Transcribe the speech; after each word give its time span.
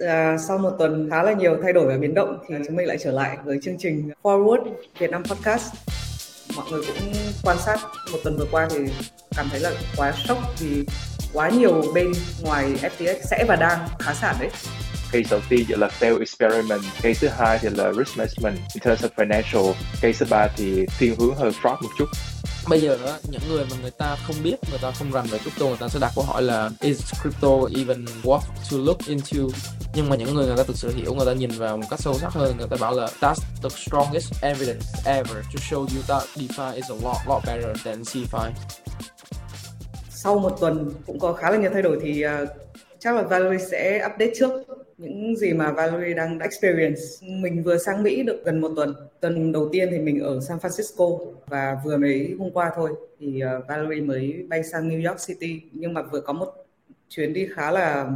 À, 0.00 0.36
sau 0.38 0.58
một 0.58 0.70
tuần 0.78 1.10
khá 1.10 1.22
là 1.22 1.32
nhiều 1.32 1.56
thay 1.62 1.72
đổi 1.72 1.86
và 1.86 1.96
biến 1.98 2.14
động 2.14 2.38
thì 2.48 2.54
chúng 2.66 2.76
mình 2.76 2.86
lại 2.86 2.98
trở 3.00 3.10
lại 3.10 3.36
với 3.44 3.58
chương 3.62 3.76
trình 3.78 4.10
Forward 4.22 4.64
Việt 4.98 5.10
Nam 5.10 5.22
Podcast. 5.24 5.74
Mọi 6.56 6.66
người 6.70 6.82
cũng 6.86 7.12
quan 7.42 7.56
sát 7.58 7.80
một 8.12 8.18
tuần 8.24 8.36
vừa 8.38 8.46
qua 8.50 8.68
thì 8.70 8.78
cảm 9.36 9.46
thấy 9.50 9.60
là 9.60 9.70
quá 9.96 10.12
sốc 10.28 10.38
vì 10.60 10.86
quá 11.32 11.50
nhiều 11.50 11.82
bên 11.94 12.12
ngoài 12.42 12.72
FTX 12.82 13.14
sẽ 13.30 13.44
và 13.48 13.56
đang 13.56 13.88
phá 14.04 14.14
sản 14.14 14.36
đấy. 14.40 14.50
Case 15.12 15.28
đầu 15.30 15.40
tiên 15.48 15.66
là 15.68 15.88
fail 16.00 16.18
experiment, 16.18 16.80
case 17.02 17.14
thứ 17.20 17.28
hai 17.28 17.58
thì 17.62 17.68
là 17.68 17.92
risk 17.92 18.18
management 18.18 18.56
in 18.74 18.82
terms 18.82 19.04
of 19.04 19.08
financial, 19.16 19.72
case 20.02 20.12
thứ 20.12 20.26
ba 20.30 20.48
thì 20.56 20.86
thiên 20.98 21.14
hướng 21.18 21.34
hơi 21.34 21.50
fraud 21.50 21.76
một 21.82 21.90
chút 21.98 22.06
bây 22.68 22.80
giờ 22.80 22.98
những 23.30 23.40
người 23.48 23.64
mà 23.70 23.76
người 23.82 23.90
ta 23.90 24.16
không 24.26 24.36
biết 24.42 24.56
người 24.70 24.78
ta 24.82 24.90
không 24.90 25.12
rành 25.12 25.26
về 25.26 25.38
crypto 25.38 25.66
người 25.66 25.76
ta 25.76 25.88
sẽ 25.88 25.98
đặt 26.00 26.12
câu 26.14 26.24
hỏi 26.24 26.42
là 26.42 26.70
is 26.80 27.00
crypto 27.22 27.48
even 27.76 28.04
worth 28.22 28.40
to 28.70 28.76
look 28.76 28.98
into? 29.06 29.38
Nhưng 29.94 30.08
mà 30.08 30.16
những 30.16 30.34
người 30.34 30.46
người 30.46 30.56
ta 30.56 30.62
thực 30.62 30.76
sự 30.76 30.92
hiểu 30.96 31.14
người 31.14 31.26
ta 31.26 31.32
nhìn 31.32 31.50
vào 31.50 31.76
một 31.76 31.86
cách 31.90 32.00
sâu 32.00 32.14
sắc 32.14 32.32
hơn 32.32 32.56
người 32.58 32.66
ta 32.70 32.76
bảo 32.80 32.94
là 32.94 33.08
that's 33.20 33.40
the 33.62 33.68
strongest 33.68 34.32
evidence 34.42 34.86
ever 35.04 35.36
to 35.36 35.60
show 35.70 35.80
you 35.80 36.02
that 36.06 36.22
DeFi 36.34 36.74
is 36.74 36.90
a 36.90 36.94
lot 36.94 37.16
lot 37.26 37.42
better 37.46 37.76
than 37.84 38.02
cfi 38.02 38.50
sau 40.10 40.38
một 40.38 40.56
tuần 40.60 40.92
cũng 41.06 41.18
có 41.18 41.32
khá 41.32 41.50
là 41.50 41.56
nhiều 41.56 41.70
thay 41.72 41.82
đổi 41.82 41.98
thì 42.02 42.24
uh, 42.26 42.48
chắc 43.06 43.16
là 43.16 43.22
Valerie 43.22 43.66
sẽ 43.66 44.06
update 44.06 44.30
trước 44.34 44.50
những 44.98 45.36
gì 45.36 45.52
mà 45.52 45.72
Valerie 45.72 46.14
đang 46.14 46.38
experience. 46.38 47.00
Mình 47.22 47.62
vừa 47.62 47.78
sang 47.78 48.02
Mỹ 48.02 48.22
được 48.22 48.44
gần 48.44 48.60
một 48.60 48.72
tuần. 48.76 48.94
Tuần 49.20 49.52
đầu 49.52 49.68
tiên 49.72 49.88
thì 49.90 49.98
mình 49.98 50.20
ở 50.20 50.40
San 50.40 50.58
Francisco 50.58 51.32
và 51.46 51.78
vừa 51.84 51.96
mới 51.96 52.34
hôm 52.38 52.50
qua 52.50 52.72
thôi 52.76 52.90
thì 53.18 53.40
ờ, 53.40 53.60
Valerie 53.68 54.02
mới 54.02 54.46
bay 54.48 54.64
sang 54.64 54.88
New 54.88 55.08
York 55.08 55.20
City. 55.26 55.60
Nhưng 55.72 55.94
mà 55.94 56.02
vừa 56.02 56.20
có 56.20 56.32
một 56.32 56.66
chuyến 57.08 57.32
đi 57.32 57.48
khá 57.54 57.70
là 57.70 58.10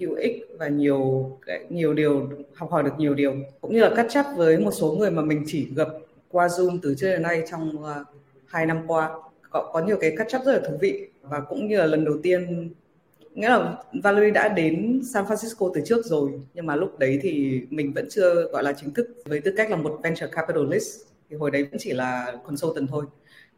hữu 0.00 0.14
ích 0.14 0.46
và 0.58 0.68
nhiều 0.68 1.32
nhiều 1.68 1.94
điều 1.94 2.28
học 2.54 2.70
hỏi 2.70 2.82
được 2.82 2.94
nhiều 2.98 3.14
điều 3.14 3.34
cũng 3.60 3.74
như 3.74 3.80
là 3.80 3.90
cắt 3.96 4.06
up 4.20 4.26
với 4.36 4.58
một 4.58 4.70
số 4.70 4.92
người 4.92 5.10
mà 5.10 5.22
mình 5.22 5.44
chỉ 5.46 5.68
gặp 5.76 5.88
qua 6.30 6.46
Zoom 6.46 6.78
từ 6.82 6.94
trước 6.94 7.10
đến 7.10 7.22
nay 7.22 7.42
trong 7.50 7.76
uh, 7.78 8.06
hai 8.46 8.66
năm 8.66 8.82
qua 8.86 9.10
có 9.50 9.70
có 9.72 9.80
nhiều 9.80 9.96
cái 10.00 10.14
cắt 10.16 10.26
up 10.36 10.46
rất 10.46 10.52
là 10.52 10.68
thú 10.68 10.76
vị 10.80 11.08
và 11.22 11.40
cũng 11.40 11.68
như 11.68 11.76
là 11.76 11.86
lần 11.86 12.04
đầu 12.04 12.14
tiên 12.22 12.70
nghĩa 13.38 13.48
là 13.48 13.76
Valerie 14.02 14.30
đã 14.30 14.48
đến 14.48 15.00
San 15.14 15.24
Francisco 15.24 15.70
từ 15.74 15.80
trước 15.84 16.06
rồi 16.06 16.30
nhưng 16.54 16.66
mà 16.66 16.76
lúc 16.76 16.98
đấy 16.98 17.18
thì 17.22 17.60
mình 17.70 17.92
vẫn 17.92 18.06
chưa 18.10 18.48
gọi 18.52 18.62
là 18.62 18.72
chính 18.72 18.94
thức 18.94 19.08
với 19.24 19.40
tư 19.40 19.54
cách 19.56 19.70
là 19.70 19.76
một 19.76 20.00
venture 20.02 20.26
capitalist. 20.26 21.00
Thì 21.30 21.36
hồi 21.36 21.50
đấy 21.50 21.64
vẫn 21.64 21.78
chỉ 21.78 21.92
là 21.92 22.36
consultant 22.44 22.88
thôi. 22.88 23.04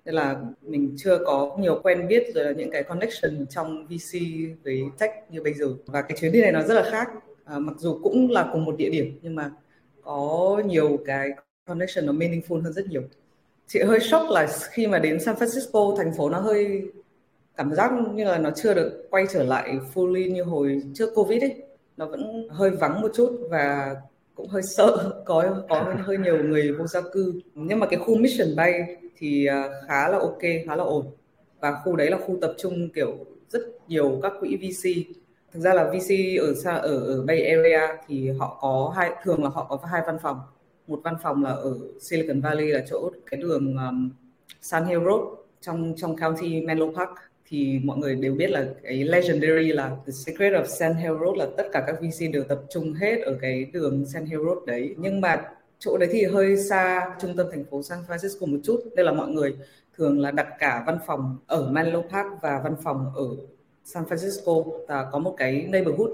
Nên 0.05 0.15
là 0.15 0.37
mình 0.63 0.95
chưa 0.97 1.19
có 1.27 1.57
nhiều 1.61 1.81
quen 1.83 2.09
biết 2.09 2.23
rồi 2.35 2.45
là 2.45 2.53
những 2.53 2.71
cái 2.71 2.83
connection 2.83 3.47
trong 3.51 3.87
VC 3.87 4.19
với 4.65 4.83
tech 4.99 5.11
như 5.31 5.43
bây 5.43 5.55
giờ. 5.55 5.67
Và 5.87 6.03
cái 6.03 6.19
chuyến 6.21 6.33
đi 6.33 6.41
này 6.41 6.53
nó 6.53 6.63
rất 6.63 6.75
là 6.75 6.91
khác. 6.91 7.09
À, 7.45 7.59
mặc 7.59 7.75
dù 7.79 8.01
cũng 8.03 8.31
là 8.31 8.51
cùng 8.53 8.65
một 8.65 8.77
địa 8.77 8.91
điểm 8.91 9.19
nhưng 9.23 9.35
mà 9.35 9.51
có 10.03 10.63
nhiều 10.67 10.99
cái 11.07 11.31
connection 11.67 12.07
nó 12.07 12.13
meaningful 12.13 12.63
hơn 12.63 12.73
rất 12.73 12.87
nhiều. 12.87 13.03
Chị 13.67 13.81
hơi 13.83 14.01
sốc 14.01 14.27
là 14.31 14.49
khi 14.71 14.87
mà 14.87 14.99
đến 14.99 15.21
San 15.21 15.35
Francisco 15.35 15.97
thành 15.97 16.13
phố 16.17 16.31
nó 16.31 16.39
hơi 16.39 16.83
cảm 17.61 17.75
giác 17.75 17.93
như 18.15 18.25
là 18.25 18.39
nó 18.39 18.51
chưa 18.51 18.75
được 18.75 19.07
quay 19.11 19.27
trở 19.33 19.43
lại 19.43 19.79
fully 19.95 20.33
như 20.33 20.43
hồi 20.43 20.83
trước 20.95 21.11
covid 21.15 21.43
ấy. 21.43 21.63
Nó 21.97 22.07
vẫn 22.07 22.49
hơi 22.51 22.71
vắng 22.71 23.01
một 23.01 23.11
chút 23.15 23.39
và 23.51 23.97
cũng 24.35 24.49
hơi 24.49 24.63
sợ. 24.63 25.13
Có 25.25 25.63
có 25.69 25.95
hơi 25.99 26.19
nhiều 26.19 26.45
người 26.45 26.73
vô 26.73 26.87
gia 26.87 27.01
cư. 27.13 27.41
Nhưng 27.55 27.79
mà 27.79 27.87
cái 27.87 27.99
khu 27.99 28.17
Mission 28.17 28.57
Bay 28.57 28.97
thì 29.17 29.47
à, 29.47 29.69
khá 29.89 30.09
là 30.09 30.19
ok 30.19 30.43
khá 30.67 30.77
là 30.77 30.85
ổn. 30.85 31.07
Và 31.61 31.73
khu 31.85 31.97
đấy 31.97 32.11
là 32.11 32.19
khu 32.27 32.39
tập 32.41 32.55
trung 32.59 32.89
kiểu 32.95 33.19
rất 33.49 33.61
nhiều 33.89 34.21
các 34.23 34.33
quỹ 34.41 34.57
VC 34.57 34.89
thực 35.53 35.61
ra 35.61 35.75
là 35.75 35.85
VC 35.85 36.39
ở 36.41 36.55
xa 36.55 36.75
ở 36.75 36.99
ở 36.99 37.23
Bay 37.23 37.45
Area 37.45 37.97
thì 38.09 38.31
họ 38.31 38.59
có 38.61 38.93
hai 38.97 39.11
thường 39.23 39.45
là 39.45 39.51
họ 39.51 39.65
có 39.65 39.89
hai 39.91 40.03
văn 40.07 40.19
phòng. 40.23 40.41
Một 40.87 41.01
văn 41.05 41.15
phòng 41.23 41.45
là 41.45 41.51
ở 41.51 41.75
Silicon 42.01 42.41
Valley 42.41 42.67
là 42.67 42.85
chỗ 42.91 43.11
cái 43.31 43.41
đường 43.41 43.77
um, 43.77 44.11
San 44.61 44.85
Hill 44.85 45.05
Road 45.05 45.21
trong 45.61 45.95
trong 45.97 46.17
county 46.17 46.61
Menlo 46.61 46.87
Park 46.97 47.30
thì 47.51 47.81
mọi 47.85 47.99
người 47.99 48.15
đều 48.15 48.35
biết 48.35 48.51
là 48.51 48.67
cái 48.83 49.05
legendary 49.05 49.73
là 49.73 49.89
The 50.07 50.13
Secret 50.13 50.53
of 50.53 50.65
San 50.65 50.95
Hill 50.95 51.15
Road 51.21 51.37
là 51.37 51.47
tất 51.57 51.67
cả 51.73 51.85
các 51.87 51.97
VC 52.01 52.33
đều 52.33 52.45
tập 52.45 52.61
trung 52.71 52.95
hết 52.95 53.23
ở 53.23 53.39
cái 53.41 53.65
đường 53.65 54.07
San 54.07 54.25
Hill 54.25 54.43
Road 54.45 54.59
đấy. 54.67 54.95
Nhưng 54.99 55.21
mà 55.21 55.43
chỗ 55.79 55.99
đấy 55.99 56.09
thì 56.13 56.25
hơi 56.25 56.57
xa 56.57 57.15
trung 57.21 57.37
tâm 57.37 57.47
thành 57.53 57.65
phố 57.71 57.83
San 57.83 57.99
Francisco 58.09 58.47
một 58.53 58.59
chút, 58.65 58.81
nên 58.97 59.07
là 59.07 59.13
mọi 59.13 59.29
người 59.29 59.57
thường 59.97 60.21
là 60.21 60.31
đặt 60.31 60.49
cả 60.59 60.85
văn 60.87 60.99
phòng 61.07 61.37
ở 61.47 61.71
Menlo 61.71 62.01
Park 62.01 62.29
và 62.43 62.61
văn 62.65 62.75
phòng 62.85 63.13
ở 63.15 63.29
San 63.85 64.05
Francisco. 64.05 64.65
Và 64.89 65.09
có 65.13 65.19
một 65.19 65.35
cái 65.39 65.67
neighborhood, 65.69 66.11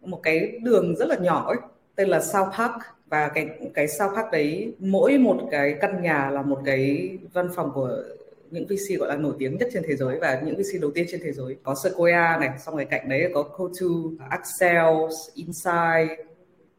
một 0.00 0.20
cái 0.22 0.58
đường 0.62 0.96
rất 0.96 1.08
là 1.08 1.16
nhỏ 1.16 1.46
ấy, 1.46 1.58
tên 1.94 2.08
là 2.08 2.20
South 2.20 2.48
Park. 2.58 2.72
Và 3.06 3.28
cái 3.28 3.48
cái 3.74 3.88
South 3.88 4.14
Park 4.16 4.30
đấy, 4.32 4.74
mỗi 4.78 5.18
một 5.18 5.48
cái 5.50 5.74
căn 5.80 6.02
nhà 6.02 6.30
là 6.30 6.42
một 6.42 6.60
cái 6.64 7.10
văn 7.32 7.48
phòng 7.54 7.70
của 7.74 8.02
những 8.50 8.66
VC 8.66 8.98
gọi 8.98 9.08
là 9.08 9.16
nổi 9.16 9.34
tiếng 9.38 9.56
nhất 9.56 9.68
trên 9.72 9.82
thế 9.86 9.96
giới 9.96 10.18
và 10.18 10.42
những 10.44 10.56
VC 10.56 10.80
đầu 10.80 10.90
tiên 10.90 11.06
trên 11.10 11.20
thế 11.24 11.32
giới. 11.32 11.56
Có 11.62 11.74
Sequoia 11.84 12.38
này 12.40 12.50
xong 12.58 12.76
rồi 12.76 12.84
cạnh 12.84 13.08
đấy 13.08 13.30
có 13.34 13.42
Cotu, 13.42 14.12
Accel, 14.30 14.86
Insight, 15.34 16.20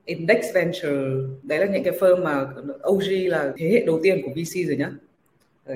Index 0.05 0.45
Venture. 0.53 0.89
Đấy 1.43 1.59
là 1.59 1.65
những 1.65 1.83
cái 1.83 1.93
firm 1.99 2.23
mà 2.23 2.45
OG 2.87 3.27
là 3.27 3.53
thế 3.57 3.69
hệ 3.69 3.83
đầu 3.85 3.99
tiên 4.03 4.21
của 4.23 4.31
VC 4.31 4.67
rồi 4.67 4.77
nhá. 4.77 4.91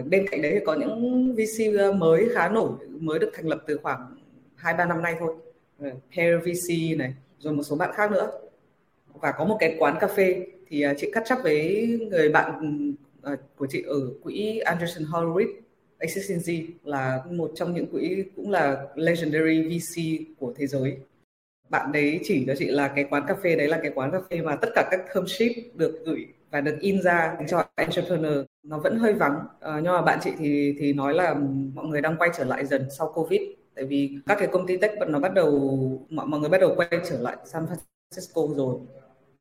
Bên 0.10 0.28
cạnh 0.28 0.42
đấy 0.42 0.52
thì 0.54 0.60
có 0.66 0.74
những 0.74 1.36
VC 1.36 1.78
ờ, 1.78 1.92
mới 1.92 2.30
khá 2.34 2.50
nổi 2.50 2.70
mới 3.00 3.20
được 3.20 3.32
thành 3.34 3.48
lập 3.48 3.64
từ 3.68 3.78
khoảng 3.78 4.16
hai 4.56 4.74
ba 4.74 4.86
năm 4.86 5.02
nay 5.02 5.16
thôi. 5.20 5.36
Ờ, 5.80 5.90
Pair 6.16 6.36
VC 6.42 6.98
này 6.98 7.14
rồi 7.40 7.54
một 7.54 7.64
số 7.64 7.76
bạn 7.76 7.92
khác 7.96 8.12
nữa. 8.12 8.32
Và 9.14 9.32
có 9.32 9.46
một 9.46 9.58
cái 9.60 9.76
quán 9.80 9.98
cà 10.00 10.08
phê 10.08 10.46
thì 10.68 10.82
ờ, 10.82 10.94
chị 10.98 11.12
cắt 11.14 11.24
chấp 11.26 11.38
với 11.44 11.88
người 12.10 12.30
bạn 12.30 12.82
ừ, 13.22 13.36
của 13.58 13.68
chị 13.70 13.84
ở 13.88 13.96
quỹ 14.24 14.60
Anderson 14.60 15.04
Horowitz 15.04 15.65
Existency 16.00 16.68
là 16.84 17.24
một 17.32 17.52
trong 17.56 17.74
những 17.74 17.88
quỹ 17.88 18.24
cũng 18.36 18.52
là 18.52 18.88
legendary 18.96 19.62
VC 19.62 20.02
của 20.40 20.54
thế 20.58 20.68
giới. 20.68 20.98
Bạn 21.70 21.92
đấy 21.92 22.20
chỉ 22.24 22.44
cho 22.48 22.54
chị 22.58 22.66
là 22.66 22.88
cái 22.88 23.06
quán 23.10 23.24
cà 23.28 23.36
phê 23.44 23.56
đấy 23.56 23.68
là 23.68 23.80
cái 23.82 23.92
quán 23.96 24.12
cà 24.12 24.20
phê 24.30 24.42
mà 24.42 24.56
tất 24.56 24.70
cả 24.76 24.88
các 24.92 25.00
term 25.16 25.26
sheet 25.28 25.52
được 25.76 26.02
gửi 26.06 26.26
và 26.52 26.62
được 26.62 26.78
in 26.80 27.02
ra 27.02 27.38
cho 27.48 27.64
entrepreneur. 27.76 28.46
Nó 28.64 28.80
vẫn 28.80 29.00
hơi 29.00 29.14
vắng. 29.14 29.40
À, 29.60 29.80
nhưng 29.84 29.94
mà 29.94 30.02
bạn 30.02 30.20
chị 30.24 30.32
thì 30.38 30.76
thì 30.80 30.94
nói 30.94 31.14
là 31.14 31.36
mọi 31.74 31.86
người 31.86 32.02
đang 32.02 32.16
quay 32.18 32.30
trở 32.38 32.44
lại 32.44 32.66
dần 32.66 32.88
sau 32.98 33.12
covid. 33.16 33.42
Tại 33.76 33.86
vì 33.86 34.18
các 34.26 34.38
cái 34.40 34.48
công 34.48 34.68
ty 34.68 34.78
tech 34.78 34.92
nó 35.08 35.20
bắt 35.20 35.34
đầu 35.34 35.52
mọi 36.10 36.28
mọi 36.28 36.40
người 36.40 36.50
bắt 36.50 36.62
đầu 36.62 36.74
quay 36.76 36.90
trở 37.10 37.20
lại 37.20 37.38
San 37.46 37.66
Francisco 37.66 38.56
rồi. 38.56 38.76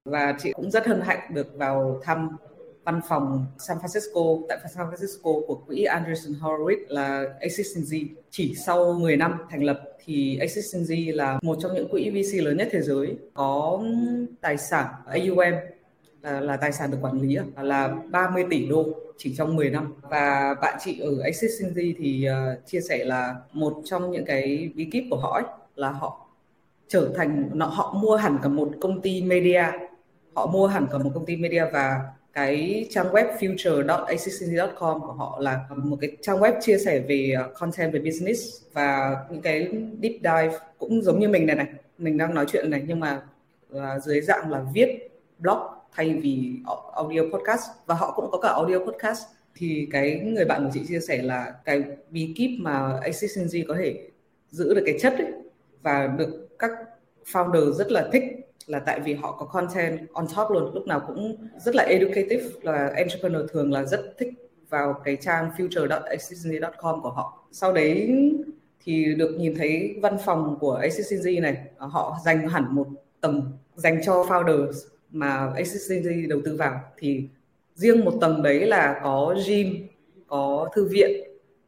Và 0.04 0.36
chị 0.38 0.52
cũng 0.52 0.70
rất 0.70 0.86
hân 0.86 1.00
hạnh 1.00 1.34
được 1.34 1.54
vào 1.54 2.00
thăm 2.04 2.36
văn 2.84 3.00
phòng 3.08 3.46
San 3.58 3.76
Francisco 3.78 4.42
tại 4.48 4.58
San 4.74 4.86
Francisco 4.86 5.46
của 5.46 5.54
quỹ 5.66 5.84
Anderson 5.84 6.32
Horowitz 6.40 6.84
là 6.88 7.24
Existency. 7.40 8.08
Chỉ 8.30 8.54
sau 8.66 8.92
10 8.92 9.16
năm 9.16 9.38
thành 9.50 9.62
lập 9.62 9.82
thì 10.04 10.38
Existency 10.38 11.12
là 11.12 11.38
một 11.42 11.58
trong 11.60 11.74
những 11.74 11.88
quỹ 11.88 12.10
VC 12.10 12.44
lớn 12.44 12.56
nhất 12.56 12.68
thế 12.70 12.82
giới 12.82 13.16
có 13.34 13.80
tài 14.40 14.56
sản 14.58 14.86
AUM 15.06 15.54
là, 16.22 16.40
là 16.40 16.56
tài 16.56 16.72
sản 16.72 16.90
được 16.90 16.98
quản 17.02 17.20
lý 17.20 17.38
là 17.56 17.94
30 18.10 18.44
tỷ 18.50 18.66
đô 18.66 18.84
chỉ 19.16 19.34
trong 19.36 19.56
10 19.56 19.70
năm 19.70 19.94
và 20.02 20.54
bạn 20.62 20.78
chị 20.84 21.00
ở 21.00 21.22
Existency 21.24 21.94
thì 21.98 22.28
uh, 22.28 22.66
chia 22.66 22.80
sẻ 22.80 23.04
là 23.04 23.34
một 23.52 23.82
trong 23.84 24.10
những 24.10 24.24
cái 24.24 24.70
bí 24.74 24.88
kíp 24.92 25.04
của 25.10 25.16
họ 25.16 25.32
ấy, 25.32 25.44
là 25.74 25.90
họ 25.90 26.26
trở 26.88 27.10
thành 27.16 27.50
họ 27.60 27.98
mua 28.02 28.16
hẳn 28.16 28.38
cả 28.42 28.48
một 28.48 28.70
công 28.80 29.00
ty 29.00 29.22
media 29.22 29.64
họ 30.34 30.46
mua 30.46 30.66
hẳn 30.66 30.86
cả 30.92 30.98
một 30.98 31.10
công 31.14 31.26
ty 31.26 31.36
media 31.36 31.64
và 31.72 32.00
cái 32.34 32.86
trang 32.90 33.06
web 33.12 33.36
future.accc.com 33.38 35.00
của 35.00 35.12
họ 35.12 35.38
là 35.40 35.60
một 35.76 35.96
cái 36.00 36.16
trang 36.22 36.38
web 36.38 36.60
chia 36.60 36.78
sẻ 36.78 36.98
về 36.98 37.32
ờ, 37.36 37.52
content 37.58 37.92
về 37.92 38.00
business 38.00 38.40
và 38.72 39.16
những 39.30 39.42
cái 39.42 39.68
deep 40.02 40.12
dive 40.12 40.58
cũng 40.78 41.02
giống 41.02 41.20
như 41.20 41.28
mình 41.28 41.46
này 41.46 41.56
này. 41.56 41.66
Mình 41.98 42.18
đang 42.18 42.34
nói 42.34 42.46
chuyện 42.48 42.70
này 42.70 42.82
nhưng 42.86 43.00
mà 43.00 43.22
là 43.70 43.98
dưới 43.98 44.20
dạng 44.20 44.50
là 44.50 44.64
viết 44.74 45.10
blog 45.38 45.58
thay 45.92 46.14
vì 46.14 46.56
audio 46.94 47.20
podcast. 47.32 47.62
Và 47.86 47.94
họ 47.94 48.12
cũng 48.16 48.30
có 48.30 48.38
cả 48.38 48.48
audio 48.48 48.78
podcast. 48.78 49.22
Thì 49.54 49.88
cái 49.92 50.20
người 50.24 50.44
bạn 50.44 50.64
của 50.64 50.70
chị 50.74 50.80
chia 50.88 51.00
sẻ 51.00 51.22
là 51.22 51.54
cái 51.64 51.84
bí 52.10 52.32
kíp 52.36 52.50
mà 52.60 53.00
Existency 53.02 53.64
có 53.68 53.74
thể 53.78 54.08
giữ 54.50 54.74
được 54.74 54.82
cái 54.86 54.98
chất 55.00 55.12
ấy, 55.12 55.32
và 55.82 56.06
được 56.06 56.48
các 56.58 56.70
founder 57.32 57.72
rất 57.72 57.92
là 57.92 58.08
thích 58.12 58.22
là 58.66 58.78
tại 58.78 59.00
vì 59.00 59.14
họ 59.14 59.32
có 59.32 59.46
content 59.46 60.08
on 60.12 60.26
top 60.36 60.50
luôn, 60.50 60.74
lúc 60.74 60.86
nào 60.86 61.00
cũng 61.06 61.36
rất 61.58 61.74
là 61.74 61.84
educative, 61.84 62.44
là 62.62 62.92
entrepreneur 62.96 63.50
thường 63.52 63.72
là 63.72 63.84
rất 63.84 64.14
thích 64.18 64.28
vào 64.68 65.00
cái 65.04 65.16
trang 65.16 65.50
future.accessing.com 65.56 67.00
của 67.02 67.10
họ. 67.10 67.46
Sau 67.52 67.72
đấy 67.72 68.10
thì 68.84 69.14
được 69.14 69.36
nhìn 69.38 69.54
thấy 69.58 69.98
văn 70.02 70.16
phòng 70.24 70.56
của 70.60 70.72
ACCG 70.72 71.42
này 71.42 71.56
à, 71.78 71.86
họ 71.86 72.16
dành 72.24 72.48
hẳn 72.48 72.64
một 72.70 72.86
tầng 73.20 73.52
dành 73.74 74.00
cho 74.04 74.24
founders 74.28 74.72
mà 75.10 75.52
ACCG 75.56 76.28
đầu 76.28 76.40
tư 76.44 76.56
vào. 76.56 76.80
Thì 76.98 77.28
riêng 77.74 78.04
một 78.04 78.12
tầng 78.20 78.42
đấy 78.42 78.66
là 78.66 79.00
có 79.02 79.36
gym, 79.46 79.88
có 80.26 80.68
thư 80.74 80.88
viện, 80.90 81.10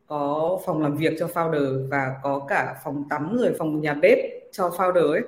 có 0.06 0.58
phòng 0.66 0.82
làm 0.82 0.96
việc 0.96 1.12
cho 1.18 1.26
founder 1.26 1.88
và 1.88 2.14
có 2.22 2.46
cả 2.48 2.80
phòng 2.84 3.04
tắm 3.10 3.36
rồi 3.38 3.54
phòng 3.58 3.80
nhà 3.80 3.94
bếp 3.94 4.18
cho 4.52 4.68
founder 4.68 5.10
ấy. 5.10 5.22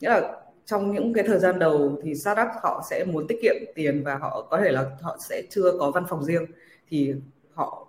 Nghĩa 0.00 0.08
là 0.08 0.41
trong 0.66 0.92
những 0.92 1.12
cái 1.12 1.24
thời 1.26 1.38
gian 1.38 1.58
đầu 1.58 2.00
thì 2.02 2.14
startup 2.14 2.48
họ 2.62 2.84
sẽ 2.90 3.04
muốn 3.04 3.26
tiết 3.28 3.38
kiệm 3.42 3.54
tiền 3.74 4.02
và 4.04 4.14
họ 4.14 4.46
có 4.50 4.60
thể 4.60 4.72
là 4.72 4.90
họ 5.00 5.16
sẽ 5.28 5.42
chưa 5.50 5.72
có 5.78 5.90
văn 5.90 6.04
phòng 6.08 6.24
riêng 6.24 6.46
thì 6.88 7.14
họ 7.54 7.86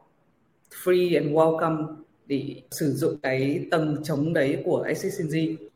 free 0.84 1.22
and 1.22 1.36
welcome 1.36 1.96
để 2.26 2.62
sử 2.72 2.92
dụng 2.92 3.18
cái 3.24 3.66
tầng 3.72 3.98
trống 4.04 4.34
đấy 4.34 4.62
của 4.66 4.82
ACCG. 4.82 5.36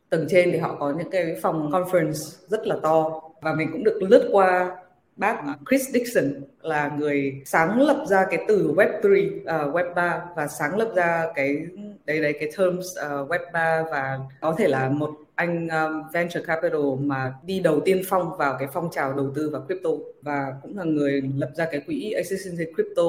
Tầng 0.09 0.25
trên 0.29 0.51
thì 0.51 0.57
họ 0.57 0.75
có 0.79 0.93
những 0.97 1.09
cái 1.09 1.35
phòng 1.41 1.71
conference 1.71 2.47
rất 2.47 2.67
là 2.67 2.75
to 2.83 3.21
và 3.41 3.53
mình 3.53 3.69
cũng 3.71 3.83
được 3.83 3.99
lướt 4.09 4.29
qua 4.31 4.77
bác 5.15 5.41
Chris 5.69 5.89
Dixon 5.89 6.33
là 6.61 6.91
người 6.97 7.41
sáng 7.45 7.81
lập 7.81 8.05
ra 8.07 8.25
cái 8.29 8.45
từ 8.47 8.73
Web3, 8.75 9.39
uh, 9.41 9.45
à, 9.45 9.57
Web3 9.57 10.19
và 10.35 10.47
sáng 10.47 10.77
lập 10.77 10.91
ra 10.95 11.27
cái 11.35 11.57
đấy 12.05 12.21
đấy 12.21 12.33
cái 12.39 12.51
terms 12.57 12.97
à, 12.97 13.19
uh, 13.19 13.29
Web3 13.29 13.85
và 13.91 14.19
có 14.41 14.55
thể 14.57 14.67
là 14.67 14.89
một 14.89 15.11
anh 15.37 15.67
um, 15.67 16.03
venture 16.13 16.41
capital 16.41 16.81
mà 16.99 17.33
đi 17.45 17.59
đầu 17.59 17.79
tiên 17.85 18.01
phong 18.05 18.37
vào 18.37 18.55
cái 18.59 18.67
phong 18.73 18.89
trào 18.91 19.13
đầu 19.13 19.31
tư 19.35 19.49
vào 19.49 19.65
crypto 19.65 19.89
và 20.21 20.55
cũng 20.61 20.77
là 20.77 20.83
người 20.83 21.21
lập 21.35 21.49
ra 21.55 21.67
cái 21.71 21.81
quỹ 21.81 22.11
ACCG 22.11 22.73
Crypto. 22.75 23.03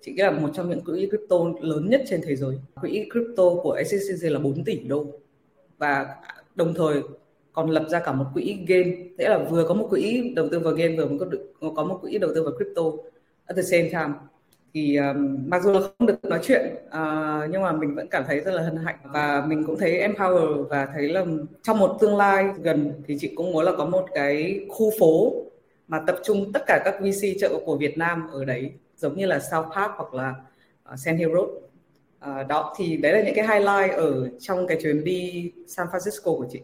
Chị 0.00 0.12
nghĩ 0.12 0.22
là 0.22 0.30
một 0.30 0.50
trong 0.54 0.70
những 0.70 0.84
quỹ 0.84 1.08
crypto 1.08 1.36
lớn 1.60 1.88
nhất 1.90 2.02
trên 2.08 2.20
thế 2.24 2.36
giới. 2.36 2.56
Quỹ 2.80 3.08
crypto 3.12 3.44
của 3.62 3.72
ACCG 3.72 4.26
là 4.26 4.38
4 4.38 4.64
tỷ 4.64 4.78
đô. 4.78 5.06
Và 5.78 6.06
đồng 6.54 6.74
thời 6.74 7.02
còn 7.52 7.70
lập 7.70 7.86
ra 7.88 8.00
cả 8.00 8.12
một 8.12 8.26
quỹ 8.34 8.58
game. 8.66 8.90
Nghĩa 9.18 9.28
là 9.28 9.38
vừa 9.38 9.68
có 9.68 9.74
một 9.74 9.86
quỹ 9.90 10.32
đầu 10.36 10.48
tư 10.48 10.58
vào 10.58 10.72
game 10.72 10.96
vừa 10.96 11.08
có, 11.60 11.70
có 11.76 11.84
một 11.84 11.98
quỹ 12.02 12.18
đầu 12.18 12.30
tư 12.34 12.42
vào 12.42 12.52
crypto. 12.52 12.82
At 13.44 13.56
the 13.56 13.62
same 13.62 13.88
time 13.88 14.14
thì 14.78 14.96
um, 14.96 15.38
mặc 15.46 15.62
dù 15.62 15.72
là 15.72 15.80
không 15.80 16.06
được 16.06 16.24
nói 16.24 16.40
chuyện 16.42 16.60
uh, 16.86 17.50
nhưng 17.50 17.62
mà 17.62 17.72
mình 17.72 17.94
vẫn 17.94 18.08
cảm 18.08 18.24
thấy 18.26 18.40
rất 18.40 18.54
là 18.54 18.62
hân 18.62 18.76
hạnh 18.76 18.96
và 19.02 19.44
mình 19.48 19.64
cũng 19.66 19.78
thấy 19.78 20.08
empower 20.08 20.64
và 20.64 20.88
thấy 20.94 21.08
là 21.08 21.24
trong 21.62 21.78
một 21.78 21.96
tương 22.00 22.16
lai 22.16 22.46
gần 22.62 23.02
thì 23.06 23.16
chị 23.20 23.32
cũng 23.34 23.52
muốn 23.52 23.64
là 23.64 23.72
có 23.78 23.84
một 23.84 24.06
cái 24.14 24.66
khu 24.68 24.92
phố 25.00 25.32
mà 25.88 26.00
tập 26.06 26.16
trung 26.24 26.52
tất 26.52 26.62
cả 26.66 26.82
các 26.84 26.94
VC 27.00 27.40
chợ 27.40 27.48
của 27.66 27.76
Việt 27.76 27.98
Nam 27.98 28.26
ở 28.32 28.44
đấy 28.44 28.72
giống 28.96 29.16
như 29.16 29.26
là 29.26 29.38
South 29.38 29.66
Park 29.76 29.92
hoặc 29.96 30.14
là 30.14 30.34
uh, 30.92 30.98
San 30.98 31.16
Hill 31.16 31.32
Road 31.32 31.48
uh, 31.48 32.48
đó 32.48 32.74
thì 32.76 32.96
đấy 32.96 33.12
là 33.12 33.22
những 33.22 33.34
cái 33.34 33.46
highlight 33.46 33.98
ở 33.98 34.28
trong 34.40 34.66
cái 34.66 34.78
chuyến 34.82 35.04
đi 35.04 35.52
San 35.66 35.86
Francisco 35.86 36.38
của 36.38 36.46
chị 36.50 36.60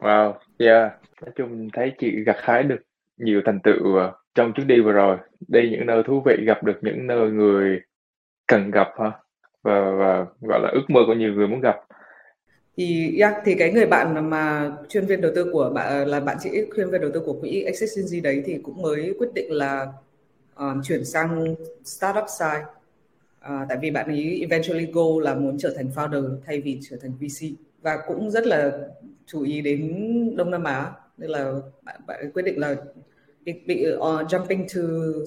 Wow, 0.00 0.32
yeah. 0.58 0.92
Nói 1.22 1.30
chung 1.36 1.68
thấy 1.72 1.92
chị 1.98 2.24
gặt 2.26 2.36
hái 2.38 2.62
được 2.62 2.87
nhiều 3.18 3.42
thành 3.44 3.60
tựu 3.64 3.96
ờ, 3.96 4.12
trong 4.34 4.52
chuyến 4.52 4.66
đi 4.66 4.80
vừa 4.80 4.92
rồi. 4.92 5.16
Đi 5.48 5.70
những 5.70 5.86
nơi 5.86 6.02
thú 6.02 6.22
vị, 6.26 6.36
gặp 6.46 6.64
được 6.64 6.78
những 6.82 7.06
nơi 7.06 7.30
người 7.30 7.80
cần 8.46 8.70
gặp 8.70 8.88
ha. 8.98 9.12
Và, 9.62 9.90
và 9.90 10.26
gọi 10.40 10.60
là 10.62 10.68
ước 10.72 10.90
mơ 10.90 11.00
của 11.06 11.14
nhiều 11.14 11.34
người 11.34 11.48
muốn 11.48 11.60
gặp. 11.60 11.76
Thì 12.76 13.16
yeah, 13.18 13.34
thì 13.44 13.54
cái 13.54 13.72
người 13.72 13.86
bạn 13.86 14.30
mà 14.30 14.72
chuyên 14.88 15.06
viên 15.06 15.20
đầu 15.20 15.32
tư 15.34 15.50
của 15.52 15.70
bạn 15.74 15.86
ờ, 15.88 16.04
là 16.04 16.20
bạn 16.20 16.36
chị 16.40 16.50
chuyên 16.76 16.90
viên 16.90 17.00
đầu 17.00 17.10
tư 17.14 17.20
của 17.26 17.32
quỹ 17.32 17.62
Access 17.62 17.98
đấy 18.22 18.42
thì 18.46 18.58
cũng 18.62 18.82
mới 18.82 19.14
quyết 19.18 19.28
định 19.34 19.52
là 19.52 19.86
uh, 20.54 20.84
chuyển 20.84 21.04
sang 21.04 21.54
startup 21.84 22.24
side. 22.38 22.64
Uh, 23.38 23.68
tại 23.68 23.78
vì 23.82 23.90
bạn 23.90 24.06
ấy 24.06 24.38
eventually 24.40 24.86
goal 24.92 25.24
là 25.24 25.34
muốn 25.34 25.58
trở 25.58 25.74
thành 25.76 25.86
founder 25.94 26.36
thay 26.46 26.60
vì 26.60 26.78
trở 26.90 26.96
thành 27.02 27.12
VC 27.20 27.46
và 27.82 27.98
cũng 28.06 28.30
rất 28.30 28.46
là 28.46 28.72
chú 29.26 29.42
ý 29.42 29.60
đến 29.60 29.92
Đông 30.36 30.50
Nam 30.50 30.64
Á 30.64 30.92
nên 31.18 31.30
là 31.30 31.52
bạn, 31.82 32.00
bạn 32.06 32.30
quyết 32.34 32.42
định 32.42 32.60
là 32.60 32.76
bị, 33.44 33.86
uh, 33.94 34.00
jumping 34.02 34.66
to 34.74 34.82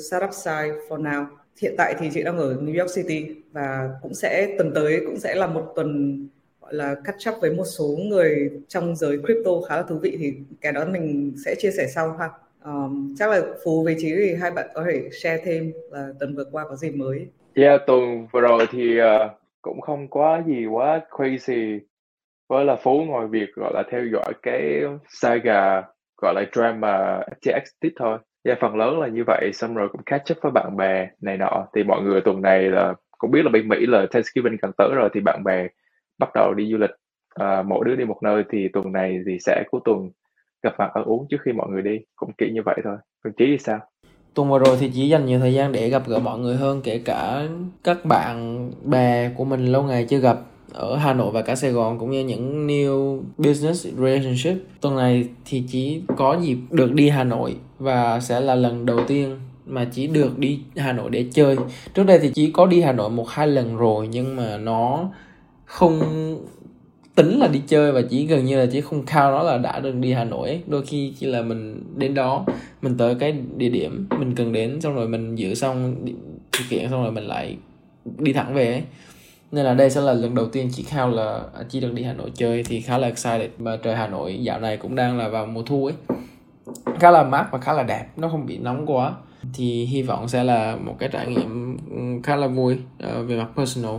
startup 0.09 0.33
side 0.33 0.87
for 0.89 1.01
now. 1.01 1.25
Hiện 1.61 1.75
tại 1.77 1.95
thì 1.99 2.09
chị 2.13 2.23
đang 2.23 2.37
ở 2.37 2.53
New 2.61 2.79
York 2.79 2.91
City 2.95 3.35
và 3.51 3.89
cũng 4.01 4.13
sẽ 4.13 4.55
tuần 4.57 4.71
tới 4.75 5.01
cũng 5.05 5.19
sẽ 5.19 5.35
là 5.35 5.47
một 5.47 5.73
tuần 5.75 6.19
gọi 6.61 6.73
là 6.73 6.95
catch 7.03 7.29
up 7.29 7.41
với 7.41 7.53
một 7.53 7.65
số 7.77 7.97
người 8.07 8.51
trong 8.67 8.95
giới 8.95 9.17
crypto 9.17 9.51
khá 9.69 9.75
là 9.75 9.83
thú 9.83 9.97
vị 9.97 10.17
thì 10.19 10.33
cái 10.61 10.71
đó 10.71 10.85
mình 10.85 11.33
sẽ 11.45 11.55
chia 11.59 11.71
sẻ 11.71 11.87
sau 11.87 12.11
ha. 12.19 12.29
Um, 12.65 13.15
chắc 13.19 13.29
là 13.29 13.41
phú 13.63 13.83
với 13.83 13.95
trí 13.99 14.15
thì 14.15 14.33
hai 14.33 14.51
bạn 14.51 14.69
có 14.73 14.83
thể 14.85 15.09
share 15.11 15.43
thêm 15.45 15.71
là 15.91 16.09
tuần 16.19 16.35
vừa 16.35 16.45
qua 16.51 16.65
có 16.69 16.75
gì 16.75 16.91
mới. 16.91 17.27
Yeah, 17.55 17.81
tuần 17.87 18.27
vừa 18.31 18.41
rồi 18.41 18.67
thì 18.71 19.01
uh, 19.01 19.31
cũng 19.61 19.81
không 19.81 20.07
quá 20.07 20.43
gì 20.47 20.65
quá 20.65 21.01
crazy 21.11 21.79
với 22.51 22.65
là 22.65 22.75
Phú 22.75 23.03
ngồi 23.07 23.27
việc 23.27 23.55
gọi 23.55 23.71
là 23.73 23.83
theo 23.91 24.05
dõi 24.13 24.33
cái 24.41 24.81
saga 25.09 25.83
gọi 26.21 26.33
là 26.33 26.45
drama 26.53 27.21
FTX 27.41 27.61
tiếp 27.79 27.93
thôi. 27.99 28.17
Và 28.45 28.55
phần 28.61 28.75
lớn 28.75 28.99
là 28.99 29.07
như 29.07 29.23
vậy 29.27 29.51
xong 29.53 29.75
rồi 29.75 29.89
cũng 29.91 30.01
catch 30.05 30.31
up 30.31 30.37
với 30.41 30.51
bạn 30.51 30.77
bè 30.77 31.07
này 31.21 31.37
nọ. 31.37 31.67
Thì 31.75 31.83
mọi 31.83 32.01
người 32.01 32.21
tuần 32.21 32.41
này 32.41 32.61
là 32.61 32.93
cũng 33.17 33.31
biết 33.31 33.41
là 33.43 33.49
bên 33.51 33.67
Mỹ 33.67 33.85
là 33.85 34.05
Thanksgiving 34.11 34.57
gần 34.61 34.71
tới 34.77 34.89
rồi 34.93 35.09
thì 35.13 35.19
bạn 35.19 35.43
bè 35.43 35.67
bắt 36.19 36.29
đầu 36.33 36.53
đi 36.53 36.71
du 36.71 36.77
lịch 36.77 36.89
à, 37.35 37.63
mỗi 37.67 37.85
đứa 37.85 37.95
đi 37.95 38.05
một 38.05 38.17
nơi. 38.23 38.43
Thì 38.49 38.67
tuần 38.73 38.91
này 38.91 39.19
thì 39.25 39.37
sẽ 39.39 39.63
cuối 39.71 39.81
tuần 39.85 40.09
gặp 40.63 40.73
mặt 40.77 40.89
ăn 40.93 41.03
uống 41.03 41.27
trước 41.29 41.37
khi 41.45 41.51
mọi 41.51 41.69
người 41.69 41.81
đi. 41.81 41.99
Cũng 42.15 42.31
kiểu 42.37 42.49
như 42.49 42.61
vậy 42.65 42.77
thôi. 42.83 42.97
Còn 43.23 43.33
chí 43.33 43.45
thì 43.45 43.57
sao? 43.57 43.79
Tuần 44.33 44.49
vừa 44.49 44.59
rồi 44.59 44.77
thì 44.79 44.91
chỉ 44.93 45.09
dành 45.09 45.25
nhiều 45.25 45.39
thời 45.39 45.53
gian 45.53 45.71
để 45.71 45.89
gặp 45.89 46.01
gỡ 46.07 46.19
mọi 46.19 46.39
người 46.39 46.55
hơn 46.55 46.81
kể 46.83 47.01
cả 47.05 47.47
các 47.83 48.05
bạn 48.05 48.69
bè 48.85 49.31
của 49.37 49.45
mình 49.45 49.65
lâu 49.65 49.83
ngày 49.83 50.05
chưa 50.09 50.19
gặp 50.19 50.37
ở 50.73 50.95
Hà 50.95 51.13
Nội 51.13 51.31
và 51.31 51.41
cả 51.41 51.55
Sài 51.55 51.71
Gòn 51.71 51.99
cũng 51.99 52.11
như 52.11 52.25
những 52.25 52.67
new 52.67 53.21
business 53.37 53.87
relationship. 53.97 54.53
Tuần 54.81 54.95
này 54.95 55.25
thì 55.45 55.63
chỉ 55.71 56.01
có 56.17 56.37
dịp 56.41 56.57
được 56.71 56.93
đi 56.93 57.09
Hà 57.09 57.23
Nội 57.23 57.55
và 57.79 58.19
sẽ 58.19 58.39
là 58.39 58.55
lần 58.55 58.85
đầu 58.85 58.99
tiên 59.07 59.35
mà 59.65 59.85
chỉ 59.93 60.07
được 60.07 60.39
đi 60.39 60.59
Hà 60.75 60.93
Nội 60.93 61.09
để 61.09 61.25
chơi. 61.33 61.55
Trước 61.93 62.03
đây 62.03 62.19
thì 62.19 62.31
chỉ 62.33 62.51
có 62.51 62.65
đi 62.65 62.81
Hà 62.81 62.91
Nội 62.91 63.09
một 63.09 63.29
hai 63.29 63.47
lần 63.47 63.77
rồi, 63.77 64.07
nhưng 64.07 64.35
mà 64.35 64.57
nó 64.57 65.09
không 65.65 66.01
tính 67.15 67.39
là 67.39 67.47
đi 67.47 67.61
chơi 67.67 67.91
và 67.91 68.01
chỉ 68.09 68.25
gần 68.25 68.45
như 68.45 68.57
là 68.57 68.65
chỉ 68.71 68.81
không 68.81 69.05
cao 69.05 69.31
nó 69.31 69.43
là 69.43 69.57
đã 69.57 69.79
được 69.79 69.95
đi 69.95 70.13
Hà 70.13 70.23
Nội 70.23 70.49
ấy. 70.49 70.61
đôi 70.67 70.85
khi 70.85 71.13
chỉ 71.19 71.25
là 71.25 71.41
mình 71.41 71.83
đến 71.95 72.13
đó, 72.13 72.45
mình 72.81 72.97
tới 72.97 73.15
cái 73.15 73.35
địa 73.57 73.69
điểm 73.69 74.07
mình 74.19 74.35
cần 74.35 74.51
đến, 74.51 74.81
xong 74.81 74.95
rồi 74.95 75.07
mình 75.07 75.35
giữ 75.35 75.53
xong 75.55 75.95
sự 76.53 76.63
kiện 76.69 76.89
xong 76.89 77.03
rồi 77.03 77.11
mình 77.11 77.23
lại 77.23 77.57
đi 78.17 78.33
thẳng 78.33 78.53
về 78.53 78.71
ấy 78.71 78.83
nên 79.51 79.65
là 79.65 79.73
đây 79.73 79.89
sẽ 79.89 80.01
là 80.01 80.13
lần 80.13 80.35
đầu 80.35 80.45
tiên 80.45 80.69
chị 80.73 80.83
Khao 80.83 81.09
là 81.09 81.43
à, 81.53 81.63
chỉ 81.69 81.79
được 81.79 81.93
đi 81.93 82.03
Hà 82.03 82.13
Nội 82.13 82.31
chơi 82.35 82.63
thì 82.63 82.81
khá 82.81 82.97
là 82.97 83.07
excited. 83.07 83.49
Mà 83.57 83.77
trời 83.83 83.95
Hà 83.95 84.07
Nội 84.07 84.43
dạo 84.43 84.59
này 84.59 84.77
cũng 84.77 84.95
đang 84.95 85.17
là 85.17 85.29
vào 85.29 85.45
mùa 85.45 85.63
thu 85.63 85.85
ấy. 85.85 85.95
Khá 86.99 87.11
là 87.11 87.23
mát 87.23 87.47
và 87.51 87.59
khá 87.59 87.73
là 87.73 87.83
đẹp 87.83 88.05
nó 88.17 88.29
không 88.29 88.45
bị 88.45 88.57
nóng 88.57 88.85
quá. 88.85 89.13
Thì 89.53 89.85
hy 89.85 90.01
vọng 90.01 90.27
sẽ 90.27 90.43
là 90.43 90.75
một 90.75 90.95
cái 90.99 91.09
trải 91.09 91.27
nghiệm 91.27 91.77
ừ, 91.89 92.21
khá 92.23 92.35
là 92.35 92.47
vui 92.47 92.73
uh, 92.73 93.27
về 93.27 93.37
mặt 93.37 93.47
personal. 93.55 93.95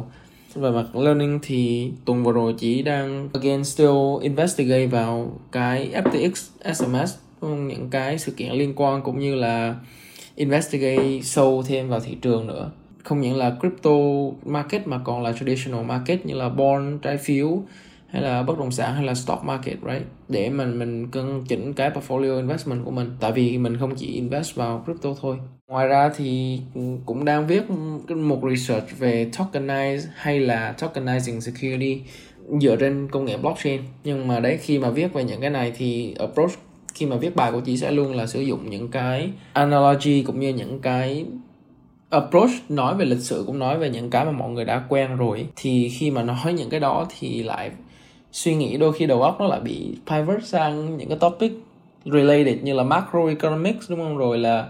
Về 0.54 0.70
mặt 0.70 0.96
learning 0.96 1.38
thì 1.42 1.92
tuần 2.04 2.24
vừa 2.24 2.32
rồi 2.32 2.54
chỉ 2.58 2.82
đang 2.82 3.28
again 3.34 3.64
still 3.64 3.96
investigate 4.20 4.86
vào 4.86 5.32
cái 5.52 5.90
FTX 6.04 6.32
SMS 6.74 7.14
những 7.48 7.90
cái 7.90 8.18
sự 8.18 8.32
kiện 8.32 8.52
liên 8.52 8.72
quan 8.76 9.02
cũng 9.02 9.18
như 9.18 9.34
là 9.34 9.74
investigate 10.34 11.20
sâu 11.22 11.62
thêm 11.66 11.88
vào 11.88 12.00
thị 12.00 12.16
trường 12.22 12.46
nữa 12.46 12.70
không 13.02 13.20
những 13.20 13.36
là 13.36 13.56
crypto 13.60 13.90
market 14.44 14.86
mà 14.86 14.98
còn 14.98 15.22
là 15.22 15.32
traditional 15.32 15.84
market 15.84 16.26
như 16.26 16.34
là 16.34 16.48
bond, 16.48 17.02
trái 17.02 17.16
phiếu, 17.16 17.62
hay 18.08 18.22
là 18.22 18.42
bất 18.42 18.58
động 18.58 18.70
sản, 18.70 18.94
hay 18.94 19.04
là 19.04 19.14
stock 19.14 19.44
market, 19.44 19.76
right? 19.86 20.02
Để 20.28 20.50
mình 20.50 20.78
mình 20.78 21.08
cân 21.10 21.44
chỉnh 21.48 21.72
cái 21.72 21.90
portfolio 21.90 22.36
investment 22.36 22.84
của 22.84 22.90
mình. 22.90 23.10
Tại 23.20 23.32
vì 23.32 23.58
mình 23.58 23.76
không 23.76 23.94
chỉ 23.94 24.06
invest 24.06 24.54
vào 24.54 24.82
crypto 24.86 25.10
thôi. 25.20 25.36
Ngoài 25.68 25.88
ra 25.88 26.10
thì 26.16 26.60
cũng 27.06 27.24
đang 27.24 27.46
viết 27.46 27.70
một 28.08 28.40
research 28.50 28.98
về 28.98 29.30
tokenize 29.32 30.00
hay 30.14 30.40
là 30.40 30.74
tokenizing 30.78 31.40
security 31.40 32.00
dựa 32.60 32.76
trên 32.76 33.08
công 33.10 33.24
nghệ 33.24 33.36
blockchain. 33.36 33.80
Nhưng 34.04 34.28
mà 34.28 34.40
đấy, 34.40 34.58
khi 34.60 34.78
mà 34.78 34.90
viết 34.90 35.12
về 35.12 35.24
những 35.24 35.40
cái 35.40 35.50
này 35.50 35.72
thì 35.76 36.14
approach, 36.18 36.52
khi 36.94 37.06
mà 37.06 37.16
viết 37.16 37.36
bài 37.36 37.52
của 37.52 37.60
chị 37.60 37.76
sẽ 37.76 37.90
luôn 37.90 38.14
là 38.14 38.26
sử 38.26 38.40
dụng 38.40 38.70
những 38.70 38.88
cái 38.88 39.30
analogy 39.52 40.22
cũng 40.22 40.40
như 40.40 40.48
những 40.48 40.80
cái 40.80 41.24
approach, 42.12 42.50
nói 42.68 42.94
về 42.94 43.04
lịch 43.04 43.20
sử 43.20 43.44
cũng 43.46 43.58
nói 43.58 43.78
về 43.78 43.90
những 43.90 44.10
cái 44.10 44.24
mà 44.24 44.30
mọi 44.30 44.50
người 44.50 44.64
đã 44.64 44.82
quen 44.88 45.16
rồi, 45.16 45.46
thì 45.56 45.88
khi 45.88 46.10
mà 46.10 46.22
nói 46.22 46.52
những 46.52 46.70
cái 46.70 46.80
đó 46.80 47.06
thì 47.18 47.42
lại 47.42 47.70
suy 48.32 48.54
nghĩ 48.54 48.76
đôi 48.76 48.92
khi 48.92 49.06
đầu 49.06 49.22
óc 49.22 49.36
nó 49.40 49.46
lại 49.46 49.60
bị 49.60 49.96
pivot 50.06 50.44
sang 50.44 50.96
những 50.96 51.08
cái 51.08 51.18
topic 51.18 51.52
related 52.04 52.62
như 52.62 52.74
là 52.74 52.82
macroeconomics, 52.82 53.90
đúng 53.90 53.98
không? 53.98 54.18
Rồi 54.18 54.38
là 54.38 54.68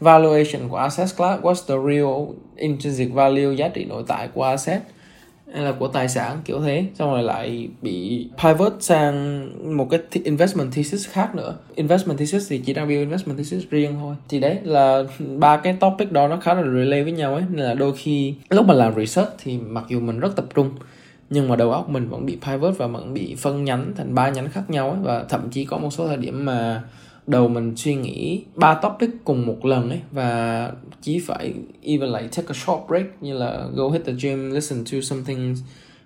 valuation 0.00 0.68
của 0.68 0.76
asset 0.76 1.08
class, 1.16 1.42
what's 1.42 1.66
the 1.68 1.94
real 1.94 2.36
intrinsic 2.56 3.12
value, 3.12 3.54
giá 3.54 3.68
trị 3.68 3.84
nội 3.84 4.04
tại 4.06 4.28
của 4.34 4.42
asset? 4.42 4.82
Hay 5.54 5.64
là 5.64 5.72
của 5.72 5.88
tài 5.88 6.08
sản 6.08 6.38
kiểu 6.44 6.60
thế, 6.60 6.86
xong 6.94 7.10
rồi 7.10 7.22
lại 7.22 7.68
bị 7.82 8.28
pivot 8.42 8.72
sang 8.80 9.76
một 9.76 9.90
cái 9.90 10.00
investment 10.24 10.72
thesis 10.72 11.08
khác 11.08 11.34
nữa. 11.34 11.56
Investment 11.74 12.18
thesis 12.18 12.50
thì 12.50 12.58
chỉ 12.58 12.74
đang 12.74 12.88
build 12.88 13.00
investment 13.00 13.38
thesis 13.38 13.64
riêng 13.70 13.96
thôi. 14.00 14.16
Thì 14.28 14.40
đấy, 14.40 14.58
là 14.62 15.02
ba 15.38 15.56
cái 15.56 15.72
topic 15.80 16.12
đó 16.12 16.28
nó 16.28 16.36
khá 16.36 16.54
là 16.54 16.62
relay 16.62 17.02
với 17.02 17.12
nhau 17.12 17.34
ấy. 17.34 17.44
Nên 17.50 17.64
là 17.66 17.74
đôi 17.74 17.92
khi, 17.96 18.34
lúc 18.50 18.66
mà 18.66 18.74
làm 18.74 18.94
research 18.94 19.30
thì 19.38 19.58
mặc 19.58 19.84
dù 19.88 20.00
mình 20.00 20.20
rất 20.20 20.36
tập 20.36 20.44
trung, 20.54 20.70
nhưng 21.30 21.48
mà 21.48 21.56
đầu 21.56 21.70
óc 21.70 21.88
mình 21.88 22.08
vẫn 22.08 22.26
bị 22.26 22.38
pivot 22.46 22.78
và 22.78 22.86
vẫn 22.86 23.14
bị 23.14 23.34
phân 23.34 23.64
nhánh 23.64 23.92
thành 23.96 24.14
ba 24.14 24.28
nhánh 24.28 24.48
khác 24.48 24.70
nhau 24.70 24.90
ấy. 24.90 24.98
Và 25.02 25.24
thậm 25.28 25.50
chí 25.50 25.64
có 25.64 25.78
một 25.78 25.90
số 25.90 26.06
thời 26.06 26.16
điểm 26.16 26.44
mà 26.44 26.82
đầu 27.26 27.48
mình 27.48 27.76
suy 27.76 27.94
nghĩ 27.94 28.44
ba 28.56 28.74
topic 28.74 29.10
cùng 29.24 29.46
một 29.46 29.64
lần 29.64 29.90
ấy, 29.90 30.00
và 30.12 30.72
chỉ 31.02 31.18
phải 31.18 31.54
even 31.82 32.08
like 32.08 32.28
take 32.28 32.48
a 32.48 32.54
short 32.54 32.80
break, 32.88 33.06
như 33.20 33.38
là 33.38 33.66
go 33.74 33.88
hit 33.88 34.04
the 34.04 34.12
gym, 34.22 34.50
listen 34.50 34.84
to 34.84 35.00
something, 35.00 35.54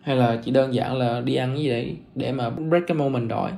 hay 0.02 0.16
là 0.16 0.40
chỉ 0.44 0.50
đơn 0.50 0.74
giản 0.74 0.96
là 0.96 1.20
đi 1.20 1.34
ăn 1.34 1.58
gì 1.58 1.68
đấy 1.68 1.96
để 2.14 2.32
mà 2.32 2.50
break 2.50 2.82
cái 2.86 2.96
moment 2.96 3.28
đó 3.28 3.42
ấy. 3.42 3.52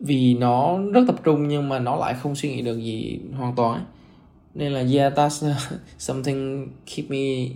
vì 0.00 0.34
nó 0.34 0.78
rất 0.92 1.04
tập 1.06 1.16
trung 1.24 1.48
nhưng 1.48 1.68
mà 1.68 1.78
nó 1.78 1.96
lại 1.96 2.14
không 2.14 2.34
suy 2.34 2.48
nghĩ 2.48 2.62
được 2.62 2.76
gì 2.76 3.20
hoàn 3.36 3.56
toàn 3.56 3.72
ấy. 3.74 3.84
nên 4.54 4.72
là 4.72 4.84
yeah, 4.94 5.14
that's 5.14 5.54
something 5.98 6.68
keep 6.86 7.10
me 7.10 7.48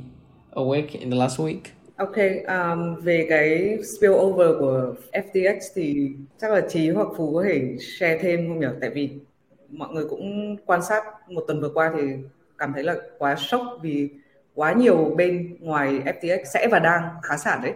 awake 0.54 0.87
in 0.92 1.11
the 1.11 1.16
last 1.16 1.40
week 1.40 1.61
Ok, 1.99 2.17
um, 2.49 2.95
về 3.02 3.26
cái 3.28 3.78
spillover 3.83 4.49
của 4.59 4.95
FTX 5.12 5.59
thì 5.75 6.11
chắc 6.40 6.52
là 6.52 6.61
Trí 6.69 6.90
hoặc 6.90 7.09
Phú 7.17 7.35
có 7.35 7.43
thể 7.43 7.76
share 7.78 8.19
thêm 8.19 8.49
không 8.49 8.61
nhỉ? 8.61 8.67
Tại 8.81 8.90
vì 8.90 9.11
mọi 9.71 9.88
người 9.93 10.05
cũng 10.11 10.57
quan 10.67 10.83
sát 10.83 11.02
một 11.28 11.45
tuần 11.47 11.61
vừa 11.61 11.69
qua 11.75 11.93
thì 11.97 12.02
cảm 12.59 12.73
thấy 12.73 12.85
là 12.85 12.95
quá 13.19 13.37
sốc 13.37 13.62
vì 13.83 14.11
quá 14.55 14.73
nhiều 14.73 15.14
bên 15.17 15.57
ngoài 15.61 16.00
FTX 16.05 16.38
sẽ 16.45 16.69
và 16.71 16.78
đang 16.78 17.02
khá 17.23 17.37
sản 17.37 17.61
đấy. 17.62 17.73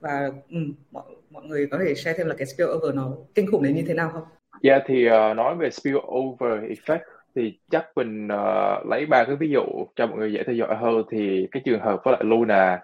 Và 0.00 0.30
um, 0.50 0.72
mọi, 0.90 1.04
mọi 1.30 1.44
người 1.44 1.66
có 1.66 1.78
thể 1.78 1.94
share 1.94 2.18
thêm 2.18 2.26
là 2.26 2.34
cái 2.38 2.46
spillover 2.46 2.94
nó 2.94 3.12
kinh 3.34 3.50
khủng 3.50 3.62
đến 3.62 3.74
như 3.74 3.84
thế 3.88 3.94
nào 3.94 4.10
không? 4.12 4.24
Yeah, 4.62 4.82
thì 4.86 5.06
uh, 5.06 5.36
nói 5.36 5.54
về 5.56 5.70
spillover 5.70 6.62
effect 6.62 7.04
thì 7.34 7.58
chắc 7.70 7.86
mình 7.96 8.26
uh, 8.26 8.86
lấy 8.86 9.06
ba 9.06 9.24
cái 9.24 9.36
ví 9.36 9.48
dụ 9.50 9.64
cho 9.96 10.06
mọi 10.06 10.18
người 10.18 10.32
dễ 10.32 10.42
theo 10.46 10.54
dõi 10.54 10.76
hơn 10.80 11.02
thì 11.10 11.48
cái 11.52 11.62
trường 11.64 11.80
hợp 11.80 12.00
với 12.04 12.12
lại 12.12 12.22
Luna 12.24 12.80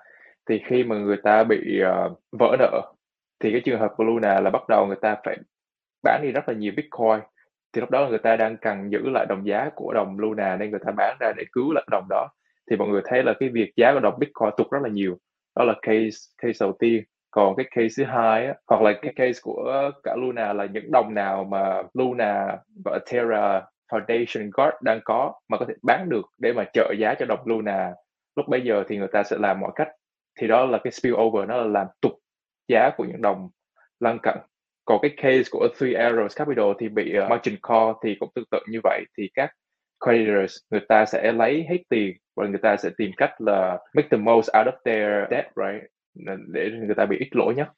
thì 0.49 0.63
khi 0.67 0.85
mà 0.85 0.97
người 0.97 1.17
ta 1.23 1.45
bị 1.45 1.83
uh, 1.83 2.21
vỡ 2.39 2.57
nợ 2.59 2.93
thì 3.41 3.53
cái 3.53 3.61
trường 3.65 3.81
hợp 3.81 3.93
của 3.97 4.05
Luna 4.05 4.41
là 4.41 4.51
bắt 4.51 4.69
đầu 4.69 4.87
người 4.87 4.97
ta 5.03 5.17
phải 5.25 5.37
bán 6.03 6.21
đi 6.23 6.33
rất 6.33 6.49
là 6.49 6.55
nhiều 6.55 6.73
Bitcoin. 6.77 7.21
Thì 7.73 7.81
lúc 7.81 7.91
đó 7.91 8.01
là 8.01 8.09
người 8.09 8.19
ta 8.19 8.37
đang 8.37 8.57
cần 8.57 8.93
giữ 8.93 9.11
lại 9.11 9.27
đồng 9.29 9.47
giá 9.47 9.71
của 9.75 9.93
đồng 9.95 10.19
Luna 10.19 10.57
nên 10.57 10.71
người 10.71 10.81
ta 10.87 10.93
bán 10.97 11.17
ra 11.21 11.33
để 11.37 11.45
cứu 11.53 11.73
lại 11.73 11.85
đồng 11.91 12.07
đó. 12.11 12.29
Thì 12.71 12.77
mọi 12.77 12.89
người 12.89 13.03
thấy 13.05 13.23
là 13.23 13.35
cái 13.41 13.49
việc 13.49 13.73
giá 13.77 13.93
của 13.93 14.01
đồng 14.01 14.19
Bitcoin 14.19 14.51
tụt 14.57 14.71
rất 14.71 14.79
là 14.83 14.89
nhiều. 14.89 15.17
Đó 15.57 15.65
là 15.65 15.75
case 15.83 16.17
case 16.43 16.57
đầu 16.61 16.73
tiên. 16.79 17.03
Còn 17.31 17.57
cái 17.57 17.67
case 17.71 17.89
thứ 17.97 18.05
hai 18.05 18.47
á, 18.47 18.55
hoặc 18.67 18.83
là 18.83 18.93
cái 19.03 19.13
case 19.17 19.41
của 19.43 19.91
cả 20.03 20.17
Luna 20.17 20.53
là 20.53 20.65
những 20.65 20.93
đồng 20.93 21.15
nào 21.15 21.45
mà 21.45 21.83
Luna 21.95 22.57
và 22.85 22.99
Terra 23.13 23.63
Foundation 23.93 24.51
Guard 24.53 24.77
đang 24.83 25.01
có 25.05 25.33
mà 25.49 25.59
có 25.59 25.65
thể 25.69 25.75
bán 25.83 26.09
được 26.09 26.25
để 26.39 26.53
mà 26.53 26.65
trợ 26.73 26.93
giá 26.99 27.15
cho 27.15 27.27
đồng 27.27 27.41
Luna. 27.45 27.93
Lúc 28.37 28.49
bây 28.49 28.61
giờ 28.61 28.85
thì 28.89 28.97
người 28.99 29.09
ta 29.13 29.23
sẽ 29.23 29.37
làm 29.41 29.61
mọi 29.61 29.73
cách 29.75 29.89
thì 30.41 30.47
đó 30.47 30.65
là 30.67 30.79
cái 30.85 30.91
spillover 30.91 31.49
nó 31.49 31.57
là 31.57 31.65
làm 31.65 31.87
tụt 32.01 32.13
giá 32.69 32.91
của 32.97 33.05
những 33.05 33.23
đồng 33.23 33.49
lân 34.01 34.19
cận. 34.23 34.39
Còn 34.85 34.99
cái 35.03 35.11
case 35.17 35.51
của 35.51 35.69
Three 35.79 35.93
Arrows 35.93 36.29
Capital 36.37 36.73
thì 36.79 36.89
bị 36.89 37.19
uh, 37.19 37.31
margin 37.31 37.57
call 37.63 37.93
thì 38.05 38.17
cũng 38.21 38.31
tương 38.35 38.45
tự 38.51 38.59
như 38.69 38.81
vậy. 38.85 39.05
Thì 39.19 39.31
các 39.35 39.51
creditors 40.05 40.57
người 40.71 40.81
ta 40.89 41.05
sẽ 41.05 41.33
lấy 41.33 41.67
hết 41.69 41.79
tiền 41.89 42.17
và 42.37 42.47
người 42.47 42.61
ta 42.63 42.77
sẽ 42.77 42.91
tìm 42.97 43.11
cách 43.17 43.41
là 43.41 43.79
make 43.95 44.09
the 44.11 44.17
most 44.17 44.51
out 44.59 44.67
of 44.67 44.77
their 44.85 45.31
debt 45.31 45.47
right? 45.57 45.83
Để 46.53 46.71
người 46.87 46.95
ta 46.95 47.07
bị 47.07 47.17
ít 47.19 47.29
lỗ 47.33 47.53
nhất. 47.57 47.69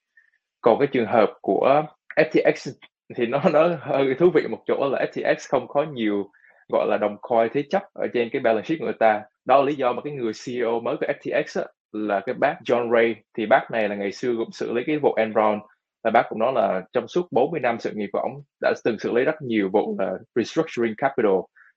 Còn 0.60 0.78
cái 0.78 0.88
trường 0.92 1.06
hợp 1.06 1.32
của 1.42 1.82
FTX 2.16 2.72
thì 3.16 3.26
nó 3.26 3.42
nó 3.52 3.76
hơi 3.80 4.14
thú 4.18 4.30
vị 4.34 4.42
một 4.50 4.62
chỗ 4.66 4.88
là 4.92 5.06
FTX 5.12 5.34
không 5.48 5.68
có 5.68 5.82
nhiều 5.82 6.30
gọi 6.72 6.86
là 6.88 6.98
đồng 6.98 7.16
coin 7.20 7.48
thế 7.52 7.62
chấp 7.70 7.82
ở 7.92 8.06
trên 8.14 8.28
cái 8.32 8.40
balance 8.40 8.66
sheet 8.66 8.78
của 8.78 8.84
người 8.84 8.96
ta. 9.00 9.22
Đó 9.44 9.58
là 9.58 9.64
lý 9.64 9.74
do 9.74 9.92
mà 9.92 10.02
cái 10.04 10.12
người 10.12 10.32
CEO 10.46 10.80
mới 10.80 10.96
của 10.96 11.06
FTX 11.06 11.60
á, 11.62 11.66
là 11.94 12.20
cái 12.20 12.34
bác 12.34 12.56
John 12.64 12.92
Ray. 12.92 13.14
Thì 13.36 13.46
bác 13.46 13.70
này 13.70 13.88
là 13.88 13.94
ngày 13.94 14.12
xưa 14.12 14.34
cũng 14.38 14.52
xử 14.52 14.72
lý 14.72 14.82
cái 14.86 14.98
vụ 14.98 15.14
Enron 15.14 15.60
và 16.04 16.10
bác 16.10 16.22
cũng 16.28 16.38
nói 16.38 16.52
là 16.52 16.82
trong 16.92 17.08
suốt 17.08 17.28
40 17.30 17.60
năm 17.60 17.78
sự 17.80 17.90
nghiệp 17.94 18.08
của 18.12 18.18
ông 18.18 18.42
đã 18.60 18.72
từng 18.84 18.98
xử 18.98 19.12
lý 19.12 19.24
rất 19.24 19.42
nhiều 19.42 19.70
vụ 19.72 19.96
là 19.98 20.12
restructuring 20.34 20.94
capital. 20.96 21.32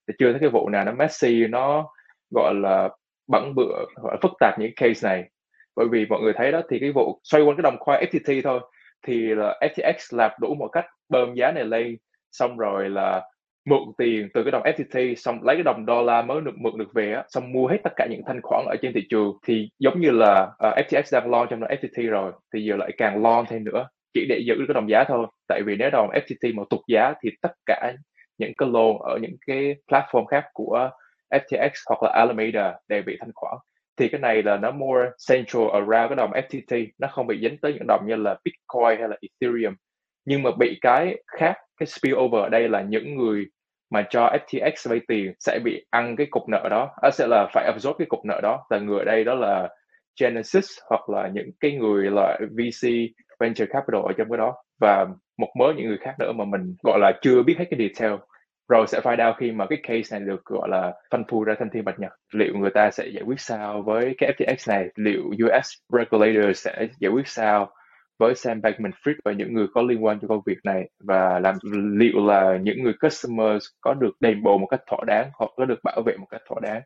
Thì 0.08 0.14
chưa 0.20 0.32
thấy 0.32 0.40
cái 0.40 0.50
vụ 0.50 0.70
nào 0.70 0.86
nó 0.86 0.92
messy, 0.92 1.48
nó 1.48 1.90
gọi 2.36 2.54
là 2.56 2.90
bẩn 3.28 3.56
bựa, 3.56 3.86
gọi 3.96 4.14
là 4.14 4.18
phức 4.22 4.32
tạp 4.40 4.60
những 4.60 4.72
case 4.76 5.10
này. 5.10 5.30
Bởi 5.76 5.88
vì 5.92 6.06
mọi 6.06 6.22
người 6.22 6.34
thấy 6.34 6.52
đó, 6.52 6.62
thì 6.70 6.80
cái 6.80 6.92
vụ 6.92 7.20
xoay 7.24 7.44
quanh 7.44 7.58
cái 7.58 7.62
đồng 7.62 7.78
khoa 7.80 8.02
FTT 8.02 8.42
thôi. 8.44 8.60
Thì 9.08 9.36
là 9.36 9.60
FTX 9.62 10.18
làm 10.18 10.32
đủ 10.40 10.56
một 10.56 10.68
cách 10.68 10.86
bơm 11.10 11.34
giá 11.34 11.52
này 11.52 11.66
lên. 11.66 11.98
Xong 12.32 12.58
rồi 12.58 12.90
là 12.90 13.24
mượn 13.70 13.82
tiền 13.98 14.30
từ 14.34 14.44
cái 14.44 14.52
đồng 14.52 14.64
FTT 14.64 15.16
xong 15.16 15.44
lấy 15.44 15.56
cái 15.56 15.64
đồng 15.64 15.86
đô 15.86 16.04
la 16.04 16.22
mới 16.22 16.42
được 16.42 16.58
mượn 16.58 16.78
được 16.78 16.94
về 16.94 17.14
á 17.14 17.24
xong 17.30 17.52
mua 17.52 17.68
hết 17.68 17.78
tất 17.84 17.94
cả 17.96 18.08
những 18.10 18.22
thanh 18.26 18.42
khoản 18.44 18.66
ở 18.70 18.76
trên 18.82 18.94
thị 18.94 19.02
trường 19.10 19.38
thì 19.48 19.70
giống 19.80 20.02
như 20.02 20.12
là 20.12 20.52
ờ, 20.58 20.70
uh, 20.70 20.88
FTX 20.88 21.04
đang 21.12 21.32
long 21.32 21.48
trong 21.50 21.60
đồng 21.60 21.70
FTT 21.70 22.10
rồi 22.10 22.32
thì 22.54 22.64
giờ 22.64 22.76
lại 22.76 22.92
càng 22.98 23.24
long 23.24 23.46
thêm 23.50 23.64
nữa 23.64 23.88
chỉ 24.14 24.26
để 24.30 24.40
giữ 24.40 24.56
cái 24.68 24.74
đồng 24.74 24.90
giá 24.90 25.04
thôi. 25.08 25.28
Tại 25.48 25.62
vì 25.66 25.76
nếu 25.76 25.90
đồng 25.90 26.10
FTT 26.10 26.56
mà 26.56 26.64
tụt 26.70 26.80
giá 26.88 27.14
thì 27.22 27.30
tất 27.42 27.52
cả 27.66 27.94
những 28.38 28.52
cái 28.58 28.70
loan 28.70 28.98
ở 29.00 29.18
những 29.22 29.36
cái 29.48 29.76
platform 29.88 30.26
khác 30.26 30.46
của 30.54 30.90
FTX 31.30 31.70
hoặc 31.90 32.04
là 32.04 32.10
Alameda 32.14 32.74
đều 32.88 33.02
bị 33.06 33.18
thanh 33.20 33.32
khoản. 33.36 33.58
Thì 33.98 34.10
cái 34.10 34.22
này 34.22 34.44
là 34.44 34.58
nó 34.58 34.72
more 34.72 35.10
central 35.30 35.64
around 35.74 36.10
cái 36.10 36.16
đồng 36.16 36.32
FTT 36.32 36.88
nó 36.98 37.08
không 37.08 37.28
bị 37.28 37.40
dính 37.42 37.58
tới 37.58 37.74
những 37.74 37.88
đồng 37.88 38.08
như 38.08 38.16
là 38.16 38.38
Bitcoin 38.46 39.00
hay 39.00 39.10
là 39.10 39.18
Ethereum. 39.22 39.76
Nhưng 40.26 40.44
mà 40.44 40.52
bị 40.60 40.78
cái 40.82 41.24
khác 41.28 41.56
cái 41.78 41.88
spillover 41.88 42.44
ở 42.44 42.50
đây 42.50 42.70
là 42.70 42.82
những 42.82 43.16
người 43.16 43.46
mà 43.90 44.04
cho 44.10 44.30
FTX 44.48 44.90
vay 44.90 45.00
tiền 45.08 45.34
sẽ 45.40 45.60
bị 45.64 45.86
ăn 45.90 46.16
cái 46.16 46.28
cục 46.30 46.50
nợ 46.50 46.68
đó. 46.70 46.90
À, 47.02 47.10
sẽ 47.14 47.28
là 47.28 47.48
phải 47.54 47.66
absorb 47.66 47.98
cái 47.98 48.08
cục 48.10 48.26
nợ 48.26 48.40
đó. 48.44 48.66
Là 48.70 48.80
người 48.80 49.00
ở 49.00 49.06
đây 49.06 49.24
đó 49.24 49.34
là 49.34 49.70
Genesis 50.22 50.66
hoặc 50.90 51.10
là 51.10 51.30
những 51.34 51.50
cái 51.60 51.72
người 51.72 52.12
là 52.12 52.40
VC 52.42 52.90
venture 53.40 53.66
capital 53.66 54.02
ở 54.02 54.14
trong 54.18 54.30
cái 54.30 54.38
đó. 54.38 54.56
Và 54.82 55.08
một 55.38 55.50
mớ 55.60 55.74
những 55.78 55.88
người 55.88 55.98
khác 56.02 56.16
nữa 56.20 56.32
mà 56.32 56.46
mình 56.46 56.76
gọi 56.84 57.00
là 57.00 57.12
chưa 57.22 57.44
biết 57.44 57.56
hết 57.60 57.66
cái 57.70 57.80
detail. 57.80 58.14
Rồi 58.70 58.88
sẽ 58.88 59.00
find 59.00 59.28
out 59.28 59.38
khi 59.38 59.52
mà 59.52 59.66
cái 59.66 59.80
case 59.84 60.20
này 60.20 60.28
được 60.28 60.46
gọi 60.46 60.70
là 60.70 60.94
phân 61.12 61.24
phu 61.28 61.44
ra 61.44 61.56
thanh 61.60 61.70
thiên 61.70 61.86
bạch 61.86 62.00
nhật. 62.00 62.12
Liệu 62.34 62.54
người 62.56 62.70
ta 62.70 62.92
sẽ 62.92 63.08
giải 63.08 63.24
quyết 63.24 63.40
sao 63.40 63.82
với 63.82 64.16
cái 64.18 64.34
FTX 64.38 64.74
này? 64.74 64.88
Liệu 64.96 65.24
US 65.24 65.68
regulator 65.90 66.58
sẽ 66.58 66.88
giải 67.00 67.12
quyết 67.12 67.28
sao? 67.28 67.72
Với 68.20 68.36
Sam 68.36 68.62
Bankman-Fried 68.62 69.16
và 69.26 69.32
những 69.32 69.54
người 69.54 69.68
có 69.74 69.82
liên 69.82 70.06
quan 70.06 70.20
cho 70.20 70.28
công 70.28 70.42
việc 70.46 70.58
này? 70.64 70.90
Và 71.00 71.40
làm 71.40 71.56
liệu 72.00 72.26
là 72.26 72.58
những 72.58 72.84
người 72.84 72.94
customers 73.02 73.66
có 73.82 73.94
được 73.94 74.12
đền 74.20 74.44
bù 74.44 74.58
một 74.58 74.68
cách 74.68 74.82
thỏa 74.88 75.00
đáng 75.08 75.30
hoặc 75.34 75.52
có 75.58 75.66
được 75.66 75.80
bảo 75.84 76.02
vệ 76.06 76.18
một 76.18 76.28
cách 76.30 76.42
thỏa 76.50 76.60
đáng 76.62 76.82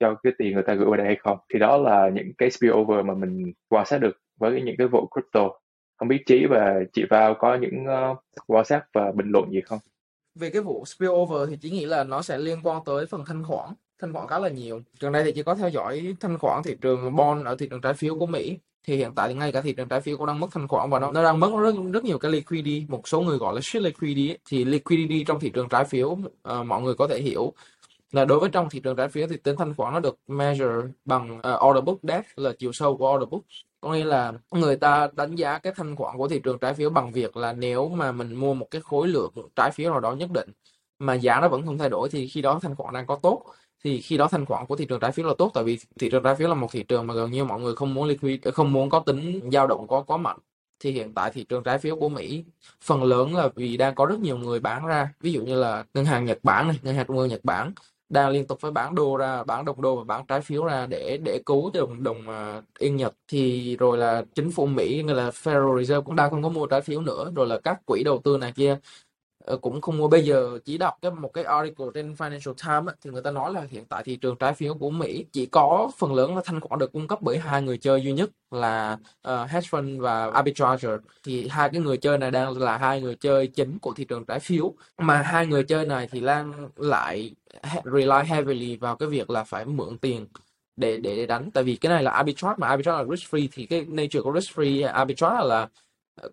cho 0.00 0.14
cái 0.22 0.32
tiền 0.38 0.54
người 0.54 0.62
ta 0.62 0.74
gửi 0.74 0.86
vào 0.86 0.96
đây 0.96 1.06
hay 1.06 1.16
không? 1.16 1.38
Thì 1.52 1.58
đó 1.58 1.76
là 1.76 2.08
những 2.08 2.32
cái 2.38 2.50
spillover 2.50 3.04
mà 3.04 3.14
mình 3.14 3.52
quan 3.68 3.86
sát 3.86 3.98
được 3.98 4.20
với 4.38 4.62
những 4.62 4.76
cái 4.78 4.86
vụ 4.86 5.08
crypto. 5.14 5.50
Không 5.98 6.08
biết 6.08 6.22
Chí 6.26 6.46
và 6.46 6.74
chị 6.92 7.04
Vào 7.10 7.34
có 7.34 7.54
những 7.54 7.84
uh, 8.10 8.18
quan 8.46 8.64
sát 8.64 8.84
và 8.94 9.12
bình 9.12 9.30
luận 9.30 9.50
gì 9.50 9.60
không? 9.60 9.78
Về 10.40 10.50
cái 10.50 10.62
vụ 10.62 10.84
spillover 10.84 11.50
thì 11.50 11.56
chỉ 11.60 11.70
nghĩ 11.70 11.84
là 11.86 12.04
nó 12.04 12.22
sẽ 12.22 12.38
liên 12.38 12.58
quan 12.62 12.82
tới 12.86 13.06
phần 13.06 13.24
thanh 13.26 13.44
khoản 13.44 13.68
thanh 14.00 14.12
khoản 14.12 14.28
khá 14.28 14.38
là 14.38 14.48
nhiều. 14.48 14.80
Gần 15.00 15.12
đây 15.12 15.24
thì 15.24 15.32
chỉ 15.32 15.42
có 15.42 15.54
theo 15.54 15.68
dõi 15.68 16.16
thanh 16.20 16.38
khoản 16.38 16.62
thị 16.64 16.76
trường 16.80 17.16
bond 17.16 17.46
ở 17.46 17.56
thị 17.58 17.68
trường 17.70 17.80
trái 17.80 17.94
phiếu 17.94 18.18
của 18.18 18.26
Mỹ 18.26 18.58
thì 18.86 18.96
hiện 18.96 19.12
tại 19.14 19.28
thì 19.28 19.34
ngay 19.34 19.52
cả 19.52 19.60
thị 19.60 19.72
trường 19.72 19.88
trái 19.88 20.00
phiếu 20.00 20.16
cũng 20.16 20.26
đang 20.26 20.40
mất 20.40 20.46
thanh 20.52 20.68
khoản 20.68 20.90
và 20.90 20.98
nó, 20.98 21.12
nó 21.12 21.22
đang 21.22 21.40
mất 21.40 21.50
rất 21.60 21.74
rất 21.92 22.04
nhiều 22.04 22.18
cái 22.18 22.30
liquidity 22.30 22.86
một 22.88 23.08
số 23.08 23.20
người 23.20 23.38
gọi 23.38 23.54
là 23.54 23.60
shit 23.60 23.82
liquidity 23.82 24.30
ấy. 24.30 24.38
thì 24.48 24.64
liquidity 24.64 25.24
trong 25.24 25.40
thị 25.40 25.50
trường 25.50 25.68
trái 25.68 25.84
phiếu 25.84 26.08
uh, 26.08 26.66
mọi 26.66 26.82
người 26.82 26.94
có 26.94 27.06
thể 27.06 27.20
hiểu 27.20 27.52
là 28.12 28.24
đối 28.24 28.40
với 28.40 28.50
trong 28.52 28.68
thị 28.70 28.80
trường 28.80 28.96
trái 28.96 29.08
phiếu 29.08 29.26
thì 29.26 29.36
tính 29.36 29.56
thanh 29.56 29.74
khoản 29.74 29.92
nó 29.92 30.00
được 30.00 30.18
measure 30.28 30.88
bằng 31.04 31.38
uh, 31.38 31.64
order 31.64 31.84
book 31.84 31.98
depth 32.02 32.26
là 32.36 32.52
chiều 32.58 32.72
sâu 32.72 32.96
của 32.96 33.14
order 33.14 33.28
book 33.28 33.42
có 33.80 33.92
nghĩa 33.92 34.04
là 34.04 34.32
người 34.50 34.76
ta 34.76 35.08
đánh 35.12 35.34
giá 35.34 35.58
cái 35.58 35.72
thanh 35.76 35.96
khoản 35.96 36.16
của 36.18 36.28
thị 36.28 36.40
trường 36.44 36.58
trái 36.58 36.74
phiếu 36.74 36.90
bằng 36.90 37.12
việc 37.12 37.36
là 37.36 37.52
nếu 37.52 37.88
mà 37.88 38.12
mình 38.12 38.34
mua 38.34 38.54
một 38.54 38.66
cái 38.70 38.80
khối 38.80 39.08
lượng 39.08 39.32
trái 39.56 39.70
phiếu 39.70 39.90
nào 39.90 40.00
đó 40.00 40.12
nhất 40.12 40.30
định 40.30 40.48
mà 40.98 41.14
giá 41.14 41.40
nó 41.40 41.48
vẫn 41.48 41.66
không 41.66 41.78
thay 41.78 41.88
đổi 41.88 42.08
thì 42.08 42.28
khi 42.28 42.42
đó 42.42 42.58
thanh 42.62 42.74
khoản 42.74 42.94
đang 42.94 43.06
có 43.06 43.18
tốt 43.22 43.42
thì 43.86 44.00
khi 44.00 44.16
đó 44.16 44.28
thanh 44.28 44.46
khoản 44.46 44.66
của 44.66 44.76
thị 44.76 44.84
trường 44.84 45.00
trái 45.00 45.12
phiếu 45.12 45.26
là 45.26 45.34
tốt 45.38 45.50
tại 45.54 45.64
vì 45.64 45.78
thị 45.98 46.10
trường 46.10 46.22
trái 46.22 46.34
phiếu 46.36 46.48
là 46.48 46.54
một 46.54 46.68
thị 46.72 46.82
trường 46.82 47.06
mà 47.06 47.14
gần 47.14 47.30
như 47.30 47.44
mọi 47.44 47.60
người 47.60 47.76
không 47.76 47.94
muốn 47.94 48.08
liquid 48.08 48.40
không 48.54 48.72
muốn 48.72 48.90
có 48.90 48.98
tính 49.00 49.50
dao 49.52 49.66
động 49.66 49.86
có 49.88 50.02
có 50.02 50.16
mạnh. 50.16 50.38
Thì 50.80 50.90
hiện 50.92 51.14
tại 51.14 51.30
thị 51.34 51.44
trường 51.48 51.62
trái 51.62 51.78
phiếu 51.78 51.96
của 51.96 52.08
Mỹ 52.08 52.44
phần 52.82 53.04
lớn 53.04 53.34
là 53.34 53.48
vì 53.54 53.76
đang 53.76 53.94
có 53.94 54.06
rất 54.06 54.20
nhiều 54.20 54.38
người 54.38 54.60
bán 54.60 54.86
ra. 54.86 55.14
Ví 55.20 55.32
dụ 55.32 55.42
như 55.42 55.54
là 55.54 55.84
ngân 55.94 56.04
hàng 56.04 56.24
Nhật 56.24 56.38
Bản 56.42 56.68
này 56.68 56.78
ngân 56.82 56.94
hàng 56.94 57.06
trung 57.06 57.18
ương 57.18 57.28
Nhật 57.28 57.44
Bản 57.44 57.72
đang 58.08 58.30
liên 58.30 58.46
tục 58.46 58.60
phải 58.60 58.70
bán 58.70 58.94
đô 58.94 59.16
ra 59.16 59.44
bán 59.44 59.64
đồng 59.64 59.82
đô 59.82 59.96
và 59.96 60.04
bán 60.04 60.26
trái 60.26 60.40
phiếu 60.40 60.64
ra 60.64 60.86
để 60.86 61.18
để 61.24 61.42
cứu 61.46 61.70
đồng 61.74 62.02
đồng 62.02 62.18
uh, 62.28 62.64
yên 62.78 62.96
Nhật. 62.96 63.14
Thì 63.28 63.76
rồi 63.76 63.98
là 63.98 64.24
chính 64.34 64.50
phủ 64.50 64.66
Mỹ 64.66 65.02
như 65.06 65.12
là 65.12 65.30
Federal 65.30 65.78
Reserve 65.78 66.04
cũng 66.04 66.16
đang 66.16 66.30
không 66.30 66.42
có 66.42 66.48
mua 66.48 66.66
trái 66.66 66.80
phiếu 66.80 67.00
nữa. 67.00 67.32
Rồi 67.36 67.46
là 67.46 67.58
các 67.64 67.86
quỹ 67.86 68.02
đầu 68.04 68.20
tư 68.24 68.38
này 68.38 68.52
kia 68.56 68.78
Ờ, 69.46 69.56
cũng 69.56 69.80
không 69.80 69.98
mua 69.98 70.08
bây 70.08 70.24
giờ 70.24 70.58
chỉ 70.64 70.78
đọc 70.78 70.94
cái 71.02 71.10
một 71.10 71.30
cái 71.34 71.44
article 71.44 71.86
trên 71.94 72.12
Financial 72.12 72.54
Times 72.54 72.94
thì 73.04 73.10
người 73.10 73.22
ta 73.22 73.30
nói 73.30 73.52
là 73.52 73.66
hiện 73.70 73.84
tại 73.84 74.02
thị 74.04 74.16
trường 74.16 74.36
trái 74.36 74.54
phiếu 74.54 74.74
của 74.74 74.90
Mỹ 74.90 75.26
chỉ 75.32 75.46
có 75.46 75.90
phần 75.98 76.14
lớn 76.14 76.36
là 76.36 76.42
thanh 76.44 76.60
khoản 76.60 76.78
được 76.78 76.92
cung 76.92 77.08
cấp 77.08 77.18
bởi 77.22 77.38
hai 77.38 77.62
người 77.62 77.78
chơi 77.78 78.02
duy 78.02 78.12
nhất 78.12 78.30
là 78.50 78.98
uh, 79.28 79.50
hedge 79.50 79.68
fund 79.70 80.00
và 80.00 80.30
arbitrager 80.30 80.90
thì 81.24 81.48
hai 81.48 81.68
cái 81.70 81.80
người 81.80 81.96
chơi 81.96 82.18
này 82.18 82.30
đang 82.30 82.58
là 82.58 82.78
hai 82.78 83.00
người 83.00 83.16
chơi 83.20 83.46
chính 83.46 83.78
của 83.78 83.92
thị 83.96 84.04
trường 84.04 84.24
trái 84.24 84.40
phiếu. 84.40 84.74
Mà 84.98 85.22
hai 85.22 85.46
người 85.46 85.64
chơi 85.64 85.86
này 85.86 86.08
thì 86.10 86.20
đang 86.20 86.68
lại 86.76 87.34
rely 87.84 88.22
heavily 88.26 88.76
vào 88.76 88.96
cái 88.96 89.08
việc 89.08 89.30
là 89.30 89.44
phải 89.44 89.64
mượn 89.64 89.98
tiền 89.98 90.26
để 90.76 90.96
để 90.96 91.26
đánh. 91.26 91.50
Tại 91.50 91.64
vì 91.64 91.76
cái 91.76 91.92
này 91.92 92.02
là 92.02 92.10
arbitrage 92.10 92.54
mà 92.58 92.68
arbitrage 92.68 92.98
là 92.98 93.04
risk 93.16 93.34
free 93.34 93.48
thì 93.52 93.66
cái 93.66 93.84
nature 93.88 94.20
của 94.20 94.32
risk 94.40 94.58
free 94.58 94.92
arbitrage 94.92 95.44
là 95.44 95.68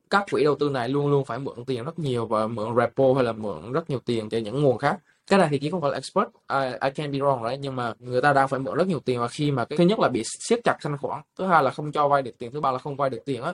các 0.10 0.26
quỹ 0.32 0.44
đầu 0.44 0.56
tư 0.56 0.70
này 0.70 0.90
luôn 0.90 1.08
luôn 1.08 1.26
phải 1.26 1.40
mượn 1.40 1.66
tiền 1.66 1.84
rất 1.84 2.00
nhiều 2.00 2.26
và 2.26 2.48
mượn 2.48 2.76
repo 2.76 3.14
hay 3.16 3.24
là 3.24 3.32
mượn 3.32 3.72
rất 3.72 3.90
nhiều 3.90 4.00
tiền 4.06 4.30
từ 4.30 4.38
những 4.38 4.64
nguồn 4.64 4.78
khác. 4.78 4.98
Cái 5.28 5.40
này 5.40 5.48
thì 5.52 5.60
chỉ 5.60 5.70
không 5.70 5.82
phải 5.82 5.92
là 5.92 5.96
expert. 5.96 6.28
I, 6.50 6.88
I 6.88 6.90
can 6.96 7.12
be 7.12 7.18
wrong 7.18 7.44
đấy 7.44 7.58
nhưng 7.58 7.76
mà 7.76 7.94
người 8.00 8.22
ta 8.22 8.34
đang 8.34 8.48
phải 8.48 8.60
mượn 8.60 8.76
rất 8.76 8.88
nhiều 8.88 9.00
tiền 9.00 9.20
và 9.20 9.28
khi 9.28 9.52
mà 9.52 9.66
cái 9.66 9.78
thứ 9.78 9.84
nhất 9.84 10.00
là 10.00 10.10
bị 10.10 10.24
siết 10.40 10.60
chặt 10.64 10.78
thanh 10.82 10.98
khoản 10.98 11.22
thứ 11.38 11.46
hai 11.46 11.64
là 11.64 11.72
không 11.72 11.92
cho 11.92 12.08
vay 12.08 12.22
được 12.22 12.38
tiền 12.38 12.52
thứ 12.52 12.62
ba 12.62 12.72
là 12.72 12.78
không 12.78 12.96
vay 12.96 13.10
được 13.10 13.20
tiền 13.26 13.42
á 13.42 13.54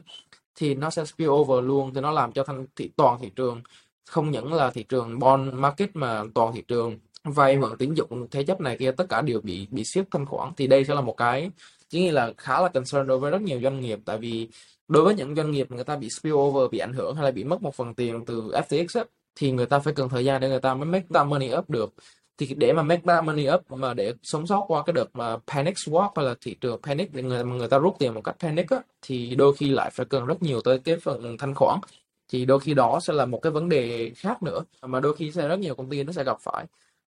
thì 0.56 0.76
nó 0.76 0.90
sẽ 0.90 1.06
spill 1.06 1.30
over 1.30 1.66
luôn 1.66 1.94
thì 1.94 2.02
nó 2.02 2.12
làm 2.12 2.32
cho 2.32 2.44
thanh 2.44 2.66
thị 2.76 2.92
toàn 2.96 3.20
thị 3.22 3.32
trường 3.36 3.62
không 4.10 4.32
những 4.32 4.54
là 4.54 4.72
thị 4.72 4.84
trường 4.84 5.20
bond 5.20 5.54
market 5.54 5.90
mà 5.96 6.24
toàn 6.34 6.54
thị 6.54 6.64
trường 6.68 7.00
vay 7.24 7.58
mượn 7.58 7.78
tín 7.78 7.94
dụng 7.94 8.28
thế 8.32 8.44
chấp 8.44 8.62
này 8.62 8.78
kia 8.78 8.92
tất 8.92 9.06
cả 9.10 9.22
đều 9.22 9.42
bị 9.42 9.68
bị 9.72 9.84
siết 9.84 10.06
thanh 10.12 10.26
khoản. 10.26 10.52
Thì 10.58 10.68
đây 10.68 10.86
sẽ 10.86 10.96
là 10.96 11.02
một 11.02 11.18
cái 11.18 11.52
chính 11.90 12.14
là 12.14 12.34
khá 12.38 12.62
là 12.62 12.70
concern 12.70 13.08
đối 13.08 13.20
với 13.20 13.32
rất 13.32 13.42
nhiều 13.42 13.60
doanh 13.64 13.80
nghiệp 13.82 14.00
tại 14.06 14.18
vì 14.18 14.50
đối 14.90 15.04
với 15.04 15.16
những 15.16 15.36
doanh 15.36 15.52
nghiệp 15.52 15.72
người 15.72 15.84
ta 15.84 15.96
bị 15.96 16.10
spill 16.10 16.36
over 16.36 16.72
bị 16.72 16.80
ảnh 16.80 16.94
hưởng 16.94 17.16
hay 17.16 17.26
là 17.26 17.32
bị 17.32 17.44
mất 17.44 17.62
một 17.62 17.76
phần 17.76 17.94
tiền 17.94 18.26
từ 18.26 18.42
FTX 18.42 19.00
ấy, 19.00 19.06
thì 19.36 19.52
người 19.52 19.66
ta 19.66 19.80
phải 19.80 19.94
cần 19.94 20.10
thời 20.10 20.26
gian 20.26 20.42
để 20.42 20.50
người 20.50 20.60
ta 20.60 20.74
mới 20.74 20.86
make 20.86 21.06
that 21.14 21.28
money 21.28 21.56
up 21.56 21.70
được. 21.70 21.94
Thì 22.38 22.54
để 22.58 22.74
mà 22.74 22.84
make 22.84 23.02
that 23.06 23.24
money 23.24 23.50
up 23.50 23.72
mà 23.72 23.94
để 23.94 24.14
sống 24.24 24.48
sót 24.48 24.66
qua 24.68 24.84
cái 24.86 24.94
đợt 24.94 25.06
mà 25.14 25.38
panic 25.48 25.76
swap 25.76 26.10
hay 26.16 26.26
là 26.26 26.36
thị 26.42 26.56
trường 26.62 26.82
panic 26.82 27.14
để 27.14 27.24
người 27.24 27.44
người 27.44 27.68
ta 27.68 27.78
rút 27.78 27.96
tiền 28.00 28.14
một 28.14 28.22
cách 28.24 28.36
panic 28.40 28.70
á, 28.70 28.82
thì 29.02 29.36
đôi 29.36 29.56
khi 29.56 29.70
lại 29.70 29.90
phải 29.94 30.06
cần 30.06 30.26
rất 30.26 30.44
nhiều 30.44 30.62
tới 30.62 30.80
cái 30.80 30.96
phần 30.98 31.38
thanh 31.38 31.56
khoản. 31.56 31.80
Thì 32.32 32.46
đôi 32.46 32.60
khi 32.60 32.74
đó 32.74 33.00
sẽ 33.02 33.14
là 33.14 33.26
một 33.26 33.40
cái 33.42 33.52
vấn 33.52 33.70
đề 33.70 34.12
khác 34.16 34.44
nữa 34.44 34.64
mà 34.82 35.00
đôi 35.00 35.16
khi 35.16 35.32
sẽ 35.32 35.48
rất 35.48 35.60
nhiều 35.60 35.76
công 35.76 35.90
ty 35.90 36.04
nó 36.04 36.12
sẽ 36.12 36.24
gặp 36.24 36.38
phải. 36.42 36.66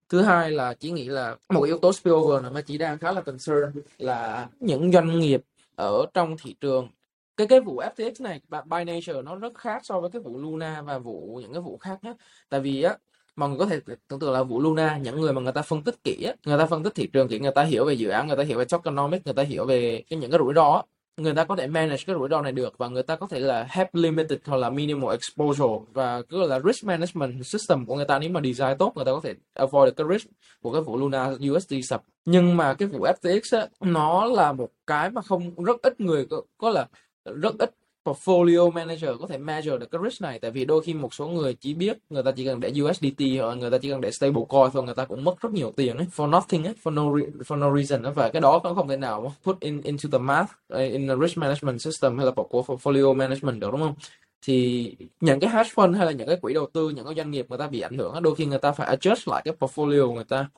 Thứ 0.09 0.23
hai 0.23 0.51
là 0.51 0.75
chỉ 0.75 0.91
nghĩ 0.91 1.09
là 1.09 1.37
một 1.49 1.63
yếu 1.63 1.79
tố 1.79 1.93
spillover 1.93 2.53
mà 2.53 2.61
chỉ 2.61 2.79
đang 2.79 2.99
khá 2.99 3.13
là 3.13 3.21
concern 3.21 3.83
là 3.99 4.49
những 4.61 4.93
doanh 4.93 5.21
nghiệp 5.21 5.43
ở 5.77 6.07
trong 6.15 6.37
thị 6.43 6.55
trường 6.61 6.89
cái 7.37 7.47
cái 7.47 7.61
vụ 7.61 7.83
FTX 7.97 8.13
này 8.21 8.41
by 8.49 8.85
nature 8.85 9.23
nó 9.23 9.37
rất 9.37 9.55
khác 9.55 9.81
so 9.85 10.01
với 10.01 10.11
cái 10.11 10.23
vụ 10.23 10.39
Luna 10.39 10.83
và 10.83 10.99
vụ 10.99 11.41
những 11.43 11.53
cái 11.53 11.63
vụ 11.63 11.79
khác 11.79 12.05
nhé 12.05 12.15
tại 12.49 12.61
vì 12.61 12.83
á 12.83 12.97
mọi 13.37 13.49
người 13.49 13.59
có 13.59 13.67
thể 13.67 13.81
tưởng 14.09 14.19
tượng 14.19 14.33
là 14.33 14.43
vụ 14.43 14.61
Luna 14.61 14.99
những 14.99 15.21
người 15.21 15.33
mà 15.33 15.41
người 15.41 15.53
ta 15.53 15.63
phân 15.63 15.83
tích 15.83 16.05
kỹ 16.05 16.25
á, 16.25 16.35
người 16.47 16.59
ta 16.59 16.67
phân 16.67 16.83
tích 16.83 16.95
thị 16.95 17.07
trường 17.13 17.29
kỹ 17.29 17.39
người 17.39 17.53
ta 17.55 17.63
hiểu 17.63 17.85
về 17.85 17.95
dự 17.95 18.09
án 18.09 18.27
người 18.27 18.37
ta 18.37 18.43
hiểu 18.43 18.59
về 18.59 18.65
tokenomics 18.65 19.25
người 19.25 19.35
ta 19.35 19.43
hiểu 19.43 19.67
về 19.67 20.03
cái 20.11 20.19
những 20.19 20.31
cái 20.31 20.39
rủi 20.39 20.55
ro 20.55 20.83
người 21.17 21.35
ta 21.35 21.45
có 21.45 21.57
thể 21.57 21.67
manage 21.67 22.03
cái 22.07 22.17
rủi 22.17 22.29
ro 22.29 22.43
này 22.43 22.53
được 22.53 22.79
và 22.79 22.89
người 22.89 23.03
ta 23.03 23.17
có 23.17 23.27
thể 23.27 23.41
là 23.41 23.67
have 23.69 23.91
limited 23.93 24.39
hoặc 24.45 24.57
là 24.57 24.71
minimal 24.71 25.11
exposure 25.11 25.93
và 25.93 26.23
cứ 26.23 26.47
là 26.47 26.61
risk 26.61 26.85
management 26.85 27.47
system 27.47 27.87
của 27.87 27.97
người 27.97 28.05
ta 28.05 28.19
nếu 28.19 28.31
mà 28.31 28.41
design 28.45 28.79
tốt 28.79 28.93
người 28.97 29.05
ta 29.05 29.13
có 29.13 29.21
thể 29.25 29.35
avoid 29.55 29.87
được 29.87 29.97
cái 29.97 30.07
risk 30.19 30.31
của 30.63 30.73
cái 30.73 30.83
vụ 30.83 30.97
Luna 30.97 31.31
USD 31.53 31.75
sập. 31.83 32.03
Nhưng 32.25 32.57
mà 32.57 32.75
cái 32.75 32.89
vụ 32.89 33.07
FTX 33.07 33.59
á, 33.61 33.67
nó 33.81 34.25
là 34.25 34.53
một 34.53 34.69
cái 34.87 35.11
mà 35.11 35.23
không 35.23 35.65
rất 35.65 35.83
ít 35.83 36.01
người 36.01 36.27
có, 36.31 36.43
có 36.59 36.71
là 36.71 36.87
rất 37.25 37.59
ít 37.59 37.71
portfolio 38.05 38.71
manager 38.71 39.11
có 39.21 39.27
thể 39.27 39.39
measure 39.39 39.79
được 39.79 39.91
cái 39.91 40.01
risk 40.05 40.23
này. 40.23 40.39
Tại 40.39 40.51
vì 40.51 40.65
đôi 40.65 40.83
khi 40.83 40.95
một 40.95 41.15
số 41.15 41.29
người 41.29 41.55
chỉ 41.55 41.75
biết 41.75 41.99
người 42.11 42.23
ta 42.23 42.31
chỉ 42.33 42.45
cần 42.45 42.61
để 42.61 42.73
USDT 42.83 43.21
hoặc 43.41 43.55
người 43.55 43.71
ta 43.71 43.79
chỉ 43.79 43.91
cần 43.91 44.01
để 44.01 44.11
stable 44.11 44.43
coin 44.49 44.71
thôi, 44.73 44.83
người 44.83 44.95
ta 44.95 45.05
cũng 45.05 45.25
mất 45.25 45.41
rất 45.41 45.53
nhiều 45.53 45.73
tiền 45.77 45.97
ấy, 45.97 46.07
for 46.17 46.31
nothing 46.31 46.65
ấy, 46.65 46.75
for 46.83 46.95
no 46.95 47.03
for 47.45 47.59
no 47.59 47.77
reason 47.77 48.03
ấy. 48.03 48.13
và 48.13 48.29
cái 48.29 48.41
đó 48.41 48.59
cũng 48.59 48.75
không 48.75 48.89
thể 48.89 48.97
nào 48.97 49.35
put 49.45 49.61
in, 49.61 49.81
into 49.83 50.09
the 50.13 50.19
math 50.19 50.51
eh, 50.69 50.93
in 50.93 51.09
the 51.09 51.15
risk 51.23 51.39
management 51.39 51.81
system 51.81 52.17
hay 52.19 52.27
là 52.27 52.33
của 52.33 52.63
portfolio 52.63 53.15
management 53.15 53.61
được, 53.61 53.73
đúng 53.73 53.81
không? 53.81 53.95
Thì 54.43 54.97
những 55.21 55.41
cái 55.41 55.51
hedge 55.51 55.71
fund 55.75 55.95
hay 55.97 56.07
là 56.07 56.13
những 56.13 56.29
cái 56.29 56.37
quỹ 56.37 56.55
đầu 56.55 56.67
tư, 56.73 56.91
những 56.91 57.05
cái 57.05 57.15
doanh 57.15 57.31
nghiệp 57.31 57.47
người 57.49 57.59
ta 57.59 57.67
bị 57.69 57.81
ảnh 57.81 57.99
hưởng 57.99 58.23
đôi 58.23 58.35
khi 58.35 58.47
người 58.47 58.59
ta 58.59 58.73
phải 58.73 58.97
adjust 58.97 59.33
lại 59.33 59.43
cái 59.45 59.55
portfolio 59.61 60.07
của 60.07 60.15
người 60.15 60.25
ta 60.25 60.49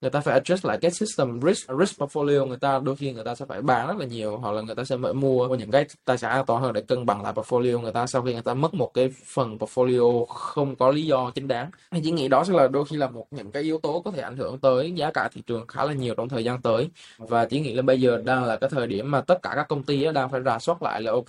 người 0.00 0.10
ta 0.10 0.20
phải 0.20 0.40
adjust 0.40 0.68
lại 0.68 0.78
cái 0.80 0.90
system 0.90 1.40
risk 1.42 1.70
risk 1.80 2.00
portfolio 2.00 2.46
người 2.46 2.56
ta. 2.56 2.78
Đôi 2.78 2.96
khi 2.96 3.12
người 3.12 3.24
ta 3.24 3.34
sẽ 3.34 3.44
phải 3.48 3.62
bán 3.62 3.88
rất 3.88 3.96
là 3.98 4.06
nhiều, 4.06 4.36
hoặc 4.36 4.52
là 4.52 4.62
người 4.62 4.74
ta 4.74 4.84
sẽ 4.84 4.96
phải 5.02 5.12
mua 5.12 5.48
những 5.48 5.70
cái 5.70 5.86
tài 6.04 6.18
sản 6.18 6.30
an 6.30 6.46
toàn 6.46 6.62
hơn 6.62 6.72
để 6.72 6.80
cân 6.80 7.06
bằng 7.06 7.22
lại 7.22 7.32
portfolio 7.32 7.80
người 7.80 7.92
ta. 7.92 8.06
Sau 8.06 8.22
khi 8.22 8.32
người 8.32 8.42
ta 8.42 8.54
mất 8.54 8.74
một 8.74 8.94
cái 8.94 9.10
phần 9.24 9.58
portfolio 9.58 10.24
không 10.26 10.76
có 10.76 10.90
lý 10.90 11.06
do 11.06 11.30
chính 11.34 11.48
đáng, 11.48 11.70
thì 11.90 12.00
chỉ 12.04 12.10
nghĩ 12.10 12.28
đó 12.28 12.44
sẽ 12.44 12.52
là 12.52 12.68
đôi 12.68 12.84
khi 12.84 12.96
là 12.96 13.08
một 13.08 13.26
những 13.30 13.50
cái 13.50 13.62
yếu 13.62 13.78
tố 13.78 14.00
có 14.00 14.10
thể 14.10 14.22
ảnh 14.22 14.36
hưởng 14.36 14.58
tới 14.58 14.92
giá 14.92 15.10
cả 15.10 15.28
thị 15.32 15.42
trường 15.46 15.66
khá 15.66 15.84
là 15.84 15.92
nhiều 15.92 16.14
trong 16.14 16.28
thời 16.28 16.44
gian 16.44 16.62
tới. 16.62 16.88
Và 17.18 17.44
chỉ 17.44 17.60
nghĩ 17.60 17.74
là 17.74 17.82
bây 17.82 18.00
giờ 18.00 18.22
đang 18.24 18.44
là 18.44 18.56
cái 18.56 18.70
thời 18.70 18.86
điểm 18.86 19.10
mà 19.10 19.20
tất 19.20 19.42
cả 19.42 19.52
các 19.54 19.68
công 19.68 19.82
ty 19.82 20.04
đang 20.14 20.30
phải 20.30 20.40
rà 20.42 20.58
soát 20.58 20.82
lại 20.82 21.02
là, 21.02 21.12
ok, 21.12 21.28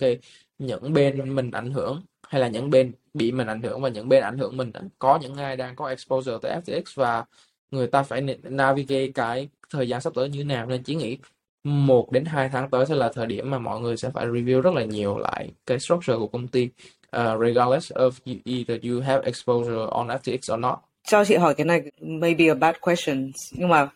những 0.58 0.92
bên 0.92 1.34
mình 1.34 1.50
ảnh 1.50 1.70
hưởng 1.70 2.02
hay 2.28 2.40
là 2.40 2.48
những 2.48 2.70
bên 2.70 2.92
bị 3.14 3.32
mình 3.32 3.46
ảnh 3.46 3.62
hưởng 3.62 3.80
và 3.80 3.88
những 3.88 4.08
bên 4.08 4.22
ảnh 4.22 4.38
hưởng 4.38 4.56
mình 4.56 4.72
có 4.98 5.18
những 5.22 5.36
ai 5.36 5.56
đang 5.56 5.76
có 5.76 5.88
exposure 5.88 6.38
tới 6.42 6.60
FTX 6.66 6.82
và 6.94 7.24
người 7.70 7.86
ta 7.86 8.02
phải 8.02 8.20
navigate 8.42 9.12
cái 9.14 9.48
thời 9.70 9.88
gian 9.88 10.00
sắp 10.00 10.12
tới 10.14 10.28
như 10.28 10.38
thế 10.38 10.44
nào 10.44 10.66
nên 10.66 10.82
chỉ 10.82 10.94
nghĩ 10.94 11.18
một 11.64 12.12
đến 12.12 12.24
hai 12.24 12.48
tháng 12.48 12.70
tới 12.70 12.86
sẽ 12.86 12.94
là 12.94 13.10
thời 13.14 13.26
điểm 13.26 13.50
mà 13.50 13.58
mọi 13.58 13.80
người 13.80 13.96
sẽ 13.96 14.10
phải 14.14 14.26
review 14.26 14.60
rất 14.60 14.74
là 14.74 14.84
nhiều 14.84 15.18
lại 15.18 15.50
cái 15.66 15.78
structure 15.78 16.14
của 16.16 16.26
công 16.26 16.48
ty 16.48 16.68
uh, 17.16 17.40
regardless 17.40 17.92
of 17.92 18.10
you, 18.26 18.34
either 18.44 18.84
you 18.84 19.00
have 19.00 19.24
exposure 19.24 19.86
on 19.90 20.08
FTX 20.08 20.54
or 20.54 20.60
not. 20.60 20.78
Cho 21.08 21.24
chị 21.24 21.36
hỏi 21.36 21.54
cái 21.54 21.64
này 21.64 21.82
maybe 22.00 22.48
a 22.48 22.54
bad 22.54 22.76
question 22.80 23.30
nhưng 23.52 23.68
mà 23.68 23.88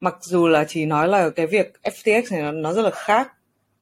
mặc 0.00 0.16
dù 0.20 0.48
là 0.48 0.64
chị 0.68 0.86
nói 0.86 1.08
là 1.08 1.30
cái 1.30 1.46
việc 1.46 1.72
FTX 1.82 2.22
này 2.30 2.42
nó, 2.42 2.52
nó 2.52 2.72
rất 2.72 2.82
là 2.82 2.90
khác 2.90 3.32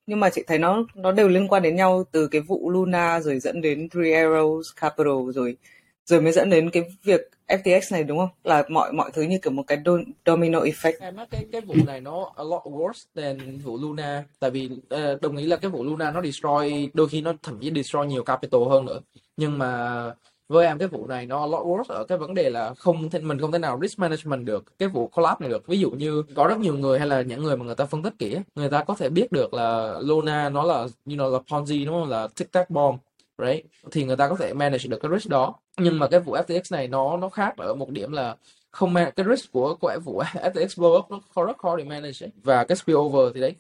nhưng 0.07 0.21
mà 0.21 0.31
chị 0.31 0.43
thấy 0.47 0.59
nó 0.59 0.85
nó 0.95 1.13
đều 1.13 1.29
liên 1.29 1.49
quan 1.49 1.63
đến 1.63 1.77
nhau 1.77 2.05
từ 2.13 2.29
cái 2.29 2.41
vụ 2.41 2.71
Luna 2.71 3.21
rồi 3.21 3.39
dẫn 3.39 3.61
đến 3.61 3.89
Three 3.89 4.13
Arrows 4.13 4.63
Capital 4.81 5.33
rồi 5.35 5.57
rồi 6.05 6.21
mới 6.21 6.33
dẫn 6.33 6.51
đến 6.51 6.71
cái 6.71 6.83
việc 7.05 7.21
FTX 7.49 7.81
này 7.93 8.05
đúng 8.05 8.19
không? 8.19 8.29
Là 8.45 8.65
mọi 8.69 8.93
mọi 8.93 9.11
thứ 9.15 9.23
như 9.23 9.39
kiểu 9.43 9.53
một 9.53 9.63
cái 9.67 9.79
domino 10.27 10.61
effect. 10.61 10.93
Em 11.01 11.17
nói 11.17 11.27
cái 11.31 11.47
cái 11.53 11.61
vụ 11.61 11.75
này 11.87 12.01
nó 12.01 12.33
a 12.37 12.45
lot 12.45 12.63
worse 12.65 13.05
than 13.17 13.59
vụ 13.59 13.79
Luna 13.79 14.25
tại 14.41 14.51
vì 14.51 14.71
uh, 14.75 15.21
đồng 15.21 15.37
ý 15.37 15.47
là 15.47 15.57
cái 15.57 15.71
vụ 15.71 15.85
Luna 15.85 16.11
nó 16.11 16.23
destroy 16.23 16.91
đôi 16.95 17.09
khi 17.09 17.21
nó 17.21 17.33
thậm 17.43 17.59
chí 17.61 17.73
destroy 17.75 18.07
nhiều 18.07 18.25
capital 18.25 18.61
hơn 18.71 18.85
nữa. 18.85 19.01
Nhưng 19.37 19.59
mà 19.59 20.03
với 20.49 20.67
em 20.67 20.79
cái 20.79 20.89
vụ 20.89 21.07
này 21.07 21.27
nó 21.27 21.41
a 21.41 21.47
lot 21.47 21.67
worse 21.67 21.95
ở 21.95 22.05
cái 22.05 22.19
vấn 22.19 22.35
đề 22.35 22.51
là 22.51 22.75
không 22.75 23.11
thể, 23.11 23.19
mình 23.19 23.39
không 23.39 23.53
thể 23.53 23.59
nào 23.59 23.79
risk 23.83 23.99
management 23.99 24.45
được 24.45 24.79
cái 24.79 24.89
vụ 24.89 25.09
collapse 25.09 25.41
này 25.41 25.51
được 25.51 25.67
ví 25.67 25.79
dụ 25.79 25.91
như 25.91 26.23
có 26.35 26.47
rất 26.47 26.59
nhiều 26.59 26.75
người 26.79 26.99
hay 26.99 27.09
là 27.09 27.23
những 27.23 27.43
người 27.43 27.57
mà 27.57 27.65
người 27.65 27.75
ta 27.75 27.85
phân 27.85 28.03
tích 28.03 28.15
kỹ 28.19 28.37
người 28.55 28.71
ta 28.71 28.85
có 28.85 28.95
thể 28.95 29.09
biết 29.09 29.33
được 29.33 29.55
là 29.55 29.99
Luna 30.01 30.49
nó 30.49 30.63
là 30.63 30.75
you 30.79 31.17
know 31.17 31.31
là 31.31 31.39
Ponzi 31.39 31.87
đúng 31.87 31.95
không 31.95 32.11
là 32.11 32.29
tic 32.37 32.53
tac 32.53 32.71
bomb 32.71 32.99
right? 33.39 33.65
Thì 33.93 34.05
người 34.05 34.17
ta 34.17 34.29
có 34.29 34.37
thể 34.37 34.55
manage 34.55 34.89
được 34.89 34.99
cái 35.03 35.11
risk 35.15 35.29
đó. 35.31 35.61
Nhưng 35.79 35.99
mà 35.99 36.09
cái 36.09 36.21
vụ 36.21 36.33
FTX 36.33 36.73
này 36.73 36.89
nó 36.89 37.17
nó 37.17 37.29
khác 37.29 37.55
ở 37.57 37.75
một 37.75 37.91
điểm 37.91 38.13
là 38.13 38.37
không 38.77 38.95
cái 38.95 39.27
risk 39.31 39.53
của 39.53 39.75
của 39.75 39.99
vụ 40.05 40.23
FTX 40.35 40.67
blow 40.67 40.99
up 40.99 41.11
nó 41.11 41.21
khó, 41.35 41.45
rất 41.45 41.59
khó 41.59 41.77
để 41.77 41.85
manage 41.85 42.27
ấy. 42.27 42.31
và 42.43 42.65
cái 42.65 42.77
spillover 42.77 43.35
thì 43.35 43.41
đấy, 43.41 43.55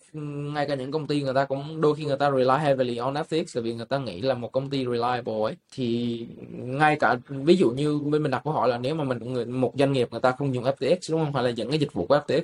ngay 0.52 0.66
cả 0.66 0.74
những 0.74 0.90
công 0.90 1.06
ty 1.06 1.22
người 1.22 1.34
ta 1.34 1.44
cũng, 1.44 1.80
đôi 1.80 1.94
khi 1.94 2.04
người 2.04 2.16
ta 2.16 2.30
rely 2.30 2.58
heavily 2.60 2.96
on 2.96 3.14
FTX 3.14 3.44
là 3.54 3.62
vì 3.62 3.74
người 3.74 3.86
ta 3.86 3.98
nghĩ 3.98 4.20
là 4.20 4.34
một 4.34 4.52
công 4.52 4.70
ty 4.70 4.84
reliable 4.84 5.42
ấy. 5.42 5.56
Thì 5.74 6.26
ngay 6.50 6.96
cả, 7.00 7.16
ví 7.28 7.56
dụ 7.56 7.70
như 7.70 7.98
bên 7.98 8.22
mình 8.22 8.30
đặt 8.30 8.40
câu 8.44 8.52
hỏi 8.52 8.68
là 8.68 8.78
nếu 8.78 8.94
mà 8.94 9.04
mình, 9.04 9.18
người, 9.32 9.44
một 9.44 9.72
doanh 9.78 9.92
nghiệp 9.92 10.08
người 10.10 10.20
ta 10.20 10.32
không 10.32 10.54
dùng 10.54 10.64
FTX 10.64 10.96
đúng 11.10 11.24
không? 11.24 11.34
Hay 11.34 11.44
là 11.44 11.50
những 11.50 11.70
cái 11.70 11.78
dịch 11.78 11.92
vụ 11.92 12.06
của 12.06 12.20
FTX 12.26 12.42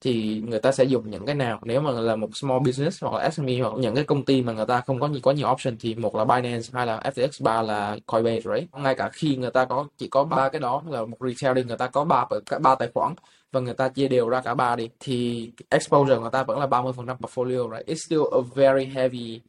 thì 0.00 0.42
người 0.46 0.60
ta 0.60 0.72
sẽ 0.72 0.84
dùng 0.84 1.10
những 1.10 1.26
cái 1.26 1.34
nào? 1.34 1.60
Nếu 1.64 1.80
mà 1.80 1.90
là 1.90 2.16
một 2.16 2.36
small 2.36 2.60
business 2.66 3.04
hoặc 3.04 3.18
là 3.18 3.30
SME 3.30 3.58
hoặc 3.60 3.72
những 3.78 3.94
cái 3.94 4.04
công 4.04 4.24
ty 4.24 4.42
mà 4.42 4.52
người 4.52 4.66
ta 4.66 4.80
không 4.80 5.00
có 5.00 5.08
có 5.22 5.30
nhiều 5.30 5.48
option 5.52 5.76
thì 5.80 5.94
một 5.94 6.14
là 6.14 6.24
Binance 6.24 6.68
hay 6.72 6.86
là 6.86 7.00
FTX 7.14 7.28
ba 7.44 7.62
là 7.62 7.96
Coinbase, 8.06 8.54
right? 8.54 8.74
Ngay 8.74 8.94
cả 8.94 9.08
khi 9.12 9.36
người 9.36 9.50
ta 9.50 9.64
có, 9.64 9.86
chỉ 9.98 10.08
có 10.08 10.24
ba 10.24 10.48
cái 10.48 10.60
đó 10.60 10.82
là 10.88 11.04
một 11.04 11.16
retail 11.20 11.56
thì 11.56 11.64
người 11.64 11.76
ta 11.76 11.86
có 11.86 12.05
ba 12.06 12.24
ba 12.60 12.74
tài 12.74 12.88
khoản 12.94 13.14
và 13.52 13.60
người 13.60 13.74
ta 13.74 13.88
chia 13.88 14.08
đều 14.08 14.28
ra 14.28 14.40
cả 14.40 14.54
ba 14.54 14.76
đi 14.76 14.90
thì 15.00 15.50
exposure 15.70 16.18
người 16.18 16.30
ta 16.32 16.42
vẫn 16.42 16.58
là 16.58 16.66
30% 16.66 16.92
portfolio 17.16 17.70
right? 17.70 17.86
It's 17.86 18.06
still 18.06 18.24
a 18.32 18.40
very 18.54 18.84
heavy 18.84 19.40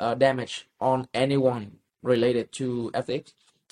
uh, 0.00 0.18
damage 0.20 0.52
on 0.78 1.02
anyone 1.12 1.64
related 2.02 2.44
to 2.60 2.66
FTX 2.92 3.20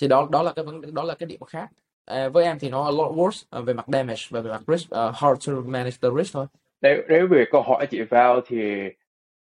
thì 0.01 0.07
đó 0.07 0.27
đó 0.31 0.43
là 0.43 0.53
cái 0.53 0.65
vấn 0.65 0.93
đó 0.93 1.03
là 1.03 1.15
cái 1.15 1.27
điểm 1.27 1.39
khác. 1.47 1.67
Uh, 2.11 2.33
với 2.33 2.43
em 2.43 2.59
thì 2.59 2.69
nó 2.69 2.83
a 2.83 2.91
lot 2.91 3.11
worse 3.15 3.59
uh, 3.59 3.65
về 3.65 3.73
mặt 3.73 3.85
damage 3.87 4.21
và 4.29 4.41
về 4.41 4.51
mặt 4.51 4.61
risk 4.67 4.89
uh, 4.95 5.15
hard 5.15 5.47
to 5.47 5.53
manage 5.65 5.97
the 6.01 6.09
risk 6.17 6.33
thôi. 6.33 6.45
Nếu 6.81 7.01
nếu 7.09 7.27
về 7.27 7.45
câu 7.51 7.61
hỏi 7.61 7.87
chị 7.91 8.01
vào 8.01 8.41
thì 8.47 8.57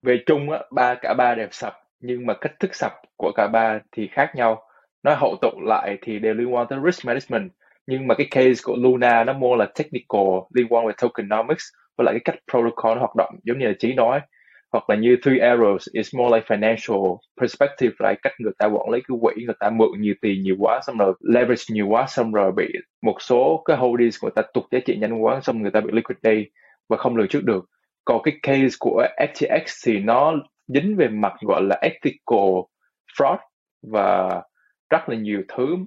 về 0.02 0.24
chung 0.26 0.52
á 0.52 0.60
ba 0.72 0.96
cả 1.02 1.14
ba 1.18 1.36
đều 1.36 1.48
sập 1.52 1.74
nhưng 2.00 2.26
mà 2.26 2.34
cách 2.42 2.60
thức 2.60 2.76
sập 2.76 2.92
của 3.18 3.32
cả 3.36 3.48
ba 3.48 3.80
thì 3.92 4.08
khác 4.12 4.32
nhau. 4.36 4.64
Nói 5.04 5.16
hậu 5.16 5.36
tụ 5.42 5.50
lại 5.62 5.98
thì 6.02 6.20
đều 6.20 6.34
liên 6.34 6.54
quan 6.54 6.68
tới 6.70 6.80
risk 6.86 7.06
management 7.06 7.52
nhưng 7.88 8.08
mà 8.08 8.16
cái 8.16 8.28
case 8.32 8.62
của 8.64 8.76
Luna 8.76 9.24
nó 9.24 9.34
more 9.34 9.60
là 9.60 9.72
technical, 9.76 10.28
liên 10.54 10.68
quan 10.70 10.88
về 10.88 10.94
tokenomics 11.02 11.64
và 11.98 12.04
lại 12.04 12.14
cái 12.14 12.22
cách 12.26 12.44
protocol 12.52 12.94
nó 12.94 13.00
hoạt 13.00 13.16
động, 13.16 13.36
giống 13.44 13.60
như 13.60 13.68
là 13.68 13.74
trí 13.80 13.94
nói. 13.94 14.20
Hoặc 14.72 14.90
là 14.90 14.96
như 14.96 15.18
Three 15.24 15.40
Arrows 15.40 15.78
is 15.92 16.16
more 16.16 16.38
like 16.38 16.56
financial 16.56 17.18
perspective 17.42 17.96
là 18.00 18.14
cách 18.22 18.34
người 18.40 18.52
ta 18.58 18.66
quản 18.66 18.90
lý 18.90 19.00
cái 19.08 19.18
quỹ, 19.22 19.44
người 19.46 19.56
ta 19.60 19.70
mượn 19.70 20.02
nhiều 20.02 20.14
tiền 20.22 20.42
nhiều 20.42 20.56
quá, 20.60 20.80
xong 20.84 20.98
rồi 20.98 21.14
leverage 21.20 21.64
nhiều 21.70 21.88
quá, 21.88 22.06
xong 22.08 22.32
rồi 22.32 22.52
bị 22.52 22.68
một 23.02 23.16
số 23.22 23.64
cái 23.66 23.78
holdings 23.78 24.20
của 24.22 24.28
người 24.28 24.44
ta 24.44 24.50
tụt 24.54 24.64
giá 24.72 24.80
trị 24.86 24.98
nhanh 24.98 25.24
quá, 25.24 25.40
xong 25.44 25.62
người 25.62 25.72
ta 25.72 25.82
bị 25.82 25.90
liquidate 25.94 26.44
và 26.90 26.98
không 26.98 27.16
lường 27.16 27.28
trước 27.28 27.44
được. 27.44 27.66
Còn 28.06 28.22
cái 28.24 28.40
case 28.42 28.76
của 28.80 29.06
FTX 29.18 29.62
thì 29.86 30.00
nó 30.00 30.34
dính 30.68 30.96
về 30.98 31.08
mặt 31.08 31.34
gọi 31.42 31.62
là 31.64 31.80
ethical 31.82 32.50
fraud 33.20 33.38
và 33.92 34.42
rất 34.90 35.10
là 35.10 35.16
nhiều 35.16 35.42
thứ 35.48 35.78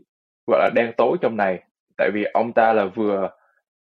gọi 0.47 0.61
là 0.63 0.71
đen 0.75 0.93
tối 0.97 1.17
trong 1.21 1.37
này 1.37 1.63
tại 1.97 2.11
vì 2.15 2.25
ông 2.25 2.53
ta 2.53 2.73
là 2.73 2.85
vừa, 2.85 3.31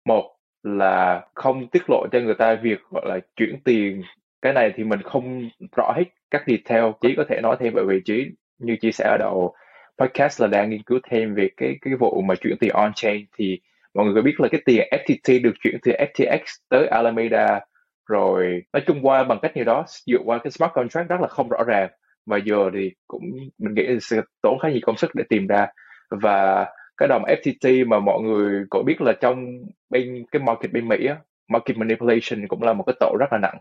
một 0.05 0.35
là 0.63 1.21
không 1.33 1.67
tiết 1.67 1.89
lộ 1.89 2.07
cho 2.11 2.19
người 2.19 2.35
ta 2.35 2.55
việc, 2.55 2.79
gọi 2.91 3.03
là, 3.05 3.19
chuyển 3.35 3.59
tiền. 3.63 4.03
Cái 4.41 4.53
này 4.53 4.73
thì 4.75 4.83
mình 4.83 5.01
không 5.01 5.49
rõ 5.77 5.93
hết 5.95 6.03
các 6.31 6.43
detail, 6.47 6.83
chỉ 7.01 7.13
có 7.17 7.23
thể 7.29 7.41
nói 7.41 7.57
thêm 7.59 7.73
bởi 7.75 7.85
vì 7.87 8.01
chỉ 8.05 8.25
như 8.59 8.75
chia 8.81 8.91
sẻ 8.91 9.05
ở 9.05 9.17
đầu. 9.19 9.55
Podcast 9.97 10.41
là 10.41 10.47
đang 10.47 10.69
nghiên 10.69 10.83
cứu 10.83 10.99
thêm 11.09 11.35
về 11.35 11.49
cái 11.57 11.77
cái 11.81 11.93
vụ 11.95 12.21
mà 12.21 12.35
chuyển 12.35 12.57
tiền 12.59 12.71
on 12.73 12.91
chain 12.95 13.25
thì 13.37 13.59
mọi 13.93 14.05
người 14.05 14.15
có 14.15 14.21
biết 14.21 14.35
là 14.39 14.47
cái 14.51 14.61
tiền 14.65 14.87
FTT 14.91 15.41
được 15.43 15.53
chuyển 15.63 15.77
từ 15.83 15.91
FTX 15.91 16.39
tới 16.69 16.87
Alameda 16.87 17.59
rồi 18.07 18.63
nói 18.73 18.83
chung 18.87 19.01
qua 19.01 19.23
bằng 19.23 19.39
cách 19.41 19.51
như 19.57 19.63
đó, 19.63 19.85
dựa 20.05 20.17
qua 20.25 20.37
cái 20.43 20.51
smart 20.51 20.71
contract 20.73 21.09
rất 21.09 21.21
là 21.21 21.27
không 21.27 21.49
rõ 21.49 21.63
ràng. 21.67 21.89
Và 22.25 22.37
giờ 22.37 22.69
thì 22.73 22.91
cũng 23.07 23.21
mình 23.57 23.73
nghĩ 23.73 23.99
sẽ 24.01 24.21
tốn 24.41 24.59
khá 24.59 24.69
nhiều 24.69 24.79
công 24.83 24.97
sức 24.97 25.15
để 25.15 25.23
tìm 25.29 25.47
ra. 25.47 25.67
Và 26.09 26.65
cái 26.97 27.07
đồng 27.07 27.23
FTT 27.23 27.87
mà 27.87 27.99
mọi 27.99 28.21
người 28.21 28.63
có 28.69 28.83
biết 28.83 29.01
là 29.01 29.13
trong 29.21 29.45
bên 29.89 30.25
cái 30.31 30.41
market 30.41 30.71
bên 30.71 30.87
Mỹ 30.87 31.05
á, 31.05 31.15
market 31.47 31.77
manipulation 31.77 32.47
cũng 32.47 32.63
là 32.63 32.73
một 32.73 32.83
cái 32.87 32.95
tội 32.99 33.17
rất 33.19 33.27
là 33.31 33.37
nặng. 33.37 33.57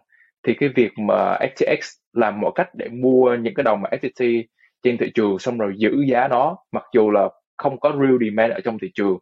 Thì 0.46 0.54
cái 0.54 0.68
việc 0.68 0.92
mà 0.98 1.38
FTX 1.40 1.76
làm 2.12 2.40
mọi 2.40 2.52
cách 2.54 2.68
để 2.74 2.88
mua 2.88 3.34
những 3.34 3.54
cái 3.54 3.64
đồng 3.64 3.80
mà 3.82 3.90
FTT 3.90 4.44
trên 4.82 4.98
thị 4.98 5.10
trường 5.14 5.38
xong 5.38 5.58
rồi 5.58 5.74
giữ 5.76 6.04
giá 6.08 6.28
nó 6.28 6.56
mặc 6.72 6.84
dù 6.94 7.10
là 7.10 7.28
không 7.56 7.80
có 7.80 7.92
real 8.00 8.16
demand 8.20 8.52
ở 8.52 8.60
trong 8.64 8.78
thị 8.78 8.90
trường 8.94 9.18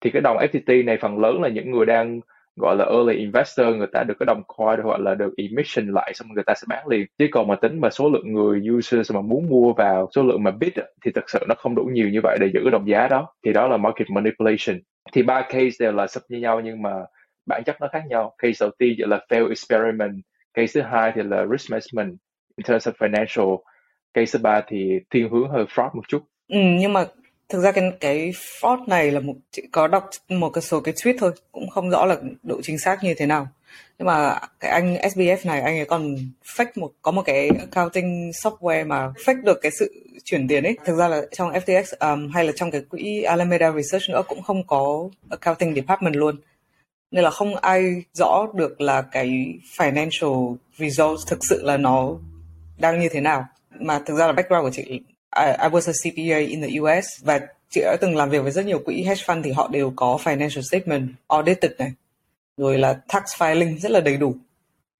thì 0.00 0.10
cái 0.10 0.22
đồng 0.22 0.36
FTT 0.36 0.84
này 0.84 0.98
phần 1.00 1.18
lớn 1.18 1.42
là 1.42 1.48
những 1.48 1.70
người 1.70 1.86
đang 1.86 2.20
gọi 2.56 2.76
là 2.76 2.84
early 2.84 3.14
investor 3.14 3.76
người 3.76 3.86
ta 3.92 4.02
được 4.02 4.14
cái 4.18 4.26
đồng 4.26 4.42
coin 4.46 4.80
hoặc 4.82 5.00
là 5.00 5.14
được 5.14 5.34
emission 5.36 5.94
lại 5.94 6.12
xong 6.14 6.28
người 6.34 6.44
ta 6.44 6.54
sẽ 6.54 6.64
bán 6.68 6.88
liền. 6.88 7.06
Chứ 7.18 7.26
còn 7.32 7.48
mà 7.48 7.56
tính 7.56 7.80
mà 7.80 7.90
số 7.90 8.10
lượng 8.10 8.32
người 8.32 8.60
users 8.70 9.12
mà 9.12 9.20
muốn 9.20 9.48
mua 9.48 9.72
vào 9.72 10.08
số 10.14 10.22
lượng 10.22 10.42
mà 10.42 10.50
bid 10.50 10.72
thì 11.04 11.10
thực 11.10 11.30
sự 11.30 11.38
nó 11.48 11.54
không 11.58 11.74
đủ 11.74 11.84
nhiều 11.92 12.08
như 12.08 12.20
vậy 12.22 12.38
để 12.40 12.50
giữ 12.54 12.60
cái 12.64 12.70
đồng 12.70 12.88
giá 12.88 13.08
đó. 13.08 13.34
Thì 13.44 13.52
đó 13.52 13.68
là 13.68 13.76
market 13.76 14.10
manipulation. 14.10 14.80
Thì 15.12 15.22
ba 15.22 15.42
case 15.42 15.76
đều 15.80 15.92
là 15.92 16.06
sub 16.06 16.22
như 16.28 16.38
nhau 16.38 16.60
nhưng 16.60 16.82
mà 16.82 16.90
bản 17.46 17.62
chất 17.66 17.76
nó 17.80 17.88
khác 17.92 18.02
nhau. 18.08 18.34
Case 18.38 18.56
đầu 18.60 18.70
tiên 18.78 18.94
là 18.98 19.26
fail 19.28 19.48
experiment 19.48 20.14
case 20.54 20.72
thứ 20.74 20.88
hai 20.90 21.12
thì 21.14 21.22
là 21.22 21.46
risk 21.50 21.70
management 21.70 22.18
in 22.56 22.64
terms 22.64 22.88
of 22.88 22.92
financial 22.92 23.58
case 24.14 24.38
thứ 24.38 24.42
ba 24.42 24.62
thì 24.66 24.98
thiên 25.10 25.28
hướng 25.30 25.48
hơi 25.48 25.64
fraud 25.64 25.90
một 25.94 26.08
chút. 26.08 26.22
Ừ, 26.48 26.58
nhưng 26.80 26.92
mà 26.92 27.04
thực 27.50 27.60
ra 27.60 27.72
cái 27.72 27.92
cái 28.00 28.32
fraud 28.32 28.84
này 28.86 29.10
là 29.10 29.20
một 29.20 29.34
chị 29.50 29.62
có 29.72 29.88
đọc 29.88 30.10
một 30.28 30.50
cái 30.50 30.62
số 30.62 30.80
cái 30.80 30.94
tweet 30.94 31.14
thôi 31.18 31.32
cũng 31.52 31.70
không 31.70 31.90
rõ 31.90 32.06
là 32.06 32.16
độ 32.42 32.60
chính 32.62 32.78
xác 32.78 33.04
như 33.04 33.14
thế 33.14 33.26
nào. 33.26 33.48
Nhưng 33.98 34.06
mà 34.06 34.38
cái 34.60 34.70
anh 34.70 34.94
SBF 34.94 35.36
này 35.44 35.60
anh 35.60 35.76
ấy 35.78 35.84
còn 35.84 36.16
fake 36.44 36.70
một 36.76 36.92
có 37.02 37.10
một 37.10 37.22
cái 37.22 37.50
accounting 37.58 38.30
software 38.30 38.86
mà 38.86 39.12
fake 39.24 39.44
được 39.44 39.58
cái 39.62 39.72
sự 39.78 39.94
chuyển 40.24 40.48
tiền 40.48 40.64
ấy. 40.64 40.78
Thực 40.84 40.96
ra 40.96 41.08
là 41.08 41.22
trong 41.32 41.52
FTX 41.52 42.12
um, 42.12 42.28
hay 42.28 42.44
là 42.44 42.52
trong 42.56 42.70
cái 42.70 42.80
quỹ 42.80 43.22
Alameda 43.22 43.72
Research 43.72 44.10
nữa 44.10 44.22
cũng 44.28 44.42
không 44.42 44.66
có 44.66 45.08
accounting 45.30 45.74
department 45.74 46.16
luôn. 46.16 46.36
Nên 47.10 47.24
là 47.24 47.30
không 47.30 47.56
ai 47.56 48.02
rõ 48.12 48.46
được 48.54 48.80
là 48.80 49.02
cái 49.02 49.54
financial 49.76 50.56
results 50.78 51.26
thực 51.26 51.38
sự 51.48 51.62
là 51.62 51.76
nó 51.76 52.16
đang 52.78 53.00
như 53.00 53.08
thế 53.08 53.20
nào. 53.20 53.44
Mà 53.80 54.00
thực 54.06 54.14
ra 54.16 54.26
là 54.26 54.32
background 54.32 54.64
của 54.64 54.70
chị 54.70 55.00
I, 55.36 55.46
I 55.62 55.68
was 55.68 55.90
a 55.90 55.92
CPA 55.92 56.38
in 56.48 56.62
the 56.62 56.80
US 56.80 57.06
và 57.22 57.40
chị 57.70 57.80
đã 57.80 57.96
từng 58.00 58.16
làm 58.16 58.30
việc 58.30 58.42
với 58.42 58.52
rất 58.52 58.66
nhiều 58.66 58.78
quỹ 58.84 59.02
hedge 59.02 59.24
fund 59.26 59.42
thì 59.42 59.52
họ 59.52 59.68
đều 59.68 59.92
có 59.96 60.18
financial 60.24 60.60
statement 60.60 61.08
audited 61.28 61.70
này 61.78 61.92
rồi 62.56 62.78
là 62.78 62.92
tax 63.08 63.22
filing 63.38 63.78
rất 63.78 63.90
là 63.90 64.00
đầy 64.00 64.16
đủ 64.16 64.34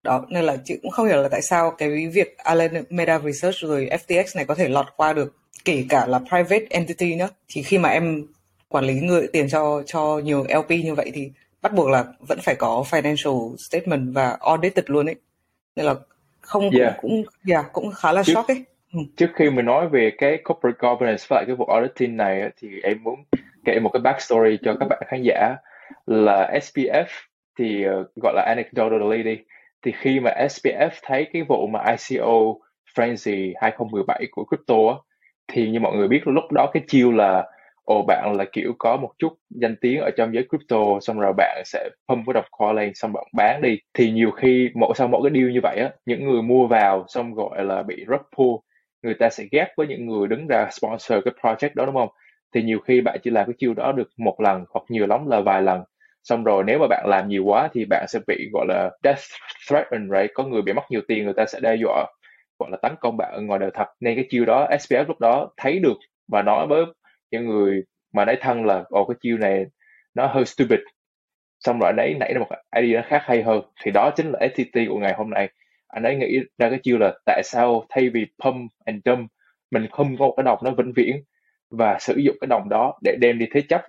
đó 0.02 0.26
nên 0.28 0.44
là 0.44 0.56
chị 0.64 0.78
cũng 0.82 0.90
không 0.90 1.06
hiểu 1.06 1.22
là 1.22 1.28
tại 1.28 1.42
sao 1.42 1.70
cái 1.70 2.08
việc 2.08 2.38
Alameda 2.38 3.18
Research 3.18 3.56
rồi 3.56 3.88
FTX 3.90 4.24
này 4.34 4.44
có 4.44 4.54
thể 4.54 4.68
lọt 4.68 4.86
qua 4.96 5.12
được 5.12 5.34
kể 5.64 5.84
cả 5.88 6.06
là 6.06 6.18
private 6.18 6.66
entity 6.70 7.14
nữa 7.14 7.28
thì 7.48 7.62
khi 7.62 7.78
mà 7.78 7.88
em 7.88 8.26
quản 8.68 8.84
lý 8.84 8.94
người 8.94 9.26
tiền 9.32 9.48
cho 9.48 9.82
cho 9.86 10.20
nhiều 10.24 10.46
LP 10.48 10.70
như 10.70 10.94
vậy 10.94 11.10
thì 11.14 11.30
bắt 11.62 11.72
buộc 11.72 11.88
là 11.88 12.04
vẫn 12.20 12.38
phải 12.42 12.54
có 12.54 12.84
financial 12.90 13.56
statement 13.56 14.14
và 14.14 14.36
audited 14.40 14.84
luôn 14.86 15.08
ấy 15.08 15.14
nên 15.76 15.86
là 15.86 15.94
không 16.40 16.70
yeah. 16.70 16.94
cũng 17.02 17.10
cũng 17.10 17.24
yeah, 17.48 17.66
cũng 17.72 17.92
khá 17.92 18.12
là 18.12 18.22
shock 18.22 18.48
ấy 18.48 18.64
trước 19.16 19.30
khi 19.34 19.50
mình 19.50 19.64
nói 19.64 19.88
về 19.88 20.10
cái 20.18 20.38
corporate 20.44 20.78
governance 20.80 21.24
và 21.28 21.44
cái 21.46 21.56
vụ 21.56 21.64
auditing 21.64 22.16
này 22.16 22.50
thì 22.56 22.68
em 22.82 23.02
muốn 23.02 23.14
kể 23.64 23.80
một 23.80 23.90
cái 23.92 24.00
backstory 24.00 24.58
cho 24.62 24.76
các 24.80 24.86
bạn 24.90 25.02
khán 25.06 25.22
giả 25.22 25.56
là 26.06 26.50
SPF 26.52 27.04
thì 27.58 27.84
ờ, 27.84 28.04
gọi 28.22 28.32
là 28.36 28.42
anecdotally 28.42 29.22
đi. 29.22 29.38
Thì 29.84 29.92
khi 29.92 30.20
mà 30.20 30.30
SPF 30.30 30.90
thấy 31.02 31.26
cái 31.32 31.42
vụ 31.48 31.66
mà 31.66 31.80
ICO 31.84 32.54
frenzy 32.96 33.52
2017 33.60 34.26
của 34.30 34.44
crypto 34.44 34.74
á, 34.88 34.94
thì 35.52 35.70
như 35.70 35.80
mọi 35.80 35.96
người 35.96 36.08
biết 36.08 36.20
lúc 36.26 36.52
đó 36.52 36.70
cái 36.72 36.82
chiêu 36.88 37.12
là 37.12 37.46
ồ 37.84 38.02
bạn 38.08 38.34
là 38.36 38.44
kiểu 38.52 38.72
có 38.78 38.96
một 38.96 39.10
chút 39.18 39.32
danh 39.50 39.76
tiếng 39.80 40.00
ở 40.00 40.10
trong 40.16 40.34
giới 40.34 40.46
crypto 40.48 40.76
xong 41.00 41.20
rồi 41.20 41.32
bạn 41.36 41.62
sẽ 41.64 41.88
pump 42.08 42.26
cái 42.26 42.34
đồng 42.34 42.44
coin 42.50 42.76
lên 42.76 42.92
xong 42.94 43.12
bạn 43.12 43.24
bán 43.36 43.62
đi. 43.62 43.78
Thì 43.94 44.10
nhiều 44.10 44.30
khi 44.30 44.70
mỗi 44.74 44.94
sau 44.96 45.08
mỗi 45.08 45.20
cái 45.24 45.40
deal 45.40 45.52
như 45.52 45.60
vậy 45.62 45.76
á 45.80 45.90
những 46.06 46.24
người 46.24 46.42
mua 46.42 46.66
vào 46.66 47.04
xong 47.08 47.34
gọi 47.34 47.64
là 47.64 47.82
bị 47.82 48.04
rug 48.08 48.22
pull 48.36 48.69
người 49.02 49.14
ta 49.14 49.30
sẽ 49.30 49.44
ghép 49.52 49.68
với 49.76 49.86
những 49.86 50.06
người 50.06 50.28
đứng 50.28 50.46
ra 50.46 50.68
sponsor 50.70 51.18
cái 51.24 51.34
project 51.42 51.70
đó, 51.74 51.86
đúng 51.86 51.94
không? 51.94 52.08
Thì 52.54 52.62
nhiều 52.62 52.78
khi 52.80 53.00
bạn 53.00 53.18
chỉ 53.22 53.30
làm 53.30 53.46
cái 53.46 53.54
chiêu 53.58 53.74
đó 53.74 53.92
được 53.92 54.08
một 54.18 54.40
lần 54.40 54.64
hoặc 54.70 54.82
nhiều 54.88 55.06
lắm 55.06 55.26
là 55.28 55.40
vài 55.40 55.62
lần. 55.62 55.82
Xong 56.24 56.44
rồi 56.44 56.64
nếu 56.66 56.78
mà 56.78 56.86
bạn 56.90 57.04
làm 57.08 57.28
nhiều 57.28 57.44
quá 57.44 57.68
thì 57.72 57.84
bạn 57.90 58.06
sẽ 58.08 58.18
bị, 58.26 58.48
gọi 58.52 58.66
là, 58.68 58.90
death 59.04 59.20
threatened, 59.68 60.10
right? 60.12 60.30
Có 60.34 60.44
người 60.44 60.62
bị 60.62 60.72
mất 60.72 60.82
nhiều 60.90 61.00
tiền, 61.08 61.24
người 61.24 61.34
ta 61.36 61.46
sẽ 61.46 61.60
đe 61.62 61.74
dọa, 61.76 62.06
gọi 62.58 62.70
là, 62.70 62.76
tấn 62.82 62.92
công 63.00 63.16
bạn 63.16 63.32
ở 63.32 63.40
ngoài 63.42 63.58
đời 63.60 63.70
thật. 63.74 63.86
Nên 64.00 64.16
cái 64.16 64.26
chiêu 64.30 64.44
đó 64.44 64.66
SPF 64.70 65.04
lúc 65.08 65.20
đó 65.20 65.50
thấy 65.56 65.78
được 65.78 65.96
và 66.32 66.42
nói 66.42 66.66
với 66.66 66.84
những 67.30 67.46
người 67.46 67.82
mà 68.14 68.24
nói 68.24 68.36
thân 68.40 68.64
là, 68.64 68.84
ồ, 68.88 69.04
cái 69.04 69.14
chiêu 69.20 69.38
này 69.38 69.64
nó 70.14 70.26
hơi 70.26 70.44
stupid. 70.44 70.80
Xong 71.60 71.78
rồi 71.78 71.88
anh 71.90 71.96
ấy 71.96 72.14
nảy 72.20 72.34
ra 72.34 72.40
một 72.40 72.46
idea 72.76 73.02
khác 73.02 73.22
hay 73.24 73.42
hơn. 73.42 73.62
Thì 73.84 73.90
đó 73.90 74.10
chính 74.16 74.30
là 74.32 74.38
STT 74.40 74.86
của 74.88 74.98
ngày 74.98 75.14
hôm 75.18 75.30
nay 75.30 75.48
anh 75.92 76.02
ấy 76.02 76.16
nghĩ 76.16 76.40
ra 76.58 76.70
cái 76.70 76.78
chiêu 76.82 76.98
là 76.98 77.12
tại 77.26 77.42
sao 77.44 77.84
thay 77.88 78.08
vì 78.08 78.26
pump 78.44 78.70
and 78.84 78.98
dump, 79.04 79.30
mình 79.70 79.86
không 79.90 80.16
có 80.18 80.26
một 80.26 80.34
cái 80.36 80.44
đồng 80.44 80.58
nó 80.64 80.70
vĩnh 80.70 80.92
viễn 80.96 81.16
và 81.70 81.96
sử 82.00 82.14
dụng 82.16 82.36
cái 82.40 82.48
đồng 82.48 82.68
đó 82.68 82.98
để 83.04 83.16
đem 83.20 83.38
đi 83.38 83.46
thế 83.52 83.60
chấp 83.68 83.82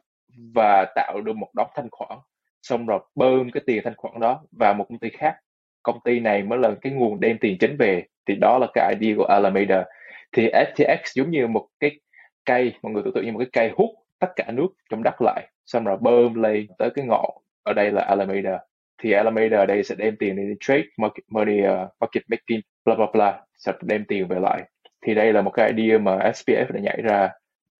và 0.54 0.86
tạo 0.96 1.22
được 1.22 1.36
một 1.36 1.50
đống 1.56 1.70
thanh 1.76 1.88
khoản. 1.92 2.20
Xong 2.62 2.86
rồi 2.86 3.00
bơm 3.16 3.52
cái 3.52 3.64
tiền 3.66 3.82
thanh 3.84 3.96
khoản 3.98 4.20
đó 4.20 4.44
vào 4.52 4.74
một 4.74 4.86
công 4.90 5.00
ty 5.00 5.10
khác. 5.10 5.36
Công 5.84 6.00
ty 6.04 6.20
này 6.20 6.44
mới 6.44 6.60
là 6.60 6.72
cái 6.82 6.94
nguồn 6.94 7.20
đem 7.20 7.38
tiền 7.38 7.58
chính 7.60 7.78
về, 7.78 8.04
thì 8.26 8.36
đó 8.42 8.58
là 8.58 8.68
cái 8.74 8.96
idea 9.00 9.16
của 9.18 9.26
Alameda. 9.26 9.86
Thì 10.32 10.50
FTX 10.50 10.98
giống 11.16 11.32
như 11.32 11.48
một 11.48 11.68
cái 11.80 12.00
cây, 12.46 12.74
mọi 12.82 12.94
người 12.94 13.04
tưởng 13.06 13.14
tượng 13.14 13.26
như 13.26 13.32
một 13.32 13.40
cái 13.40 13.50
cây 13.54 13.72
hút 13.76 13.90
tất 14.20 14.28
cả 14.36 14.52
nước 14.52 14.68
trong 14.90 15.04
đất 15.04 15.22
lại. 15.22 15.48
Xong 15.66 15.84
rồi 15.84 15.98
bơm 16.02 16.34
lên 16.34 16.68
tới 16.78 16.90
cái 16.96 17.06
ngọn, 17.06 17.30
ở 17.64 17.74
đây 17.74 17.92
là 17.92 18.02
Alameda 18.02 18.60
thì 19.02 19.12
Alameda 19.12 19.58
ở 19.58 19.66
đây 19.66 19.84
sẽ 19.84 19.96
đem 19.96 20.16
tiền 20.20 20.36
đi 20.36 20.44
trade 20.60 20.84
market, 20.98 21.24
money, 21.30 21.62
ờ, 21.62 21.84
uh, 21.84 21.90
market 22.00 22.24
making 22.30 22.62
bla 22.86 22.96
bla 22.96 23.06
bla 23.14 23.40
sẽ 23.58 23.72
đem 23.82 24.06
tiền 24.08 24.28
về 24.28 24.40
lại. 24.40 24.64
Thì 25.06 25.14
đây 25.16 25.34
là 25.34 25.42
một 25.42 25.52
cái 25.52 25.74
idea 25.78 25.98
mà 25.98 26.18
SPF 26.18 26.66
đã 26.72 26.80
nhảy 26.80 27.02
ra 27.04 27.30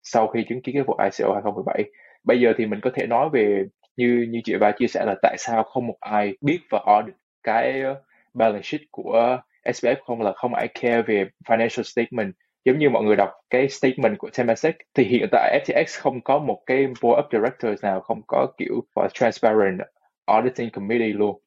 sau 0.04 0.28
khi 0.28 0.44
chứng 0.50 0.62
kiến 0.62 0.76
cái 0.76 0.84
vụ 0.84 0.94
ICO 0.94 1.34
2017 1.34 1.84
bây 2.24 2.42
giờ 2.42 2.54
thì 2.58 2.66
mình 2.66 2.80
có 2.84 2.90
thể 2.96 3.08
nói 3.08 3.30
về 3.34 3.66
như 3.98 4.28
như 4.30 4.42
chị 4.44 4.58
ba 4.58 4.72
chia 4.72 4.88
sẻ 4.88 5.06
là 5.06 5.16
tại 5.22 5.36
sao 5.40 5.64
không 5.64 5.88
một 5.88 5.98
ai 6.00 6.34
biết 6.42 6.60
và 6.70 6.80
audit 6.86 7.16
cái 7.44 7.82
ờ, 7.82 8.02
balance 8.34 8.64
sheet 8.64 8.82
của 8.92 9.38
SPF 9.66 9.96
không 10.06 10.22
là 10.22 10.32
không 10.36 10.54
ai 10.54 10.68
care 10.68 11.02
về 11.02 11.26
financial 11.46 11.84
statement. 11.84 12.34
Giống 12.66 12.80
như 12.80 12.90
mọi 12.90 13.04
người 13.04 13.16
đọc 13.16 13.30
cái 13.50 13.70
statement 13.70 14.18
của 14.18 14.30
Temasek 14.38 14.76
thì 14.94 15.04
hiện 15.04 15.28
tại 15.32 15.60
FTX 15.66 16.02
không 16.02 16.22
có 16.22 16.40
một 16.40 16.64
cái 16.66 16.88
board 17.02 17.20
of 17.20 17.24
directors 17.32 17.84
nào 17.84 18.02
không 18.02 18.22
có 18.28 18.48
kiểu 18.58 18.84
transparent 19.14 19.80
auditing 20.26 20.70
committee 20.70 21.08
luôn. 21.08 21.42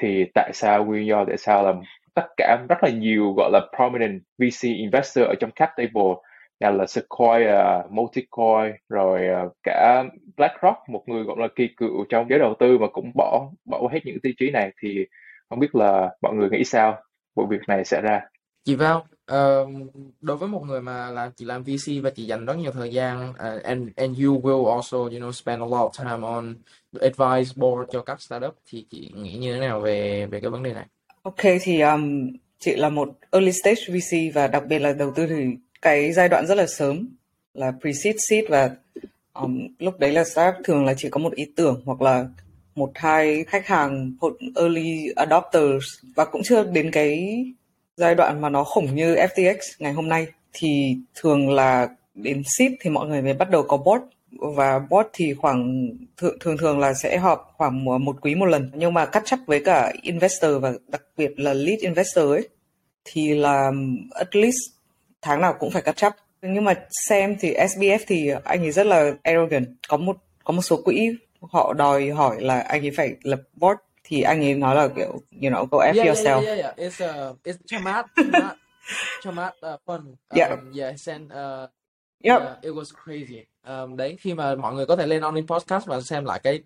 Thì 0.00 0.24
tại 0.34 0.50
sao 0.54 0.84
nguyên 0.84 1.06
do 1.06 1.24
tại 1.24 1.36
sao 1.36 1.62
là 1.62 1.72
tất 2.14 2.26
cả 2.36 2.58
rất 2.68 2.76
là 2.82 2.90
nhiều 2.90 3.32
gọi 3.36 3.50
là 3.52 3.60
prominent 3.76 4.22
VC 4.38 4.62
investor 4.62 5.24
ở 5.26 5.34
trong 5.40 5.50
cap 5.50 5.70
table 5.76 6.14
nhà 6.60 6.70
là 6.70 6.86
Sequoia, 6.86 7.82
Multicoin 7.90 8.72
rồi 8.88 9.20
uh, 9.46 9.52
cả 9.62 10.04
BlackRock 10.36 10.78
một 10.88 11.02
người 11.06 11.24
gọi 11.24 11.36
là 11.38 11.48
kỳ 11.56 11.68
cựu 11.76 12.04
trong 12.08 12.26
giới 12.30 12.38
đầu 12.38 12.54
tư 12.58 12.78
mà 12.78 12.86
cũng 12.92 13.10
bỏ 13.14 13.50
bỏ 13.64 13.88
hết 13.92 14.00
những 14.04 14.20
tiêu 14.22 14.32
chí 14.38 14.50
này 14.50 14.72
thì 14.82 15.06
không 15.50 15.58
biết 15.58 15.74
là 15.74 16.10
mọi 16.22 16.34
người 16.34 16.48
nghĩ 16.50 16.64
sao? 16.64 16.96
Vụ 17.36 17.46
việc 17.46 17.60
này 17.68 17.84
xảy 17.84 18.02
ra 18.02 18.20
chị 18.68 18.74
vào 18.74 18.98
uh, 18.98 19.06
ờ, 19.26 19.66
đối 20.20 20.36
với 20.36 20.48
một 20.48 20.62
người 20.66 20.80
mà 20.80 21.10
là 21.10 21.30
chị 21.36 21.44
làm 21.44 21.62
VC 21.62 22.02
và 22.02 22.10
chị 22.10 22.26
dành 22.26 22.46
rất 22.46 22.54
nhiều 22.54 22.72
thời 22.72 22.90
gian 22.90 23.30
uh, 23.30 23.62
and 23.62 23.88
and 23.96 24.20
you 24.20 24.40
will 24.40 24.74
also 24.74 24.98
you 24.98 25.10
know 25.10 25.32
spend 25.32 25.62
a 25.62 25.66
lot 25.66 25.90
of 25.90 26.04
time 26.04 26.26
on 26.26 26.54
advice 27.00 27.52
board 27.56 27.90
cho 27.92 28.02
các 28.02 28.20
startup 28.20 28.54
thì 28.70 28.86
chị 28.90 29.12
nghĩ 29.14 29.36
như 29.36 29.54
thế 29.54 29.60
nào 29.60 29.80
về 29.80 30.26
về 30.26 30.40
cái 30.40 30.50
vấn 30.50 30.62
đề 30.62 30.72
này? 30.74 30.86
Ok 31.22 31.40
thì 31.62 31.80
um, 31.80 32.30
chị 32.58 32.76
là 32.76 32.88
một 32.88 33.08
early 33.30 33.52
stage 33.52 33.82
VC 33.88 34.34
và 34.34 34.46
đặc 34.46 34.62
biệt 34.68 34.78
là 34.78 34.92
đầu 34.92 35.12
tư 35.16 35.26
thì 35.26 35.44
cái 35.82 36.12
giai 36.12 36.28
đoạn 36.28 36.46
rất 36.46 36.54
là 36.54 36.66
sớm 36.66 37.08
là 37.54 37.72
pre-seed 37.80 38.14
seed 38.28 38.44
và 38.48 38.70
um, 39.32 39.66
lúc 39.78 39.98
đấy 39.98 40.12
là 40.12 40.24
startup 40.24 40.64
thường 40.64 40.84
là 40.84 40.94
chỉ 40.96 41.08
có 41.10 41.18
một 41.18 41.34
ý 41.34 41.44
tưởng 41.56 41.82
hoặc 41.84 42.02
là 42.02 42.26
một 42.74 42.90
hai 42.94 43.44
khách 43.44 43.66
hàng 43.66 44.12
early 44.56 45.08
adopters 45.16 45.86
và 46.16 46.24
cũng 46.24 46.42
chưa 46.44 46.64
đến 46.64 46.90
cái 46.90 47.44
giai 47.98 48.14
đoạn 48.14 48.40
mà 48.40 48.48
nó 48.48 48.64
khủng 48.64 48.94
như 48.94 49.14
FTX 49.14 49.56
ngày 49.78 49.92
hôm 49.92 50.08
nay 50.08 50.26
thì 50.52 50.96
thường 51.14 51.50
là 51.50 51.88
đến 52.14 52.42
ship 52.44 52.72
thì 52.80 52.90
mọi 52.90 53.08
người 53.08 53.22
mới 53.22 53.34
bắt 53.34 53.50
đầu 53.50 53.62
có 53.62 53.76
bot 53.76 54.00
và 54.56 54.78
bot 54.78 55.06
thì 55.12 55.34
khoảng, 55.34 55.88
thường 56.16 56.36
thường 56.40 56.56
thường 56.58 56.78
là 56.78 56.94
sẽ 56.94 57.18
họp 57.18 57.54
khoảng 57.56 57.84
một 57.84 58.16
quý 58.20 58.34
một 58.34 58.46
lần. 58.46 58.70
Nhưng 58.74 58.94
mà 58.94 59.06
cắt 59.06 59.22
chấp 59.26 59.38
với 59.46 59.64
cả 59.64 59.92
investor 60.02 60.50
và 60.62 60.72
đặc 60.88 61.02
biệt 61.16 61.30
là 61.36 61.54
lead 61.54 61.80
investor 61.80 62.30
ấy, 62.30 62.48
thì 63.04 63.34
là 63.34 63.70
at 64.10 64.36
least 64.36 64.58
tháng 65.22 65.40
nào 65.40 65.54
cũng 65.58 65.70
phải 65.70 65.82
cắt 65.82 65.96
chấp 65.96 66.12
nhưng 66.42 66.64
mà 66.64 66.74
xem 67.08 67.36
thì 67.40 67.54
SBF 67.54 67.98
thì 68.06 68.30
anh 68.44 68.60
ấy 68.60 68.72
rất 68.72 68.86
là 68.86 69.12
arrogant. 69.22 69.66
Có 69.88 69.96
một 69.96 70.16
có 70.44 70.52
một 70.52 70.62
số 70.62 70.82
quỹ 70.84 71.08
họ 71.40 71.72
đòi 71.72 72.10
hỏi 72.10 72.40
là 72.40 72.60
anh 72.60 72.84
ấy 72.84 72.90
phải 72.96 73.16
lập 73.22 73.40
bot 73.56 73.76
thì 74.08 74.22
anh 74.22 74.40
ấy 74.44 74.54
nói 74.54 74.74
là 74.74 74.88
kiểu 74.96 75.12
you 75.42 75.50
know 75.50 75.66
go 75.70 75.78
F 75.78 75.94
yeah, 75.94 76.06
yourself. 76.06 76.42
Yeah, 76.42 76.58
yeah, 76.58 76.58
yeah. 76.58 76.76
It's 76.78 77.04
uh, 77.30 77.36
it's 77.44 77.58
Chamat, 77.66 78.04
Chamat, 78.16 78.56
Chamat 79.22 79.52
uh, 79.74 79.80
fun. 79.86 80.00
Um, 80.00 80.14
Yeah. 80.38 80.58
yeah, 80.78 80.96
sent 80.98 81.22
uh, 81.32 81.68
Yep. 82.24 82.42
uh, 82.42 82.62
it 82.64 82.70
was 82.74 82.92
crazy. 83.04 83.44
um, 83.68 83.96
đấy 83.96 84.16
khi 84.20 84.34
mà 84.34 84.54
mọi 84.54 84.74
người 84.74 84.86
có 84.86 84.96
thể 84.96 85.06
lên 85.06 85.22
Onin 85.22 85.46
Podcast 85.46 85.86
và 85.86 86.00
xem 86.00 86.24
lại 86.24 86.40
cái 86.42 86.60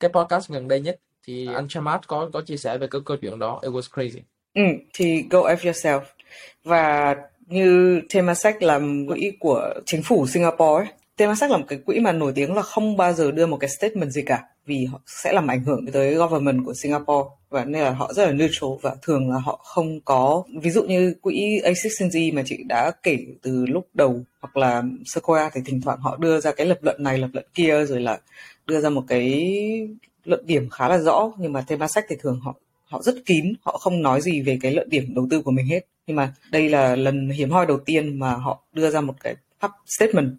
cái 0.00 0.10
podcast 0.12 0.50
gần 0.50 0.68
đây 0.68 0.80
nhất 0.80 0.96
thì 1.26 1.48
anh 1.54 1.68
Chamat 1.68 2.08
có 2.08 2.30
có 2.32 2.40
chia 2.40 2.56
sẻ 2.56 2.78
về 2.78 2.86
cái 2.90 3.00
câu 3.04 3.16
chuyện 3.16 3.38
đó 3.38 3.60
it 3.62 3.72
was 3.72 3.80
crazy 3.94 4.20
ừ, 4.54 4.62
thì 4.92 5.24
go 5.30 5.38
F 5.40 5.56
yourself 5.56 6.00
và 6.64 7.14
như 7.46 8.00
Temasek 8.14 8.62
làm 8.62 9.06
quỹ 9.08 9.32
của 9.40 9.74
chính 9.86 10.02
phủ 10.02 10.26
Singapore 10.26 10.84
ấy, 10.84 10.86
Temasek 11.18 11.50
là 11.50 11.56
một 11.56 11.64
cái 11.68 11.78
quỹ 11.78 12.00
mà 12.00 12.12
nổi 12.12 12.32
tiếng 12.34 12.54
là 12.54 12.62
không 12.62 12.96
bao 12.96 13.12
giờ 13.12 13.30
đưa 13.30 13.46
một 13.46 13.56
cái 13.56 13.70
statement 13.70 14.10
gì 14.10 14.22
cả, 14.22 14.44
vì 14.66 14.84
họ 14.84 15.00
sẽ 15.06 15.32
làm 15.32 15.50
ảnh 15.50 15.64
hưởng 15.64 15.86
tới 15.92 16.14
government 16.14 16.64
của 16.64 16.72
Singapore 16.82 17.28
và 17.50 17.64
nên 17.64 17.82
là 17.82 17.90
họ 17.90 18.12
rất 18.12 18.26
là 18.26 18.32
neutral 18.32 18.70
và 18.82 18.96
thường 19.02 19.30
là 19.30 19.38
họ 19.38 19.60
không 19.64 20.00
có, 20.00 20.42
ví 20.62 20.70
dụ 20.70 20.82
như 20.82 21.14
quỹ 21.20 21.60
A16Z 21.64 22.34
mà 22.34 22.42
chị 22.46 22.62
đã 22.68 22.90
kể 23.02 23.18
từ 23.42 23.66
lúc 23.66 23.88
đầu 23.94 24.20
hoặc 24.40 24.56
là 24.56 24.82
Sequoia 25.06 25.48
thì 25.54 25.60
thỉnh 25.64 25.80
thoảng 25.80 25.98
họ 26.00 26.16
đưa 26.16 26.40
ra 26.40 26.52
cái 26.52 26.66
lập 26.66 26.78
luận 26.82 27.02
này, 27.02 27.18
lập 27.18 27.30
luận 27.32 27.46
kia 27.54 27.84
rồi 27.84 28.00
là 28.00 28.18
đưa 28.66 28.80
ra 28.80 28.90
một 28.90 29.04
cái 29.08 29.52
luận 30.24 30.46
điểm 30.46 30.68
khá 30.70 30.88
là 30.88 30.98
rõ. 30.98 31.32
Nhưng 31.38 31.52
mà 31.52 31.64
Temasek 31.68 32.04
thì 32.08 32.16
thường 32.20 32.40
họ 32.40 32.54
họ 32.84 33.02
rất 33.02 33.14
kín, 33.26 33.52
họ 33.62 33.78
không 33.78 34.02
nói 34.02 34.20
gì 34.20 34.42
về 34.42 34.58
cái 34.62 34.72
luận 34.72 34.88
điểm 34.90 35.14
đầu 35.14 35.26
tư 35.30 35.42
của 35.42 35.50
mình 35.50 35.66
hết. 35.66 35.80
Nhưng 36.06 36.16
mà 36.16 36.34
đây 36.50 36.68
là 36.68 36.96
lần 36.96 37.30
hiếm 37.30 37.50
hoi 37.50 37.66
đầu 37.66 37.78
tiên 37.78 38.18
mà 38.18 38.34
họ 38.34 38.62
đưa 38.72 38.90
ra 38.90 39.00
một 39.00 39.14
cái 39.20 39.34
statement 39.86 40.30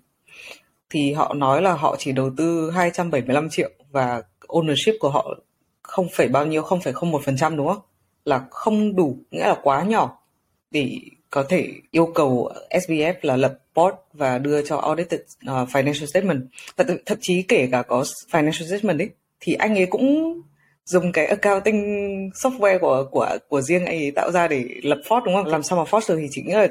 thì 0.89 1.13
họ 1.13 1.33
nói 1.33 1.61
là 1.61 1.73
họ 1.73 1.95
chỉ 1.99 2.11
đầu 2.11 2.31
tư 2.37 2.71
275 2.71 3.49
triệu 3.49 3.69
và 3.91 4.21
ownership 4.47 4.93
của 4.99 5.09
họ 5.09 5.35
không 5.81 6.07
phải 6.13 6.27
bao 6.27 6.45
nhiêu 6.45 6.61
không 6.61 6.81
phải 6.81 6.93
không 6.93 7.11
một 7.11 7.21
phần 7.25 7.37
trăm 7.37 7.57
đúng 7.57 7.67
không 7.67 7.81
là 8.25 8.45
không 8.51 8.95
đủ 8.95 9.17
nghĩa 9.31 9.47
là 9.47 9.55
quá 9.63 9.83
nhỏ 9.83 10.19
để 10.71 10.97
có 11.29 11.43
thể 11.43 11.73
yêu 11.91 12.05
cầu 12.15 12.51
SBF 12.69 13.13
là 13.21 13.37
lập 13.37 13.59
board 13.75 13.95
và 14.13 14.37
đưa 14.37 14.61
cho 14.61 14.77
audited 14.77 15.19
uh, 15.21 15.69
financial 15.69 16.05
statement 16.05 16.45
và 16.75 16.83
th- 16.85 16.97
thậm 17.05 17.17
chí 17.21 17.41
kể 17.41 17.67
cả 17.71 17.81
có 17.81 18.03
financial 18.31 18.67
statement 18.67 18.99
ấy 18.99 19.09
thì 19.39 19.53
anh 19.53 19.75
ấy 19.75 19.85
cũng 19.85 20.41
dùng 20.85 21.11
cái 21.11 21.25
accounting 21.25 21.83
software 22.43 22.79
của 22.79 23.07
của 23.11 23.37
của 23.47 23.61
riêng 23.61 23.85
anh 23.85 23.97
ấy 23.97 24.11
tạo 24.11 24.31
ra 24.31 24.47
để 24.47 24.65
lập 24.83 25.01
Ford 25.05 25.23
đúng 25.25 25.35
không? 25.35 25.45
Làm 25.45 25.63
sao 25.63 25.77
mà 25.77 25.83
Ford 25.83 26.01
được 26.09 26.19
thì 26.21 26.27
chỉ 26.31 26.41
nghĩa 26.41 26.57
là 26.57 26.67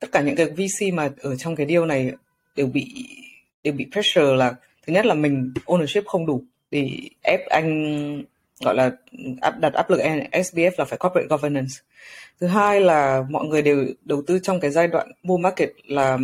tất 0.00 0.12
cả 0.12 0.20
những 0.20 0.36
cái 0.36 0.46
VC 0.46 0.94
mà 0.94 1.10
ở 1.20 1.36
trong 1.36 1.56
cái 1.56 1.66
deal 1.66 1.86
này 1.86 2.12
đều 2.56 2.66
bị 2.66 2.86
đều 3.64 3.74
bị 3.74 3.86
pressure 3.92 4.36
là 4.36 4.54
thứ 4.86 4.92
nhất 4.92 5.06
là 5.06 5.14
mình 5.14 5.52
ownership 5.66 6.02
không 6.06 6.26
đủ 6.26 6.42
để 6.70 6.90
ép 7.22 7.40
anh 7.48 8.24
gọi 8.60 8.74
là 8.74 8.90
áp 9.40 9.58
đặt 9.60 9.72
áp 9.72 9.90
lực 9.90 10.00
SBF 10.32 10.70
là 10.78 10.84
phải 10.84 10.98
corporate 10.98 11.28
governance. 11.28 11.72
Thứ 12.40 12.46
hai 12.46 12.80
là 12.80 13.24
mọi 13.30 13.46
người 13.46 13.62
đều 13.62 13.86
đầu 14.04 14.22
tư 14.26 14.38
trong 14.42 14.60
cái 14.60 14.70
giai 14.70 14.88
đoạn 14.88 15.12
bull 15.22 15.42
market 15.42 15.70
là 15.86 16.18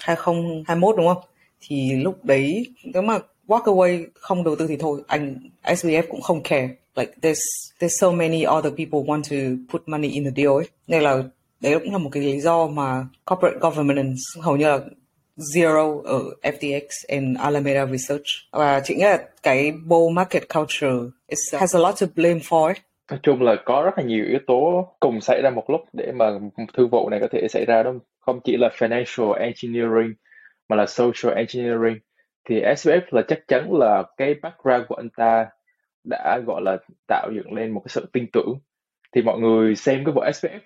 2021 0.00 0.96
đúng 0.96 1.06
không? 1.06 1.22
Thì 1.60 1.92
lúc 1.92 2.24
đấy 2.24 2.66
nếu 2.84 3.02
mà 3.02 3.18
walk 3.46 3.62
away 3.62 4.06
không 4.14 4.44
đầu 4.44 4.56
tư 4.56 4.66
thì 4.66 4.76
thôi, 4.76 5.02
anh 5.06 5.36
SBF 5.62 6.02
cũng 6.10 6.20
không 6.20 6.42
care. 6.42 6.68
Like 6.96 7.12
there's 7.22 7.40
there's 7.80 7.98
so 7.98 8.10
many 8.10 8.44
other 8.58 8.72
people 8.76 9.00
want 9.00 9.22
to 9.22 9.36
put 9.72 9.88
money 9.88 10.08
in 10.08 10.24
the 10.24 10.30
deal 10.36 10.48
ấy. 10.48 10.68
Nên 10.86 11.02
là 11.02 11.22
đấy 11.60 11.78
cũng 11.78 11.92
là 11.92 11.98
một 11.98 12.10
cái 12.12 12.22
lý 12.22 12.40
do 12.40 12.66
mà 12.66 13.06
corporate 13.24 13.58
governance 13.60 14.20
hầu 14.40 14.56
như 14.56 14.68
là 14.68 14.78
Zero 15.54 16.02
ở 16.02 16.20
FTX 16.42 16.86
and 17.08 17.38
Alameda 17.38 17.86
Research. 17.86 18.26
Và 18.52 18.80
chị 18.84 18.94
nghĩ 18.94 19.04
là 19.04 19.18
cái 19.42 19.72
bull 19.86 20.14
market 20.14 20.42
culture 20.54 20.96
it 21.26 21.38
has 21.60 21.76
a 21.76 21.78
lot 21.78 21.94
to 22.00 22.06
blame 22.16 22.38
for 22.38 22.68
it. 22.68 22.76
Nói 23.10 23.20
chung 23.22 23.42
là 23.42 23.56
có 23.64 23.82
rất 23.84 23.90
là 23.96 24.04
nhiều 24.04 24.24
yếu 24.24 24.38
tố 24.46 24.88
cùng 25.00 25.20
xảy 25.20 25.42
ra 25.42 25.50
một 25.50 25.70
lúc 25.70 25.80
để 25.92 26.12
mà 26.12 26.30
thương 26.74 26.90
vụ 26.90 27.08
này 27.10 27.20
có 27.20 27.28
thể 27.32 27.48
xảy 27.48 27.64
ra 27.64 27.82
đó 27.82 27.92
không? 28.20 28.40
Chỉ 28.44 28.56
là 28.56 28.68
financial 28.78 29.32
engineering, 29.32 30.14
mà 30.68 30.76
là 30.76 30.86
social 30.86 31.36
engineering. 31.36 31.98
Thì 32.48 32.60
SBF 32.60 33.00
là 33.10 33.22
chắc 33.28 33.38
chắn 33.48 33.72
là 33.72 34.02
cái 34.16 34.34
background 34.42 34.86
của 34.88 34.94
anh 34.94 35.08
ta 35.16 35.46
đã, 36.04 36.40
gọi 36.46 36.62
là, 36.64 36.76
tạo 37.08 37.30
dựng 37.34 37.52
lên 37.52 37.70
một 37.70 37.80
cái 37.80 37.88
sự 37.88 38.08
tin 38.12 38.26
tưởng. 38.32 38.58
Thì 39.14 39.22
mọi 39.22 39.38
người 39.38 39.76
xem 39.76 40.04
cái 40.04 40.12
bộ 40.12 40.24
SBF 40.24 40.60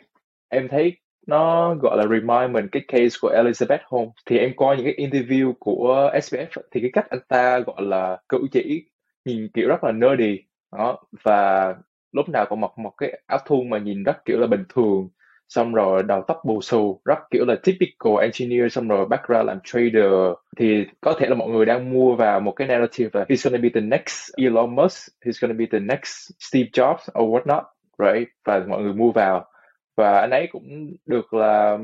em 0.49 0.69
thấy 0.69 0.93
nó 1.27 1.75
gọi 1.75 1.97
là 1.99 2.07
remind 2.07 2.51
mình 2.51 2.69
cái 2.73 2.83
case 2.89 3.17
của 3.23 3.31
Elizabeth 3.31 3.79
Holmes. 3.85 4.13
Thì 4.27 4.39
em 4.39 4.53
coi 4.57 4.77
những 4.77 4.85
cái 4.85 4.95
interview 5.09 5.53
của 5.59 6.11
SBF 6.15 6.47
thì 6.71 6.81
cái 6.81 6.91
cách 6.93 7.07
anh 7.11 7.21
ta 7.29 7.59
gọi 7.59 7.83
là 7.83 8.17
cử 8.29 8.39
chỉ 8.53 8.85
nhìn 9.25 9.49
kiểu 9.55 9.69
rất 9.69 9.85
là 9.85 9.93
nerdy. 9.93 10.39
Đó, 10.73 10.99
và 11.25 11.75
lúc 12.13 12.29
nào 12.29 12.47
cũng 12.49 12.61
mặc 12.61 12.71
một 12.79 12.93
cái 12.99 13.21
áo 13.27 13.39
thun 13.47 13.71
mà 13.71 13.79
nhìn 13.79 14.03
rất 14.03 14.25
kiểu 14.25 14.39
là 14.41 14.47
bình 14.47 14.65
thường. 14.75 15.09
Xong 15.49 15.75
rồi 15.75 16.03
đầu 16.03 16.25
tóc 16.29 16.41
bù 16.45 16.61
xù, 16.63 17.01
rất 17.05 17.19
kiểu 17.31 17.45
là 17.47 17.57
typical 17.63 18.13
engineer, 18.21 18.73
xong 18.73 18.89
rồi 18.89 19.07
background 19.07 19.47
làm 19.47 19.59
trader. 19.65 20.13
Thì 20.57 20.87
có 21.01 21.15
thể 21.19 21.29
là 21.29 21.35
mọi 21.35 21.49
người 21.49 21.67
đang 21.67 21.93
mua 21.93 22.17
vào 22.17 22.41
một 22.41 22.53
cái 22.53 22.69
narrative 22.69 23.11
là 23.13 23.27
he's 23.29 23.51
gonna 23.51 23.63
be 23.63 23.69
the 23.75 23.81
next 23.81 24.31
Elon 24.37 24.77
Musk, 24.77 25.13
he's 25.25 25.41
gonna 25.41 25.59
be 25.59 25.67
the 25.73 25.79
next 25.79 26.31
Steve 26.39 26.69
Jobs 26.73 27.23
or 27.23 27.35
what 27.35 27.47
not 27.47 27.65
right? 27.99 28.29
Và 28.45 28.65
mọi 28.69 28.83
người 28.83 28.93
mua 28.93 29.13
vào 29.13 29.47
và 29.97 30.21
anh 30.21 30.31
ấy 30.31 30.49
cũng 30.53 30.97
được 31.07 31.35
là 31.35 31.79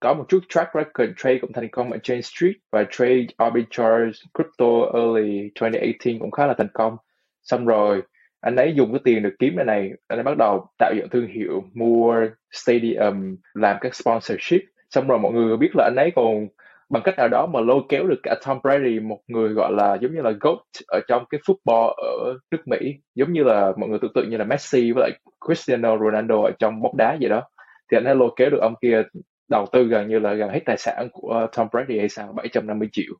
có 0.00 0.14
một 0.14 0.24
chút 0.28 0.40
track 0.48 0.70
record 0.74 1.12
trade 1.16 1.38
cũng 1.38 1.52
thành 1.52 1.68
công 1.68 1.92
ở 1.92 1.98
Chain 2.02 2.22
Street 2.22 2.54
và 2.72 2.84
trade 2.90 3.26
arbitrage 3.36 4.10
crypto 4.34 4.66
early 4.94 5.50
2018 5.60 6.20
cũng 6.20 6.30
khá 6.30 6.46
là 6.46 6.54
thành 6.58 6.68
công. 6.72 6.96
Xong 7.42 7.66
rồi, 7.66 8.02
anh 8.40 8.56
ấy 8.56 8.74
dùng 8.76 8.92
cái 8.92 9.00
tiền 9.04 9.22
được 9.22 9.34
kiếm 9.38 9.56
này 9.56 9.64
này, 9.64 9.90
anh 10.08 10.18
ấy 10.18 10.22
bắt 10.22 10.36
đầu 10.38 10.66
tạo 10.78 10.92
dựng 10.96 11.08
thương 11.10 11.26
hiệu 11.26 11.64
mua 11.74 12.14
stadium 12.52 13.36
làm 13.54 13.76
các 13.80 13.94
sponsorship. 13.94 14.60
Xong 14.90 15.08
rồi 15.08 15.18
mọi 15.18 15.32
người 15.32 15.56
biết 15.56 15.70
là 15.74 15.84
anh 15.84 15.96
ấy 15.96 16.12
còn, 16.16 16.46
bằng 16.88 17.02
cách 17.02 17.18
nào 17.18 17.28
đó 17.28 17.46
mà 17.46 17.60
lôi 17.60 17.80
kéo 17.88 18.06
được 18.06 18.20
cả 18.22 18.34
Tom 18.46 18.58
Brady, 18.62 19.00
một 19.00 19.20
người 19.26 19.48
gọi 19.48 19.72
là 19.72 19.94
giống 20.00 20.14
như 20.14 20.22
là 20.22 20.30
GOAT 20.40 20.58
ở 20.88 21.00
trong 21.08 21.24
cái 21.30 21.40
football 21.46 21.88
ở 21.88 22.38
nước 22.50 22.68
Mỹ, 22.68 22.94
giống 23.14 23.32
như 23.32 23.44
là 23.44 23.72
mọi 23.76 23.88
người 23.88 23.98
tưởng 24.02 24.12
tượng 24.14 24.30
như 24.30 24.36
là 24.36 24.44
Messi 24.44 24.92
với 24.92 25.00
lại 25.00 25.18
Cristiano 25.46 25.98
Ronaldo 25.98 26.42
ở 26.42 26.50
trong 26.58 26.82
bóng 26.82 26.96
đá 26.96 27.16
vậy 27.20 27.28
đó 27.28 27.42
thì 27.90 27.96
anh 27.96 28.04
ấy 28.04 28.14
lôi 28.14 28.30
kéo 28.36 28.50
được 28.50 28.60
ông 28.60 28.74
kia 28.82 29.02
đầu 29.48 29.66
tư 29.72 29.84
gần 29.84 30.08
như 30.08 30.18
là 30.18 30.34
gần 30.34 30.50
hết 30.50 30.60
tài 30.66 30.76
sản 30.78 31.08
của 31.12 31.46
Tom 31.56 31.68
Brady 31.72 31.98
hay 31.98 32.08
sao? 32.08 32.32
750 32.32 32.88
triệu. 32.92 33.14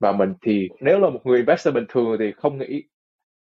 Và 0.00 0.12
mình 0.12 0.34
thì 0.42 0.68
nếu 0.80 0.98
là 0.98 1.10
một 1.10 1.20
người 1.24 1.38
investor 1.38 1.74
bình 1.74 1.86
thường 1.88 2.16
thì 2.18 2.32
không 2.32 2.58
nghĩ 2.58 2.82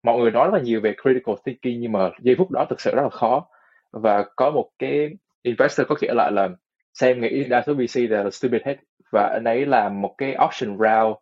mọi 0.03 0.18
người 0.18 0.31
nói 0.31 0.46
rất 0.50 0.59
là 0.59 0.62
nhiều 0.64 0.81
về 0.81 0.94
critical 1.03 1.35
thinking, 1.44 1.81
nhưng 1.81 1.92
mà 1.92 2.11
giây 2.22 2.35
phút 2.38 2.50
đó 2.50 2.66
thực 2.70 2.81
sự 2.81 2.94
rất 2.94 3.03
là 3.03 3.11
khó. 3.11 3.46
Và 3.92 4.24
có 4.37 4.50
một 4.50 4.70
cái 4.79 5.11
investor 5.42 5.87
có 5.87 5.94
nghĩa 6.00 6.14
lại 6.14 6.33
là 6.33 6.48
xem 6.94 7.20
nghĩ 7.20 7.44
đa 7.44 7.62
số 7.66 7.74
VC 7.74 8.11
là 8.11 8.31
stupid 8.31 8.62
hết. 8.64 8.76
Và 9.12 9.31
anh 9.33 9.44
ấy 9.44 9.66
làm 9.66 10.00
một 10.00 10.14
cái 10.18 10.37
option 10.44 10.79
round 10.79 11.16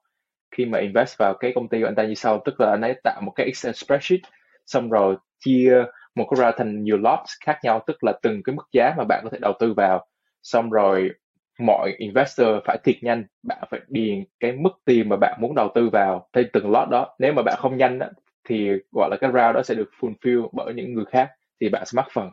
khi 0.56 0.64
mà 0.64 0.78
invest 0.78 1.18
vào 1.18 1.34
cái 1.34 1.52
công 1.54 1.68
ty 1.68 1.80
của 1.80 1.86
anh 1.86 1.94
ta 1.94 2.04
như 2.04 2.14
sau. 2.14 2.42
Tức 2.44 2.60
là 2.60 2.70
anh 2.70 2.80
ấy 2.80 3.00
tạo 3.04 3.20
một 3.20 3.32
cái 3.36 3.46
Excel 3.46 3.72
spreadsheet, 3.72 4.20
xong 4.66 4.90
rồi 4.90 5.16
chia 5.38 5.84
một 6.14 6.26
cái 6.30 6.44
ra 6.44 6.52
thành 6.56 6.82
nhiều 6.82 6.96
lots 6.98 7.32
khác 7.44 7.58
nhau 7.62 7.82
tức 7.86 8.04
là 8.04 8.12
từng 8.22 8.42
cái 8.42 8.54
mức 8.54 8.66
giá 8.72 8.94
mà 8.98 9.04
bạn 9.04 9.20
có 9.24 9.30
thể 9.30 9.38
đầu 9.40 9.52
tư 9.60 9.74
vào. 9.74 10.06
Xong 10.42 10.70
rồi 10.70 11.10
mọi 11.58 11.92
investor 11.98 12.48
phải 12.64 12.78
thiệt 12.84 12.96
nhanh 13.02 13.24
bạn 13.42 13.58
phải 13.70 13.80
điền 13.88 14.24
cái 14.40 14.52
mức 14.52 14.70
tiền 14.84 15.08
mà 15.08 15.16
bạn 15.16 15.38
muốn 15.40 15.54
đầu 15.54 15.68
tư 15.74 15.88
vào 15.92 16.28
trên 16.32 16.48
từng 16.52 16.70
lot 16.70 16.88
đó. 16.90 17.16
Nếu 17.18 17.32
mà 17.32 17.42
bạn 17.42 17.56
không 17.58 17.76
nhanh 17.76 17.98
á, 17.98 18.08
thì 18.48 18.70
gọi 18.92 19.08
là 19.10 19.16
cái 19.20 19.30
round 19.30 19.54
đó 19.54 19.62
sẽ 19.62 19.74
được 19.74 19.90
fulfill 20.00 20.48
bởi 20.52 20.74
những 20.74 20.94
người 20.94 21.04
khác 21.04 21.30
thì 21.60 21.68
bạn 21.68 21.82
sẽ 21.86 21.96
mắc 21.96 22.06
phần. 22.12 22.30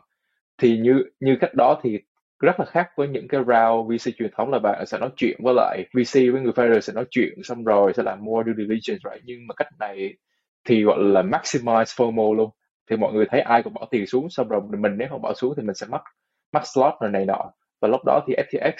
Thì 0.58 0.78
như 0.78 1.04
như 1.20 1.36
cách 1.40 1.54
đó 1.54 1.80
thì 1.82 1.98
rất 2.40 2.60
là 2.60 2.66
khác 2.66 2.88
với 2.96 3.08
những 3.08 3.28
cái 3.28 3.40
round 3.40 3.92
VC 3.92 4.12
truyền 4.18 4.30
thống 4.36 4.50
là 4.52 4.58
bạn 4.58 4.86
sẽ 4.86 4.98
nói 4.98 5.10
chuyện 5.16 5.40
với 5.44 5.54
lại 5.56 5.84
VC 5.94 6.14
với 6.32 6.40
người 6.40 6.52
founder 6.52 6.80
sẽ 6.80 6.92
nói 6.92 7.04
chuyện 7.10 7.42
xong 7.44 7.64
rồi 7.64 7.92
sẽ 7.96 8.02
làm 8.02 8.24
more 8.24 8.46
due 8.52 8.54
diligence 8.64 9.00
right? 9.10 9.22
Nhưng 9.24 9.46
mà 9.46 9.54
cách 9.54 9.68
này 9.78 10.14
thì 10.64 10.82
gọi 10.82 10.98
là 11.00 11.22
maximize 11.22 11.84
FOMO 11.84 12.34
luôn 12.34 12.50
thì 12.90 12.96
mọi 12.96 13.12
người 13.12 13.26
thấy 13.30 13.40
ai 13.40 13.62
cũng 13.62 13.74
bỏ 13.74 13.88
tiền 13.90 14.06
xuống 14.06 14.30
xong 14.30 14.48
rồi 14.48 14.60
mình 14.78 14.92
nếu 14.98 15.08
không 15.10 15.22
bỏ 15.22 15.34
xuống 15.34 15.54
thì 15.56 15.62
mình 15.62 15.74
sẽ 15.74 15.86
mất 15.90 16.00
mất 16.52 16.60
slot 16.74 16.94
rồi 17.00 17.10
này 17.10 17.24
nọ. 17.26 17.52
Và 17.80 17.88
lúc 17.88 18.00
đó 18.06 18.20
thì 18.26 18.34
FTX 18.34 18.72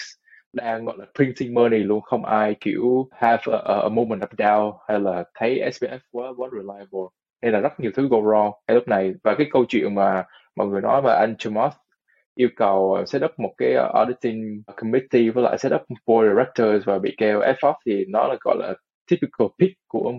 đang 0.53 0.85
gọi 0.85 0.97
là 0.99 1.07
printing 1.14 1.55
money 1.55 1.79
luôn 1.79 2.01
không 2.01 2.25
ai 2.25 2.57
kiểu 2.61 3.09
have 3.12 3.42
a, 3.53 3.75
a 3.83 3.88
moment 3.88 4.21
of 4.21 4.37
doubt 4.38 4.75
hay 4.88 5.01
là 5.01 5.25
thấy 5.35 5.61
SBF 5.71 5.99
quá 6.11 6.29
quá 6.37 6.49
reliable. 6.53 7.09
Hay 7.42 7.53
là 7.53 7.61
rất 7.61 7.81
nhiều 7.81 7.90
thứ 7.95 8.09
go 8.09 8.16
wrong 8.16 8.53
cái 8.66 8.75
lúc 8.75 8.88
này. 8.88 9.14
Và 9.25 9.35
cái 9.38 9.47
câu 9.53 9.64
chuyện 9.69 9.95
mà 9.95 10.25
mọi 10.57 10.66
người 10.66 10.81
nói 10.81 11.03
mà 11.03 11.12
anh 11.12 11.35
Chimoth 11.38 11.75
yêu 12.35 12.49
cầu 12.57 13.05
set 13.07 13.23
up 13.25 13.31
một 13.38 13.55
cái 13.59 13.75
uh, 13.75 13.95
auditing 13.95 14.62
committee 14.77 15.31
với 15.31 15.45
lại 15.45 15.59
set 15.59 15.73
up 15.73 15.83
board 16.07 16.29
directors 16.29 16.87
và 16.87 16.99
bị 16.99 17.14
kêu 17.19 17.40
F 17.40 17.55
off 17.55 17.75
thì 17.87 18.05
nó 18.09 18.27
là 18.29 18.37
gọi 18.45 18.57
là 18.59 18.75
typical 19.11 19.47
pick 19.59 19.79
của 19.88 20.12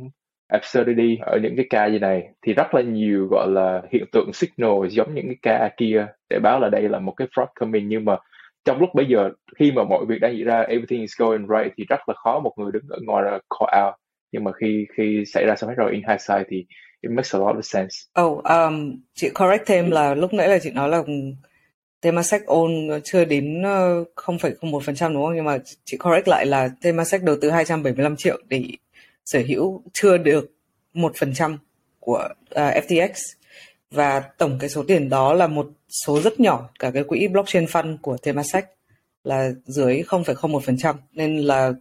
absurdity 0.48 1.18
ở 1.22 1.40
những 1.44 1.56
cái 1.56 1.66
ca 1.70 1.88
như 1.88 2.00
này 2.00 2.24
thì 2.46 2.54
rất 2.54 2.74
là 2.76 2.82
nhiều 2.82 3.28
gọi 3.32 3.48
là 3.50 3.82
hiện 3.92 4.04
tượng 4.12 4.34
signal 4.34 4.88
giống 4.90 5.16
những 5.16 5.26
cái 5.28 5.38
ca 5.42 5.70
kia 5.78 6.08
để 6.30 6.40
báo 6.40 6.60
là 6.60 6.70
đây 6.70 6.90
là 6.90 7.00
một 7.00 7.14
cái 7.18 7.28
fraud 7.36 7.48
coming 7.60 7.88
nhưng 7.88 8.06
mà 8.06 8.18
trong 8.66 8.80
lúc 8.80 8.90
bây 8.96 9.06
giờ 9.06 9.30
khi 9.60 9.72
mà 9.72 9.84
mọi 9.84 10.06
việc 10.06 10.20
đang 10.22 10.38
diễn 10.38 10.46
ra 10.46 10.62
everything 10.62 11.02
is 11.02 11.14
going 11.18 11.48
right 11.48 11.74
thì 11.78 11.86
rất 11.90 12.00
là 12.08 12.14
khó 12.24 12.40
một 12.40 12.54
người 12.58 12.72
đứng 12.72 12.84
ở 12.90 13.00
ngoài 13.06 13.24
là 13.24 13.32
call 13.32 13.86
out 13.86 13.96
nhưng 14.32 14.44
mà 14.44 14.52
khi 14.52 14.86
khi 14.98 15.24
xảy 15.34 15.46
ra 15.46 15.56
xong 15.56 15.70
hết 15.70 15.76
rồi 15.78 15.92
in 15.92 16.02
hindsight 16.08 16.48
thì 16.50 16.66
it 17.02 17.12
makes 17.12 17.36
a 17.36 17.40
lot 17.40 17.56
of 17.56 17.62
sense. 17.62 17.96
Oh, 18.22 18.44
um, 18.44 19.00
chị 19.14 19.30
correct 19.30 19.64
thêm 19.66 19.92
là 19.92 20.16
lúc 20.16 20.34
nãy 20.34 20.48
là 20.48 20.60
chị 20.60 20.72
nói 20.72 20.90
là 20.90 21.04
Temasek 22.02 22.42
own 22.46 23.00
chưa 23.04 23.26
đến 23.26 23.64
ờ, 23.64 24.04
0,01% 24.16 25.14
đúng 25.14 25.26
không? 25.26 25.36
Nhưng 25.36 25.46
mà 25.46 25.58
chị 25.86 25.98
correct 25.98 26.28
lại 26.28 26.46
là 26.46 26.70
Temasek 26.82 27.24
đầu 27.24 27.36
tư 27.42 27.50
275 27.50 28.16
triệu 28.16 28.38
để 28.50 28.64
sở 29.32 29.42
hữu 29.48 29.84
chưa 29.94 30.18
được 30.18 30.52
một 30.94 31.14
phần 31.16 31.34
trăm 31.34 31.58
của 32.00 32.28
à, 32.50 32.68
uh, 32.78 32.86
FTX 32.86 33.10
và 33.92 34.20
tổng 34.38 34.58
cái 34.60 34.70
số 34.70 34.84
tiền 34.88 35.10
đó 35.10 35.34
là 35.34 35.48
một 35.48 35.68
số 36.06 36.22
rất 36.22 36.40
nhỏ 36.40 36.70
cả 36.80 36.92
cái 36.92 37.04
quỹ 37.04 37.28
blockchain 37.28 37.66
fund 37.66 37.98
của 38.02 38.18
Temasek 38.18 38.66
là 39.24 39.50
dưới 39.66 40.04
0,01% 40.08 40.96
nên 41.14 41.38
là 41.38 41.74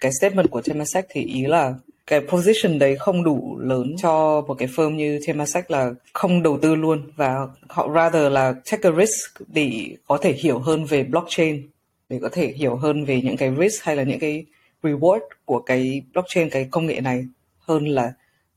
cái 0.00 0.12
statement 0.20 0.50
của 0.50 0.62
Temasek 0.62 1.06
thì 1.10 1.20
ý 1.20 1.46
là 1.46 1.74
cái 2.06 2.20
position 2.20 2.78
đấy 2.78 2.96
không 2.96 3.24
đủ 3.24 3.58
lớn 3.58 3.94
cho 4.02 4.40
một 4.48 4.54
cái 4.54 4.68
firm 4.68 4.90
như 4.90 5.20
Temasek 5.26 5.70
là 5.70 5.90
không 6.12 6.42
đầu 6.42 6.58
tư 6.62 6.74
luôn. 6.74 7.10
Và 7.16 7.34
họ 7.68 7.88
rather 7.94 8.32
là 8.32 8.54
take 8.70 8.88
a 8.88 8.92
risk 8.98 9.48
để 9.48 9.96
có 10.06 10.16
thể 10.16 10.32
hiểu 10.32 10.58
hơn 10.58 10.84
về 10.84 11.04
blockchain 11.04 11.68
để 12.08 12.18
có 12.22 12.28
thể 12.32 12.52
hiểu 12.56 12.76
hơn 12.76 13.04
về 13.04 13.20
những 13.20 13.36
cái 13.36 13.52
risk 13.60 13.84
hay 13.84 13.96
là 13.96 14.02
những 14.02 14.18
cái 14.18 14.44
reward 14.84 15.20
của 15.44 15.58
cái 15.60 16.02
blockchain 16.12 16.50
cái 16.50 16.68
công 16.70 16.86
nghệ 16.86 17.00
này 17.00 17.26
hơn 17.58 17.88
là 17.88 18.12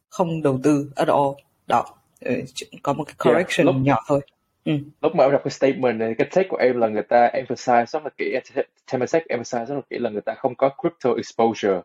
không 0.09 0.41
đầu 0.43 0.59
tư 0.63 0.91
at 0.95 1.07
all. 1.07 1.31
Đó 1.67 1.85
ừ, 2.21 2.41
có 2.83 2.93
một 2.93 3.03
cái 3.03 3.15
correction 3.17 3.67
yeah, 3.67 3.75
lúc, 3.75 3.85
nhỏ 3.85 4.03
thôi. 4.07 4.21
Ừ. 4.65 4.73
lúc 5.01 5.15
mà 5.15 5.23
em 5.23 5.31
đọc 5.31 5.41
cái 5.43 5.51
statement 5.51 5.99
này 5.99 6.15
cái 6.17 6.27
take 6.31 6.47
của 6.49 6.57
em 6.57 6.79
là 6.79 6.87
người 6.87 7.03
ta 7.03 7.31
emphasize 7.33 7.85
rất 7.85 8.03
là 8.03 8.09
kỹ 8.17 8.35
Temasek 8.91 9.23
emphasize 9.27 9.65
rất 9.65 9.75
là 9.75 9.81
kỹ 9.89 9.97
là 9.99 10.09
người 10.09 10.21
ta 10.21 10.33
không 10.33 10.55
có 10.55 10.69
crypto 10.81 11.13
exposure. 11.13 11.81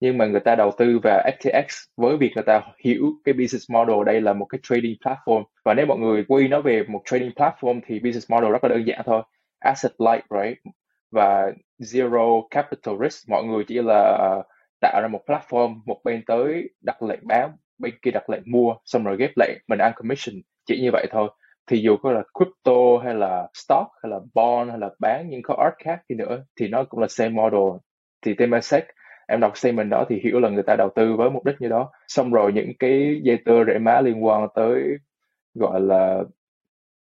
Nhưng 0.00 0.18
mà 0.18 0.26
người 0.26 0.40
ta 0.40 0.54
đầu 0.54 0.72
tư 0.78 0.98
vào 1.02 1.30
FTX 1.38 1.64
với 1.96 2.16
việc 2.16 2.32
người 2.34 2.44
ta 2.44 2.62
hiểu 2.84 3.12
cái 3.24 3.32
business 3.32 3.70
model 3.70 4.04
đây 4.06 4.20
là 4.20 4.32
một 4.32 4.44
cái 4.44 4.58
trading 4.62 4.96
platform. 5.04 5.44
Và 5.64 5.74
nếu 5.74 5.86
mọi 5.86 5.98
người 5.98 6.24
quy 6.28 6.48
nó 6.48 6.60
về 6.60 6.82
một 6.88 7.02
trading 7.04 7.30
platform 7.30 7.80
thì 7.86 7.98
business 7.98 8.30
model 8.30 8.50
rất 8.52 8.64
là 8.64 8.68
đơn 8.68 8.86
giản 8.86 9.00
thôi. 9.06 9.22
Asset 9.58 9.92
light 9.98 10.24
right 10.30 10.58
và 11.10 11.52
zero 11.78 12.48
capital 12.50 12.94
risk. 13.02 13.28
Mọi 13.28 13.44
người 13.44 13.64
chỉ 13.68 13.74
là 13.82 14.18
uh, 14.38 14.46
tạo 14.80 15.00
ra 15.02 15.08
một 15.08 15.20
platform 15.26 15.80
một 15.86 16.00
bên 16.04 16.22
tới 16.26 16.70
đặt 16.80 17.02
lệnh 17.02 17.20
bán 17.22 17.50
bên 17.78 17.94
kia 18.02 18.10
đặt 18.10 18.30
lệnh 18.30 18.42
mua 18.46 18.74
xong 18.84 19.04
rồi 19.04 19.16
ghép 19.18 19.30
lệnh 19.36 19.58
mình 19.68 19.78
ăn 19.78 19.92
commission 19.96 20.42
chỉ 20.66 20.80
như 20.80 20.90
vậy 20.92 21.06
thôi. 21.10 21.28
Thì 21.66 21.78
dù 21.78 21.96
có 21.96 22.12
là 22.12 22.22
crypto 22.38 23.04
hay 23.04 23.14
là 23.14 23.48
stock 23.54 23.88
hay 24.02 24.10
là 24.10 24.18
bond 24.34 24.70
hay 24.70 24.78
là 24.78 24.90
bán 24.98 25.28
những 25.28 25.42
có 25.42 25.54
art 25.54 25.74
khác 25.84 26.00
đi 26.08 26.16
nữa 26.16 26.44
thì 26.60 26.68
nó 26.68 26.84
cũng 26.84 27.00
là 27.00 27.06
same 27.08 27.30
model. 27.30 27.80
Thì 28.22 28.34
Temasek 28.34 28.84
em 29.28 29.40
đọc 29.40 29.56
statement 29.56 29.90
đó 29.90 30.04
thì 30.08 30.20
hiểu 30.24 30.40
là 30.40 30.48
người 30.48 30.62
ta 30.62 30.76
đầu 30.76 30.90
tư 30.96 31.16
với 31.16 31.30
mục 31.30 31.44
đích 31.44 31.56
như 31.60 31.68
đó. 31.68 31.90
Xong 32.08 32.32
rồi 32.32 32.52
những 32.52 32.72
cái 32.78 33.20
dây 33.22 33.38
tơ 33.44 33.64
rễ 33.64 33.78
má 33.78 34.00
liên 34.00 34.24
quan 34.24 34.48
tới 34.54 34.82
gọi 35.54 35.80
là 35.80 36.22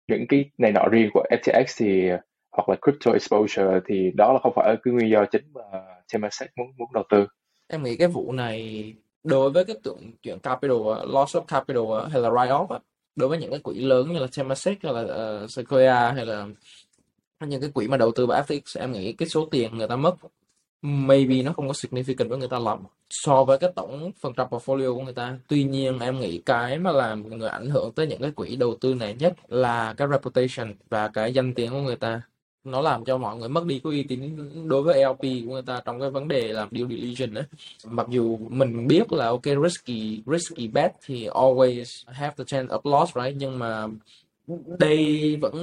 những 0.09 0.27
cái 0.29 0.51
này 0.59 0.73
nọ 0.73 0.89
riêng 0.91 1.11
của 1.15 1.25
FTX 1.31 1.65
thì 1.79 2.11
hoặc 2.59 2.69
là 2.69 2.77
crypto 2.83 3.13
exposure 3.13 3.81
thì 3.87 4.11
đó 4.15 4.33
là 4.33 4.39
không 4.43 4.53
phải 4.57 4.77
cái 4.85 4.95
nguyên 4.95 5.11
do 5.11 5.25
chính 5.25 5.45
mà 5.55 5.63
Temasek 6.13 6.51
muốn 6.57 6.67
muốn 6.77 6.89
đầu 6.93 7.05
tư. 7.11 7.27
Em 7.69 7.83
nghĩ 7.83 7.97
cái 7.97 8.09
vụ 8.09 8.33
này 8.33 8.95
đối 9.25 9.51
với 9.51 9.65
cái 9.65 9.77
tượng 9.83 10.13
chuyện 10.23 10.39
capital 10.39 10.79
loss 11.07 11.37
of 11.37 11.41
capital 11.41 12.11
hay 12.13 12.23
là 12.23 12.31
write 12.31 12.67
off 12.67 12.79
đối 13.17 13.29
với 13.29 13.39
những 13.39 13.51
cái 13.51 13.61
quỹ 13.61 13.75
lớn 13.75 14.13
như 14.13 14.19
là 14.19 14.27
Temasek 14.37 14.79
hay 14.83 14.93
là 14.93 15.03
uh, 15.03 15.51
Sequoia 15.51 16.13
hay 16.15 16.27
là 16.27 16.47
những 17.41 17.61
cái 17.61 17.71
quỹ 17.71 17.89
mà 17.89 17.97
đầu 17.97 18.13
tư 18.13 18.27
vào 18.27 18.43
FTX 18.43 18.81
em 18.81 18.93
nghĩ 18.93 19.13
cái 19.13 19.29
số 19.29 19.49
tiền 19.51 19.79
người 19.79 19.89
ta 19.89 19.97
mất 19.97 20.15
maybe 20.83 21.43
nó 21.43 21.53
không 21.53 21.69
có 21.69 21.73
significant 21.73 22.29
với 22.29 22.39
người 22.39 22.49
ta 22.49 22.59
lắm 22.59 22.79
so 23.11 23.45
với 23.45 23.59
cái 23.59 23.71
tổng 23.75 24.13
phần 24.21 24.33
trăm 24.37 24.49
portfolio 24.49 24.95
của 24.95 25.03
người 25.03 25.15
ta. 25.15 25.39
Tuy 25.49 25.65
nhiên 25.65 25.99
em 25.99 26.21
nghĩ 26.21 26.43
cái 26.47 26.79
mà 26.79 26.93
làm 26.93 27.39
người 27.39 27.49
ảnh 27.49 27.71
hưởng 27.71 27.93
tới 27.93 28.07
những 28.07 28.21
cái 28.21 28.31
quỹ 28.31 28.57
đầu 28.57 28.77
tư 28.81 28.95
này 28.95 29.15
nhất 29.15 29.35
là 29.49 29.95
cái 29.97 30.09
reputation 30.11 30.75
và 30.89 31.09
cái 31.09 31.35
danh 31.35 31.55
tiếng 31.55 31.71
của 31.71 31.81
người 31.81 31.97
ta 31.97 32.23
nó 32.65 32.81
làm 32.81 33.05
cho 33.05 33.19
mọi 33.19 33.37
người 33.37 33.49
mất 33.49 33.65
đi 33.67 33.81
cái 33.85 33.93
uy 33.93 34.03
tín 34.03 34.37
đối 34.69 34.83
với 34.83 35.05
LP 35.05 35.21
của 35.21 35.53
người 35.53 35.63
ta 35.63 35.81
trong 35.85 36.01
cái 36.01 36.11
vấn 36.11 36.29
đề 36.29 36.49
làm 36.49 36.69
due 36.71 36.87
diligence 36.89 37.35
đấy 37.35 37.45
mặc 37.85 38.07
dù 38.11 38.39
mình 38.49 38.87
biết 38.87 39.13
là, 39.13 39.27
ok, 39.27 39.45
risky 39.65 40.23
risky 40.27 40.69
bet 40.69 40.93
thì 41.07 41.27
always 41.27 42.03
have 42.07 42.35
the 42.39 42.45
chance 42.45 42.75
of 42.75 42.81
loss, 42.99 43.17
right? 43.17 43.37
Nhưng 43.37 43.59
mà 43.59 43.87
đây 44.79 45.37
vẫn 45.41 45.55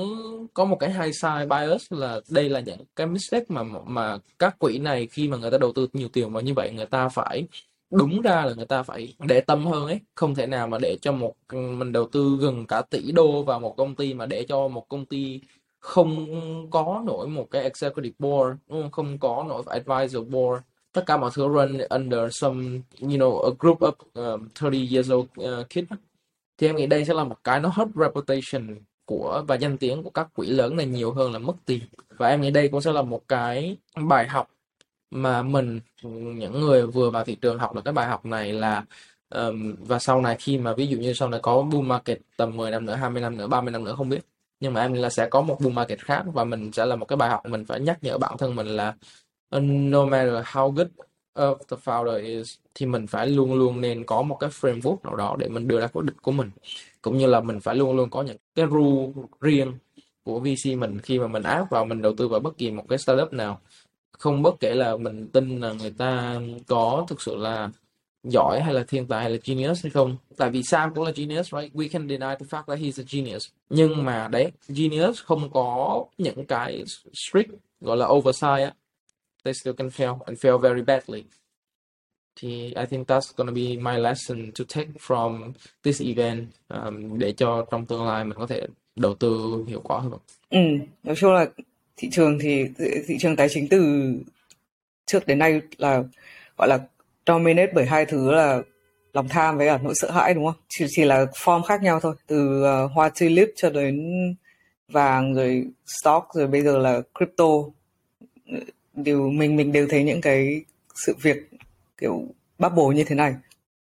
có 0.54 0.66
một 0.66 0.78
cái 0.80 0.92
hai 0.92 1.14
side 1.14 1.46
bias 1.50 1.94
là 1.94 2.20
đây 2.30 2.50
là 2.50 2.60
những 2.60 2.80
cái 2.96 3.08
mistake 3.08 3.46
mà 3.50 3.64
mà 3.86 4.18
các 4.40 4.60
quỹ 4.60 4.78
này 4.78 5.08
khi 5.08 5.28
mà 5.28 5.38
người 5.38 5.52
ta 5.52 5.58
đầu 5.58 5.74
tư 5.74 5.88
nhiều 5.94 6.08
tiền 6.08 6.34
vào 6.34 6.42
như 6.42 6.54
vậy, 6.54 6.72
người 6.72 6.86
ta 6.86 7.10
phải 7.10 7.48
đúng 7.92 8.22
ra 8.22 8.46
là 8.46 8.54
người 8.54 8.66
ta 8.66 8.84
phải 8.84 9.14
để 9.28 9.42
tâm 9.42 9.66
hơn 9.66 9.86
ấy. 9.86 10.00
Không 10.16 10.36
thể 10.36 10.48
nào 10.48 10.68
mà 10.68 10.78
để 10.82 10.98
cho 11.02 11.12
một, 11.12 11.34
mình 11.52 11.92
đầu 11.92 12.08
tư 12.12 12.38
gần 12.42 12.66
cả 12.68 12.82
tỷ 12.82 13.12
đô 13.12 13.44
vào 13.44 13.60
một 13.60 13.78
công 13.78 13.96
ty 13.96 14.14
mà 14.14 14.26
để 14.26 14.46
cho 14.48 14.68
một 14.68 14.90
công 14.90 15.06
ty 15.06 15.40
không 15.86 16.28
có 16.72 17.02
nổi 17.06 17.28
một 17.28 17.48
cái 17.52 17.64
executive 17.64 18.16
board 18.20 18.58
không? 18.92 19.18
Có 19.20 19.46
nổi 19.48 19.64
advisor 19.66 20.28
board. 20.28 20.64
Tất 20.92 21.04
cả 21.06 21.18
mọi 21.18 21.32
thứ 21.34 21.48
run 21.48 21.78
under 21.90 22.20
some 22.32 22.64
you 23.02 23.10
know 23.10 23.44
a 23.44 23.50
group 23.60 23.80
of 23.80 23.92
um, 24.14 24.48
30 24.62 24.90
years 24.92 25.12
old 25.12 25.28
uh, 25.42 25.70
kids. 25.70 25.92
Thì 26.58 26.68
em 26.68 26.76
nghĩ 26.76 26.88
đây 26.88 27.06
sẽ 27.06 27.14
là 27.14 27.24
một 27.24 27.44
cái 27.44 27.60
nó 27.60 27.70
hurt 27.76 27.90
reputation 27.96 28.78
của 29.06 29.44
và 29.48 29.56
danh 29.56 29.78
tiếng 29.78 30.04
của 30.04 30.10
các 30.10 30.28
quỹ 30.36 30.48
lớn 30.48 30.76
này 30.76 30.86
nhiều 30.86 31.12
hơn 31.12 31.32
là 31.34 31.40
mất 31.40 31.54
tiền. 31.66 31.82
Và 32.18 32.28
em 32.28 32.42
nghĩ 32.42 32.52
đây 32.52 32.68
cũng 32.68 32.82
sẽ 32.82 32.92
là 32.92 33.02
một 33.02 33.28
cái 33.28 33.78
bài 34.08 34.28
học 34.28 34.50
mà 35.12 35.42
mình 35.42 35.80
những 36.36 36.62
người 36.62 36.88
vừa 36.88 37.10
vào 37.10 37.24
thị 37.24 37.36
trường 37.42 37.60
học 37.60 37.76
được 37.76 37.82
cái 37.86 37.94
bài 37.94 38.08
học 38.08 38.26
này 38.26 38.54
là 38.54 38.86
um, 39.30 39.76
và 39.80 40.00
sau 40.00 40.22
này 40.22 40.36
khi 40.40 40.58
mà 40.58 40.74
ví 40.74 40.88
dụ 40.88 40.98
như 40.98 41.14
sau 41.14 41.30
này 41.30 41.40
có 41.44 41.62
bull 41.62 41.88
market 41.88 42.20
tầm 42.38 42.58
10 42.58 42.72
năm 42.72 42.86
nữa 42.86 42.96
20 42.96 43.22
năm 43.22 43.38
nữa 43.38 43.48
30 43.48 43.72
năm 43.72 43.84
nữa 43.84 43.96
không 43.98 44.10
biết 44.10 44.22
nhưng 44.66 44.74
mà 44.74 44.82
em 44.82 44.94
là 44.94 45.10
sẽ 45.10 45.28
có 45.30 45.42
một 45.42 45.58
bull 45.62 45.76
market 45.76 46.00
khác 46.00 46.24
và 46.34 46.44
mình 46.44 46.72
sẽ 46.72 46.86
là 46.86 46.96
một 46.96 47.06
cái 47.06 47.18
bài 47.18 47.30
học. 47.30 47.42
Mình 47.50 47.66
phải 47.66 47.80
nhắc 47.80 47.98
nhở 48.02 48.18
bản 48.18 48.38
thân 48.38 48.56
mình 48.56 48.68
là 48.68 48.94
uh, 49.56 49.64
no 49.64 50.06
matter 50.06 50.34
how 50.34 50.72
good 50.72 50.88
of 51.36 51.56
the 51.56 51.78
founder 51.86 52.24
is, 52.24 52.58
thì 52.76 52.86
mình 52.86 53.08
phải 53.08 53.28
luôn 53.28 53.54
luôn 53.54 53.82
nên 53.82 54.04
có 54.06 54.22
một 54.22 54.38
cái 54.40 54.50
framework 54.50 54.98
nào 55.04 55.16
đó 55.16 55.36
để 55.40 55.48
mình 55.48 55.68
đưa 55.68 55.80
ra 55.80 55.88
quyết 55.88 56.06
định 56.06 56.20
của 56.22 56.32
mình. 56.32 56.52
Cũng 57.02 57.18
như 57.18 57.28
là 57.28 57.42
mình 57.42 57.60
phải 57.60 57.76
luôn 57.76 57.96
luôn 57.96 58.10
có 58.10 58.22
những 58.22 58.38
cái 58.56 58.66
rule 58.72 59.14
riêng 59.42 59.74
của 60.24 60.40
VC 60.40 60.78
mình 60.78 61.00
khi 61.00 61.20
mà 61.20 61.28
mình 61.28 61.44
áp 61.44 61.70
vào, 61.70 61.86
mình 61.86 62.02
đầu 62.02 62.14
tư 62.18 62.28
vào 62.28 62.40
bất 62.40 62.58
kỳ 62.58 62.72
một 62.72 62.84
cái 62.90 62.98
startup 62.98 63.34
nào. 63.34 63.62
Không 64.12 64.42
bất 64.42 64.56
kể 64.60 64.76
là 64.76 64.98
mình 64.98 65.28
tin 65.28 65.60
là 65.62 65.74
người 65.74 65.92
ta 65.98 66.40
có 66.68 67.06
thực 67.08 67.22
sự 67.22 67.36
là 67.36 67.70
giỏi 68.32 68.62
hay 68.62 68.74
là 68.74 68.84
thiên 68.88 69.08
tài 69.08 69.22
hay 69.22 69.32
là 69.32 69.38
genius 69.44 69.84
hay 69.84 69.90
không? 69.90 70.18
Tại 70.38 70.50
vì 70.50 70.64
Sam 70.64 70.94
cũng 70.96 71.04
là 71.04 71.12
genius 71.16 71.54
right? 71.54 71.74
We 71.74 71.90
can 71.90 72.10
deny 72.10 72.36
the 72.40 72.46
fact 72.50 72.64
that 72.68 72.80
he's 72.80 73.02
a 73.02 73.06
genius. 73.10 73.48
Nhưng 73.70 74.06
mà 74.06 74.28
đấy 74.28 74.52
genius 74.68 75.22
không 75.24 75.50
có 75.54 76.06
những 76.18 76.46
cái 76.46 76.84
strict 77.14 77.50
gọi 77.82 77.98
là 77.98 78.08
oversight 78.08 78.60
á. 78.60 78.74
They 79.44 79.54
still 79.54 79.76
can 79.76 79.88
fail 79.88 80.18
and 80.26 80.38
fail 80.46 80.58
very 80.58 80.82
badly. 80.82 81.24
Thì 82.36 82.66
I 82.66 82.86
think 82.90 83.08
that's 83.08 83.34
gonna 83.36 83.52
be 83.52 83.92
my 83.92 83.98
lesson 84.02 84.52
to 84.60 84.66
take 84.76 84.90
from 85.00 85.52
this 85.84 86.02
event 86.02 86.48
um, 86.68 87.20
để 87.20 87.34
cho 87.38 87.66
trong 87.72 87.86
tương 87.86 88.06
lai 88.06 88.26
mình 88.26 88.38
có 88.38 88.48
thể 88.48 88.62
đầu 88.96 89.16
tư 89.16 89.64
hiệu 89.68 89.82
quả 89.84 90.00
hơn. 90.00 90.12
Ừ, 90.50 90.60
nói 91.04 91.16
chung 91.16 91.34
là 91.34 91.46
thị 91.98 92.10
trường 92.12 92.40
thì 92.42 92.64
thị 93.08 93.18
trường 93.20 93.36
tài 93.36 93.48
chính 93.50 93.68
từ 93.70 94.14
trước 95.06 95.28
đến 95.28 95.40
nay 95.40 95.62
là 95.78 96.04
gọi 96.58 96.68
là 96.68 96.80
dominate 97.28 97.72
bởi 97.74 97.86
hai 97.86 98.06
thứ 98.06 98.32
là 98.32 98.62
lòng 99.14 99.28
tham 99.28 99.58
với 99.58 99.68
cả 99.68 99.80
nỗi 99.84 99.94
sợ 99.96 100.12
hãi 100.12 100.34
đúng 100.34 100.46
không? 100.46 100.56
Chỉ 100.70 100.86
chỉ 100.90 101.06
là 101.06 101.26
form 101.26 101.62
khác 101.62 101.84
nhau 101.84 102.00
thôi, 102.00 102.16
từ 102.28 102.64
uh, 102.64 102.92
hoa 102.92 103.10
tulip 103.20 103.50
cho 103.56 103.70
đến 103.70 104.04
vàng 104.92 105.34
rồi 105.34 105.66
stock 105.86 106.28
rồi 106.34 106.48
bây 106.48 106.62
giờ 106.62 106.78
là 106.78 107.02
crypto. 107.20 107.46
Đều 108.94 109.30
mình 109.30 109.56
mình 109.56 109.72
đều 109.72 109.88
thấy 109.90 110.04
những 110.04 110.22
cái 110.22 110.62
sự 110.96 111.16
việc 111.22 111.38
kiểu 111.98 112.24
bubble 112.60 112.96
như 112.96 113.04
thế 113.04 113.16
này. 113.16 113.36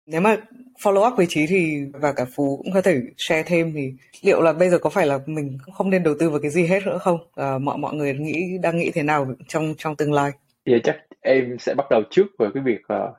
Nếu 0.07 0.21
mà 0.21 0.37
follow 0.83 1.11
up 1.11 1.17
với 1.17 1.27
trí 1.29 1.47
thì 1.47 1.85
và 1.93 2.13
cả 2.13 2.27
phú 2.37 2.57
cũng 2.57 2.73
có 2.73 2.81
thể 2.83 3.01
share 3.17 3.43
thêm 3.43 3.73
thì 3.75 3.93
liệu 4.23 4.43
là 4.43 4.53
bây 4.53 4.71
giờ 4.71 4.79
có 4.79 4.91
phải 4.91 5.07
là 5.07 5.19
mình 5.27 5.59
không 5.73 5.91
nên 5.91 6.03
đầu 6.03 6.15
tư 6.19 6.31
vào 6.31 6.41
cái 6.41 6.51
gì 6.51 6.67
hết 6.67 6.87
nữa 6.87 6.99
không? 6.99 7.19
À, 7.35 7.59
mọi 7.59 7.79
mọi 7.79 7.95
người 7.95 8.15
nghĩ 8.15 8.59
đang 8.63 8.79
nghĩ 8.79 8.91
thế 8.95 9.03
nào 9.03 9.35
trong 9.49 9.75
trong 9.79 9.97
tương 9.97 10.13
lai? 10.13 10.31
Thì 10.67 10.73
chắc 10.85 10.97
em 11.21 11.57
sẽ 11.61 11.75
bắt 11.77 11.87
đầu 11.91 12.03
trước 12.11 12.27
về 12.39 12.49
cái 12.55 12.63
việc 12.67 12.81
uh, 12.95 13.17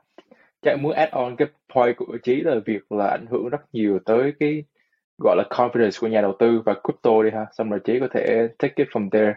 chắc 0.62 0.80
muốn 0.80 0.92
add 0.92 1.12
on 1.12 1.36
cái 1.36 1.48
point 1.74 1.96
của 1.96 2.18
Chí 2.22 2.40
là 2.40 2.54
việc 2.66 2.92
là 2.92 3.06
ảnh 3.06 3.26
hưởng 3.30 3.48
rất 3.48 3.60
nhiều 3.72 3.98
tới 4.04 4.32
cái 4.40 4.64
gọi 5.18 5.36
là 5.36 5.44
confidence 5.50 6.00
của 6.00 6.06
nhà 6.06 6.20
đầu 6.20 6.36
tư 6.38 6.62
và 6.64 6.74
crypto 6.74 7.22
đi 7.22 7.30
ha 7.30 7.46
xong 7.52 7.70
rồi 7.70 7.80
Chí 7.84 8.00
có 8.00 8.08
thể 8.14 8.48
take 8.58 8.74
it 8.76 8.88
from 8.88 9.10
there 9.10 9.34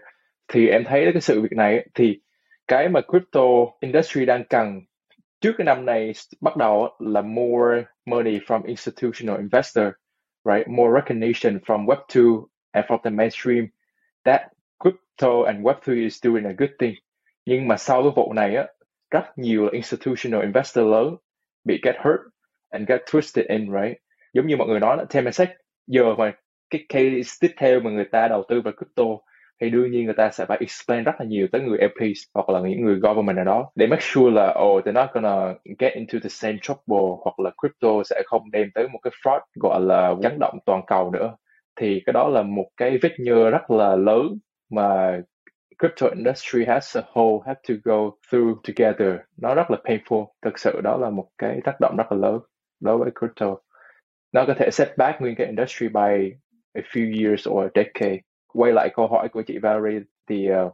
thì 0.48 0.68
em 0.68 0.84
thấy 0.84 1.10
cái 1.14 1.22
sự 1.22 1.42
việc 1.42 1.52
này 1.52 1.88
thì 1.94 2.20
cái 2.68 2.90
mà 2.90 3.02
crypto 3.02 3.42
industry 3.80 4.26
đang 4.26 4.44
cần 4.50 4.82
trước 5.42 5.52
cái 5.58 5.66
năm 5.66 5.86
này 5.86 6.12
bắt 6.42 6.58
đầu 6.58 6.90
là 7.00 7.22
more 7.22 7.84
money 8.06 8.40
from 8.40 8.64
institutional 8.66 9.38
investor, 9.38 9.86
right? 10.46 10.68
More 10.68 11.02
recognition 11.02 11.60
from 11.66 11.86
Web2 11.86 12.46
and 12.72 12.86
from 12.86 13.00
the 13.04 13.10
mainstream 13.10 13.68
that 14.26 14.42
crypto 14.80 15.44
and 15.44 15.66
Web3 15.66 16.04
is 16.04 16.26
doing 16.26 16.46
a 16.46 16.54
good 16.58 16.70
thing. 16.80 16.96
Nhưng 17.46 17.68
mà 17.68 17.78
sau 17.78 18.04
cái 18.04 18.12
vụ 18.16 18.34
này 18.34 18.56
á, 18.56 18.68
rất 19.14 19.38
nhiều 19.38 19.70
institutional 19.70 20.42
investor 20.42 20.86
lớn 20.88 21.16
bị 21.64 21.80
get 21.84 21.96
hurt 22.04 22.20
and 22.70 22.90
get 22.90 23.02
twisted 23.12 23.44
in, 23.48 23.68
right? 23.82 23.98
Giống 24.34 24.48
như 24.48 24.58
mọi 24.58 24.68
người 24.68 24.80
nói 24.80 24.98
là 24.98 25.06
Temasek 25.10 25.50
giờ 25.88 26.16
mà 26.18 26.34
cái 26.70 26.86
case 26.90 27.38
tiếp 27.42 27.54
theo 27.58 27.80
mà 27.80 27.92
người 27.92 28.06
ta 28.12 28.28
đầu 28.28 28.44
tư 28.50 28.62
vào 28.62 28.74
crypto 28.74 29.04
thì 29.62 29.70
đương 29.70 29.92
nhiên 29.92 30.06
người 30.06 30.14
ta 30.14 30.30
sẽ 30.30 30.46
phải 30.46 30.58
explain 30.62 31.04
rất 31.04 31.12
là 31.20 31.26
nhiều 31.26 31.48
tới 31.52 31.62
người 31.62 31.78
LPs 31.78 32.20
hoặc 32.34 32.50
là 32.50 32.60
những 32.70 32.82
người 32.82 33.00
government 33.00 33.36
nào 33.36 33.46
đó 33.46 33.72
để 33.76 33.88
make 33.88 34.02
sure 34.02 34.32
là 34.36 34.56
oh 34.64 34.86
they're 34.86 34.94
not 34.94 35.10
gonna 35.14 35.54
get 35.80 35.94
into 35.94 36.20
the 36.24 36.30
same 36.30 36.58
trouble 36.62 37.18
hoặc 37.24 37.40
là 37.40 37.52
crypto 37.62 38.04
sẽ 38.06 38.24
không 38.26 38.52
đem 38.52 38.68
tới 38.76 38.88
một 38.88 39.00
cái 39.04 39.12
fraud 39.24 39.40
gọi 39.56 39.82
là 39.82 40.16
chấn 40.24 40.38
động 40.40 40.58
toàn 40.66 40.82
cầu 40.88 41.12
nữa 41.12 41.36
thì 41.80 42.02
cái 42.06 42.14
đó 42.14 42.28
là 42.28 42.42
một 42.42 42.70
cái 42.78 42.98
vết 43.02 43.12
nhơ 43.20 43.50
rất 43.50 43.72
là 43.72 43.96
lớn 43.96 44.28
mà 44.72 45.20
crypto 45.80 46.08
industry 46.08 46.66
as 46.66 46.98
a 46.98 47.02
whole 47.14 47.40
have 47.46 47.60
to 47.70 47.74
go 47.84 48.12
through 48.30 48.58
together 48.64 49.16
nó 49.38 49.56
rất 49.56 49.72
là 49.72 49.78
painful 49.84 50.26
thực 50.42 50.60
sự 50.60 50.82
đó 50.84 50.98
là 50.98 51.10
một 51.10 51.30
cái 51.38 51.60
tác 51.64 51.80
động 51.82 51.96
rất 51.98 52.12
là 52.12 52.18
lớn 52.18 52.40
đối 52.80 52.98
với 52.98 53.12
crypto 53.20 53.56
nó 54.32 54.46
có 54.48 54.54
thể 54.60 54.70
set 54.72 54.98
back 54.98 55.22
nguyên 55.22 55.36
cái 55.36 55.48
industry 55.48 55.88
by 55.88 56.32
a 56.74 56.82
few 56.92 57.26
years 57.26 57.50
or 57.50 57.64
a 57.64 57.70
decade 57.76 58.20
quay 58.54 58.72
lại 58.74 58.90
câu 58.96 59.08
hỏi 59.08 59.30
của 59.30 59.42
chị 59.42 59.58
Valerie 59.58 60.00
thì 60.30 60.48
uh, 60.52 60.74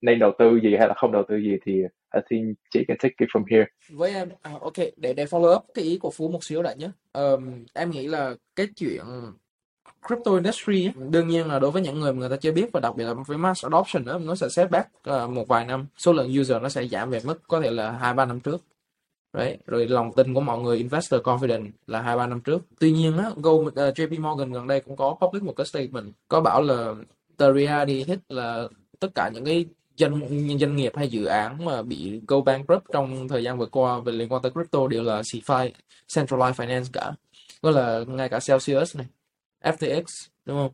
nên 0.00 0.18
đầu 0.18 0.32
tư 0.38 0.60
gì 0.62 0.76
hay 0.78 0.88
là 0.88 0.94
không 0.94 1.12
đầu 1.12 1.22
tư 1.28 1.36
gì 1.36 1.58
thì 1.64 1.82
I 2.14 2.20
think 2.30 2.58
chị 2.70 2.84
can 2.88 2.96
take 3.00 3.14
it 3.18 3.28
from 3.28 3.44
here. 3.50 3.66
Với 3.90 4.14
em, 4.14 4.28
à, 4.42 4.52
ok, 4.60 4.76
để 4.96 5.14
để 5.14 5.24
follow 5.24 5.56
up 5.56 5.62
cái 5.74 5.84
ý 5.84 5.98
của 5.98 6.10
Phú 6.10 6.28
một 6.28 6.44
xíu 6.44 6.62
lại 6.62 6.76
nhé. 6.76 6.90
Um, 7.12 7.64
em 7.74 7.90
nghĩ 7.90 8.06
là 8.06 8.34
cái 8.56 8.66
chuyện 8.76 9.04
crypto 10.08 10.32
industry 10.32 10.86
ấy, 10.86 10.92
đương 11.10 11.28
nhiên 11.28 11.46
là 11.46 11.58
đối 11.58 11.70
với 11.70 11.82
những 11.82 12.00
người 12.00 12.12
mà 12.12 12.18
người 12.18 12.28
ta 12.28 12.36
chưa 12.36 12.52
biết 12.52 12.72
và 12.72 12.80
đặc 12.80 12.96
biệt 12.96 13.04
là 13.04 13.14
với 13.26 13.38
mass 13.38 13.64
adoption 13.64 14.04
đó, 14.04 14.18
nó 14.18 14.34
sẽ 14.34 14.48
setback 14.48 14.88
uh, 14.96 15.02
ờ, 15.02 15.26
một 15.26 15.48
vài 15.48 15.64
năm 15.64 15.86
số 15.96 16.12
lượng 16.12 16.40
user 16.40 16.62
nó 16.62 16.68
sẽ 16.68 16.88
giảm 16.88 17.10
về 17.10 17.20
mức 17.24 17.40
có 17.48 17.60
thể 17.60 17.70
là 17.70 17.90
hai 17.90 18.14
ba 18.14 18.24
năm 18.24 18.40
trước 18.40 18.64
Đấy, 19.32 19.58
rồi 19.66 19.88
lòng 19.88 20.12
tin 20.12 20.34
của 20.34 20.40
mọi 20.40 20.58
người 20.58 20.76
investor 20.76 21.20
confident 21.20 21.70
là 21.86 22.02
hai 22.02 22.16
ba 22.16 22.26
năm 22.26 22.40
trước. 22.40 22.62
Tuy 22.80 22.92
nhiên 22.92 23.18
á, 23.18 23.30
Gold, 23.36 23.74
ờ, 23.74 23.88
uh, 23.88 23.94
JP 23.94 24.20
Morgan 24.20 24.52
gần 24.52 24.66
đây 24.66 24.80
cũng 24.80 24.96
có 24.96 25.16
public 25.20 25.42
một 25.42 25.52
cái 25.56 25.66
statement 25.66 26.12
có 26.28 26.40
bảo 26.40 26.62
là 26.62 26.94
the 27.38 27.46
reality 27.52 28.04
hit 28.04 28.18
là 28.28 28.68
tất 29.00 29.08
cả 29.14 29.30
những 29.34 29.44
cái 29.44 29.66
doanh 29.96 30.20
doanh 30.60 30.76
nghiệp 30.76 30.92
hay 30.96 31.08
dự 31.08 31.24
án 31.24 31.64
mà 31.64 31.82
bị 31.82 32.20
go 32.28 32.40
bankrupt 32.40 32.84
trong 32.92 33.28
thời 33.28 33.44
gian 33.44 33.58
vừa 33.58 33.66
qua 33.66 34.00
về 34.00 34.12
liên 34.12 34.32
quan 34.32 34.42
tới 34.42 34.52
crypto 34.52 34.86
đều 34.88 35.02
là 35.02 35.20
CFI, 35.20 35.70
centralized 36.08 36.52
finance 36.52 36.84
cả. 36.92 37.12
Đó 37.62 37.70
là 37.70 38.04
ngay 38.06 38.28
cả 38.28 38.38
Celsius 38.48 38.96
này, 38.96 39.06
FTX 39.62 40.04
đúng 40.44 40.56
không? 40.56 40.72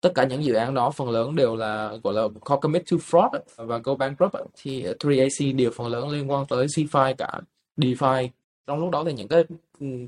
Tất 0.00 0.12
cả 0.14 0.24
những 0.24 0.44
dự 0.44 0.54
án 0.54 0.74
đó 0.74 0.90
phần 0.90 1.10
lớn 1.10 1.36
đều 1.36 1.56
là 1.56 1.96
gọi 2.04 2.14
là 2.14 2.28
commit 2.44 2.82
to 2.90 2.96
fraud 2.96 3.40
và 3.56 3.78
go 3.78 3.94
bankrupt 3.94 4.34
thì 4.62 4.84
3AC 4.84 5.56
đều 5.56 5.70
phần 5.70 5.86
lớn 5.86 6.08
liên 6.08 6.30
quan 6.30 6.46
tới 6.46 6.66
CFI 6.66 7.14
cả 7.14 7.40
DeFi 7.76 8.28
trong 8.66 8.80
lúc 8.80 8.90
đó 8.90 9.04
thì 9.04 9.12
những 9.12 9.28
cái 9.28 9.44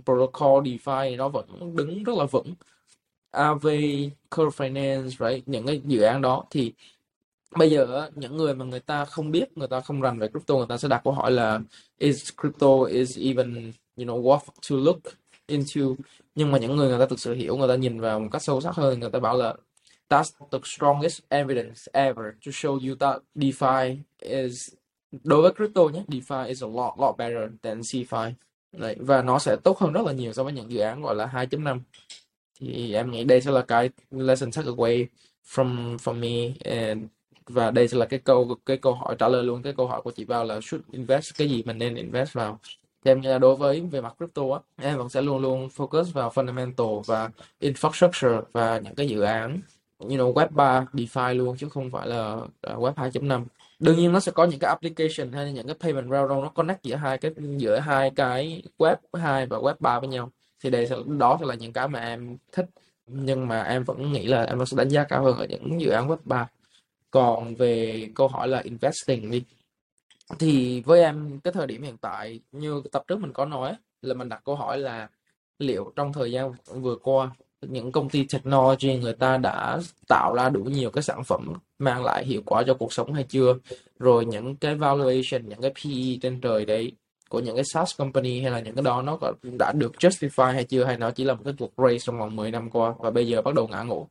protocol 0.04 0.64
DeFi 0.64 1.16
nó 1.16 1.28
vẫn 1.28 1.76
đứng 1.76 2.04
rất 2.04 2.16
là 2.16 2.24
vững 2.24 2.54
AV, 3.30 3.66
Curve 4.30 4.68
Finance, 4.68 5.08
right? 5.08 5.48
những 5.48 5.66
cái 5.66 5.80
dự 5.84 6.00
án 6.02 6.22
đó 6.22 6.44
thì 6.50 6.72
bây 7.56 7.70
giờ 7.70 8.10
những 8.14 8.36
người 8.36 8.54
mà 8.54 8.64
người 8.64 8.80
ta 8.80 9.04
không 9.04 9.30
biết, 9.30 9.58
người 9.58 9.68
ta 9.68 9.80
không 9.80 10.00
rành 10.00 10.18
về 10.18 10.28
crypto, 10.28 10.54
người 10.54 10.66
ta 10.68 10.76
sẽ 10.76 10.88
đặt 10.88 11.00
câu 11.04 11.12
hỏi 11.12 11.30
là 11.30 11.60
is 11.98 12.30
crypto 12.40 12.84
is 12.84 13.18
even 13.18 13.72
you 13.96 14.04
know 14.04 14.22
worth 14.22 14.46
to 14.70 14.76
look 14.76 14.98
into. 15.46 15.80
Nhưng 16.34 16.52
mà 16.52 16.58
những 16.58 16.76
người 16.76 16.88
người 16.88 16.98
ta 16.98 17.06
thực 17.06 17.20
sự 17.20 17.34
hiểu, 17.34 17.56
người 17.56 17.68
ta 17.68 17.76
nhìn 17.76 18.00
vào 18.00 18.20
một 18.20 18.28
cách 18.32 18.42
sâu 18.42 18.60
sắc 18.60 18.74
hơn, 18.74 19.00
người 19.00 19.10
ta 19.10 19.18
bảo 19.18 19.36
là 19.36 19.54
that's 20.08 20.30
the 20.50 20.58
strongest 20.64 21.20
evidence 21.28 21.86
ever 21.92 22.26
to 22.46 22.50
show 22.50 22.88
you 22.88 22.96
that 23.00 23.22
DeFi 23.34 23.96
is 24.18 24.72
đối 25.24 25.42
với 25.42 25.52
crypto 25.52 25.82
nhé 25.82 26.04
DeFi 26.08 26.46
is 26.46 26.62
a 26.62 26.66
lot 26.66 26.94
lot 26.98 27.16
better 27.16 27.50
than 27.62 27.80
CFI 27.80 28.32
Đấy, 28.72 28.96
và 28.98 29.22
nó 29.22 29.38
sẽ 29.38 29.56
tốt 29.64 29.78
hơn 29.78 29.92
rất 29.92 30.06
là 30.06 30.12
nhiều 30.12 30.32
so 30.32 30.44
với 30.44 30.52
những 30.52 30.70
dự 30.70 30.80
án 30.80 31.02
gọi 31.02 31.14
là 31.14 31.26
2.5 31.26 31.80
thì 32.60 32.94
em 32.94 33.10
nghĩ 33.10 33.24
đây 33.24 33.40
sẽ 33.40 33.50
là 33.50 33.62
cái 33.62 33.90
lesson 34.10 34.50
take 34.50 34.68
away 34.68 35.06
from 35.46 35.96
from 35.96 36.14
me 36.14 36.54
and 36.64 37.02
và 37.46 37.70
đây 37.70 37.88
sẽ 37.88 37.98
là 37.98 38.06
cái 38.06 38.18
câu 38.18 38.56
cái 38.66 38.76
câu 38.76 38.94
hỏi 38.94 39.16
trả 39.18 39.28
lời 39.28 39.44
luôn 39.44 39.62
cái 39.62 39.72
câu 39.76 39.86
hỏi 39.86 40.02
của 40.02 40.10
chị 40.10 40.24
Bao 40.24 40.44
là 40.44 40.60
should 40.60 40.86
invest 40.92 41.34
cái 41.38 41.48
gì 41.48 41.62
mình 41.62 41.78
nên 41.78 41.94
invest 41.94 42.32
vào? 42.32 42.60
Thì 43.04 43.10
em 43.10 43.20
nghĩ 43.20 43.28
là 43.28 43.38
đối 43.38 43.56
với 43.56 43.80
về 43.80 44.00
mặt 44.00 44.14
crypto 44.18 44.42
á, 44.52 44.60
em 44.76 44.98
vẫn 44.98 45.08
sẽ 45.08 45.22
luôn 45.22 45.38
luôn 45.42 45.68
focus 45.76 46.04
vào 46.04 46.30
fundamental 46.30 47.02
và 47.02 47.30
infrastructure 47.60 48.42
và 48.52 48.78
những 48.78 48.94
cái 48.94 49.08
dự 49.08 49.20
án, 49.20 49.60
you 49.98 50.08
know, 50.08 50.32
web 50.32 50.48
3 50.50 50.86
DeFi 50.92 51.34
luôn 51.34 51.56
chứ 51.56 51.68
không 51.68 51.90
phải 51.90 52.08
là 52.08 52.36
à, 52.62 52.74
web 52.74 52.94
2.5 52.94 53.44
đương 53.78 53.96
nhiên 53.96 54.12
nó 54.12 54.20
sẽ 54.20 54.32
có 54.32 54.44
những 54.44 54.58
cái 54.58 54.68
application 54.68 55.32
hay 55.32 55.52
những 55.52 55.66
cái 55.66 55.76
payment 55.80 56.10
railroad 56.10 56.42
nó 56.42 56.48
connect 56.48 56.82
giữa 56.82 56.96
hai 56.96 57.18
cái, 57.18 57.32
giữa 57.56 57.78
hai 57.78 58.10
cái 58.10 58.62
web 58.78 58.96
2 59.12 59.46
và 59.46 59.58
web 59.58 59.74
3 59.80 60.00
với 60.00 60.08
nhau. 60.08 60.30
Thì 60.64 60.70
đây 60.70 60.86
sẽ, 60.86 60.96
đó 61.18 61.36
sẽ 61.40 61.46
là 61.46 61.54
những 61.54 61.72
cái 61.72 61.88
mà 61.88 62.00
em 62.00 62.36
thích, 62.52 62.66
nhưng 63.06 63.48
mà 63.48 63.62
em 63.62 63.84
vẫn 63.84 64.12
nghĩ 64.12 64.26
là 64.26 64.44
em 64.44 64.58
vẫn 64.58 64.66
sẽ 64.66 64.76
đánh 64.76 64.88
giá 64.88 65.04
cao 65.04 65.24
hơn 65.24 65.36
ở 65.38 65.46
những 65.46 65.80
dự 65.80 65.90
án 65.90 66.08
web 66.08 66.16
3 66.24 66.48
còn 67.10 67.54
về 67.54 68.08
câu 68.14 68.28
hỏi 68.28 68.48
là 68.48 68.60
investing 68.60 69.30
đi 69.30 69.44
thì 70.38 70.80
với 70.80 71.00
em, 71.00 71.40
cái 71.44 71.52
thời 71.52 71.66
điểm 71.66 71.82
hiện 71.82 71.96
tại 71.96 72.40
như 72.52 72.82
tập 72.92 73.04
trước 73.08 73.20
mình 73.20 73.32
có 73.32 73.44
nói 73.44 73.74
là 74.02 74.14
mình 74.14 74.28
đặt 74.28 74.42
câu 74.44 74.56
hỏi 74.56 74.78
là 74.78 75.08
liệu 75.58 75.92
trong 75.96 76.12
thời 76.12 76.32
gian 76.32 76.52
vừa 76.66 76.96
qua, 76.96 77.30
những 77.62 77.92
công 77.92 78.08
ty 78.08 78.26
technology 78.32 78.98
người 78.98 79.12
ta 79.12 79.36
đã 79.36 79.80
tạo 80.08 80.34
ra 80.34 80.48
đủ 80.48 80.60
nhiều 80.64 80.90
cái 80.90 81.02
sản 81.02 81.24
phẩm 81.24 81.52
mang 81.78 82.04
lại 82.04 82.24
hiệu 82.24 82.42
quả 82.46 82.62
cho 82.66 82.74
cuộc 82.74 82.92
sống 82.92 83.12
hay 83.14 83.24
chưa? 83.24 83.54
Rồi 83.98 84.24
những 84.24 84.56
cái 84.56 84.74
valuation, 84.74 85.48
những 85.48 85.60
cái 85.60 85.70
PE 85.70 86.18
trên 86.22 86.40
trời 86.40 86.64
đấy 86.64 86.92
của 87.28 87.40
những 87.40 87.56
cái 87.56 87.64
SaaS 87.64 87.98
company 87.98 88.40
hay 88.40 88.50
là 88.50 88.60
những 88.60 88.74
cái 88.74 88.84
đó 88.84 89.02
nó 89.02 89.16
có 89.16 89.32
đã 89.58 89.72
được 89.72 89.92
justify 89.98 90.52
hay 90.52 90.64
chưa? 90.64 90.84
Hay 90.84 90.98
nó 90.98 91.10
chỉ 91.10 91.24
là 91.24 91.34
một 91.34 91.42
cái 91.44 91.54
cuộc 91.58 91.72
race 91.76 91.98
trong 91.98 92.18
vòng 92.18 92.36
10 92.36 92.50
năm 92.50 92.70
qua 92.70 92.94
và 92.98 93.10
bây 93.10 93.26
giờ 93.26 93.42
bắt 93.42 93.54
đầu 93.54 93.68
ngã 93.68 93.82
ngủ 93.82 94.08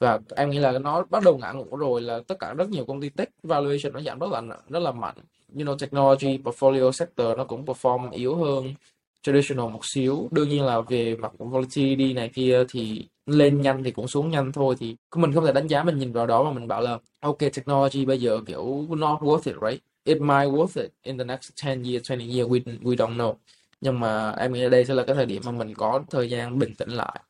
và 0.00 0.18
em 0.36 0.50
nghĩ 0.50 0.58
là 0.58 0.78
nó 0.78 1.04
bắt 1.10 1.22
đầu 1.24 1.38
ngã 1.38 1.52
ngủ 1.52 1.76
rồi 1.76 2.00
là 2.00 2.20
tất 2.28 2.38
cả 2.38 2.54
rất 2.54 2.68
nhiều 2.68 2.84
công 2.84 3.00
ty 3.00 3.08
tech 3.08 3.28
valuation 3.42 3.92
nó 3.92 4.00
giảm 4.00 4.18
rất 4.18 4.30
là 4.30 4.42
rất 4.68 4.78
là 4.78 4.92
mạnh. 4.92 5.16
You 5.56 5.64
know 5.64 5.76
technology 5.78 6.38
portfolio 6.38 6.92
sector 6.92 7.36
nó 7.36 7.44
cũng 7.44 7.64
perform 7.64 8.10
yếu 8.10 8.36
hơn 8.36 8.74
traditional 9.22 9.68
một 9.68 9.80
xíu. 9.82 10.28
Đương 10.30 10.48
nhiên 10.48 10.64
là 10.64 10.80
về 10.80 11.16
mặt 11.16 11.32
volatility 11.38 12.12
này 12.12 12.28
kia 12.28 12.64
thì 12.68 13.08
lên 13.26 13.60
nhanh 13.60 13.84
thì 13.84 13.90
cũng 13.90 14.08
xuống 14.08 14.30
nhanh 14.30 14.52
thôi. 14.52 14.74
Thì 14.78 14.96
mình 15.16 15.32
không 15.32 15.46
thể 15.46 15.52
đánh 15.52 15.66
giá 15.66 15.82
mình 15.82 15.98
nhìn 15.98 16.12
vào 16.12 16.26
đó 16.26 16.42
mà 16.42 16.52
mình 16.52 16.68
bảo 16.68 16.80
là 16.80 16.98
ok 17.20 17.38
technology 17.38 18.04
bây 18.04 18.20
giờ 18.20 18.40
kiểu 18.46 18.86
not 18.88 19.20
worth 19.20 19.40
it 19.44 19.56
right? 19.70 19.82
It 20.04 20.20
might 20.20 20.48
worth 20.48 20.82
it 20.82 20.90
in 21.02 21.18
the 21.18 21.24
next 21.24 21.50
10 21.66 21.82
years 21.92 22.10
20 22.10 22.36
years 22.36 22.50
we, 22.50 22.60
we 22.82 22.96
don't 22.96 23.16
know. 23.16 23.34
Nhưng 23.80 24.00
mà 24.00 24.30
em 24.30 24.52
nghĩ 24.52 24.68
đây 24.68 24.84
sẽ 24.84 24.94
là 24.94 25.04
cái 25.04 25.16
thời 25.16 25.26
điểm 25.26 25.42
mà 25.44 25.52
mình 25.52 25.74
có 25.74 26.02
thời 26.10 26.30
gian 26.30 26.58
bình 26.58 26.74
tĩnh 26.78 26.90
lại. 26.90 27.20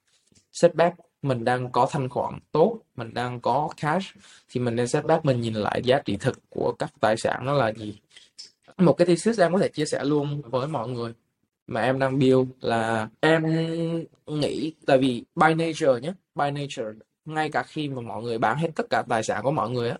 Setback 0.52 0.96
mình 1.22 1.44
đang 1.44 1.72
có 1.72 1.88
thanh 1.90 2.08
khoản 2.08 2.38
tốt, 2.52 2.78
mình 2.96 3.14
đang 3.14 3.40
có 3.40 3.68
cash, 3.80 4.16
thì 4.50 4.60
mình 4.60 4.76
nên 4.76 4.88
setback 4.88 5.24
mình 5.24 5.40
nhìn 5.40 5.54
lại 5.54 5.82
giá 5.84 5.98
trị 6.04 6.16
thực 6.16 6.38
của 6.50 6.72
các 6.78 6.92
tài 7.00 7.16
sản 7.16 7.46
nó 7.46 7.52
là 7.52 7.72
gì. 7.72 7.98
Một 8.78 8.92
cái 8.92 9.06
thesis 9.06 9.40
em 9.40 9.52
có 9.52 9.58
thể 9.58 9.68
chia 9.68 9.84
sẻ 9.84 10.04
luôn 10.04 10.42
với 10.44 10.68
mọi 10.68 10.88
người 10.88 11.12
mà 11.66 11.82
em 11.82 11.98
đang 11.98 12.18
build 12.18 12.48
là 12.60 13.08
em 13.20 13.44
nghĩ, 14.26 14.72
tại 14.86 14.98
vì 14.98 15.24
by 15.34 15.54
nature 15.54 16.00
nhé, 16.02 16.12
by 16.34 16.50
nature, 16.50 16.98
ngay 17.24 17.50
cả 17.50 17.62
khi 17.62 17.88
mà 17.88 18.00
mọi 18.02 18.22
người 18.22 18.38
bán 18.38 18.58
hết 18.58 18.68
tất 18.74 18.86
cả 18.90 19.02
tài 19.08 19.22
sản 19.22 19.42
của 19.42 19.50
mọi 19.50 19.70
người 19.70 19.90
á, 19.90 19.98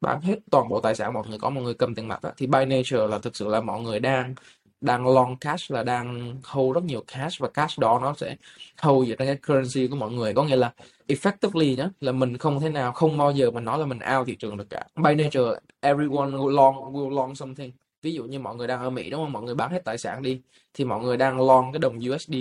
bán 0.00 0.20
hết 0.20 0.38
toàn 0.50 0.68
bộ 0.68 0.80
tài 0.80 0.94
sản 0.94 1.12
mọi 1.12 1.28
người, 1.28 1.38
có 1.38 1.50
mọi 1.50 1.64
người 1.64 1.74
cầm 1.74 1.94
tiền 1.94 2.08
mặt 2.08 2.22
á, 2.22 2.32
thì 2.36 2.46
by 2.46 2.64
nature 2.64 3.06
là 3.06 3.18
thực 3.18 3.36
sự 3.36 3.48
là 3.48 3.60
mọi 3.60 3.80
người 3.80 4.00
đang 4.00 4.34
đang 4.80 5.06
long 5.06 5.36
cash 5.36 5.70
là 5.70 5.82
đang 5.82 6.36
hold 6.44 6.74
rất 6.74 6.84
nhiều 6.84 7.04
cash 7.06 7.40
và 7.40 7.48
cash 7.48 7.78
đó 7.78 7.98
nó 8.02 8.14
sẽ 8.16 8.36
hold 8.82 9.08
về 9.08 9.16
trong 9.18 9.26
cái 9.26 9.36
currency 9.36 9.88
của 9.88 9.96
mọi 9.96 10.10
người. 10.10 10.34
Có 10.34 10.44
nghĩa 10.44 10.56
là 10.56 10.72
effectively 11.08 11.76
nhé 11.76 11.88
là 12.00 12.12
mình 12.12 12.36
không 12.36 12.60
thể 12.60 12.68
nào, 12.68 12.92
không 12.92 13.18
bao 13.18 13.32
giờ 13.32 13.50
mình 13.50 13.64
nói 13.64 13.78
là 13.78 13.86
mình 13.86 13.98
out 14.16 14.26
thị 14.26 14.36
trường 14.36 14.56
được 14.56 14.70
cả. 14.70 14.86
By 14.96 15.14
nature, 15.14 15.60
everyone 15.80 16.30
will 16.30 16.50
long 16.50 16.76
will 16.76 17.14
long 17.16 17.34
something. 17.34 17.72
Ví 18.02 18.12
dụ 18.12 18.24
như 18.24 18.38
mọi 18.38 18.56
người 18.56 18.66
đang 18.66 18.80
ở 18.80 18.90
Mỹ, 18.90 19.10
đúng 19.10 19.20
không? 19.20 19.32
Mọi 19.32 19.42
người 19.42 19.54
bán 19.54 19.70
hết 19.70 19.84
tài 19.84 19.98
sản 19.98 20.22
đi, 20.22 20.40
thì 20.74 20.84
mọi 20.84 21.00
người 21.04 21.16
đang 21.16 21.40
long 21.40 21.72
cái 21.72 21.78
đồng 21.78 21.98
USD 22.10 22.34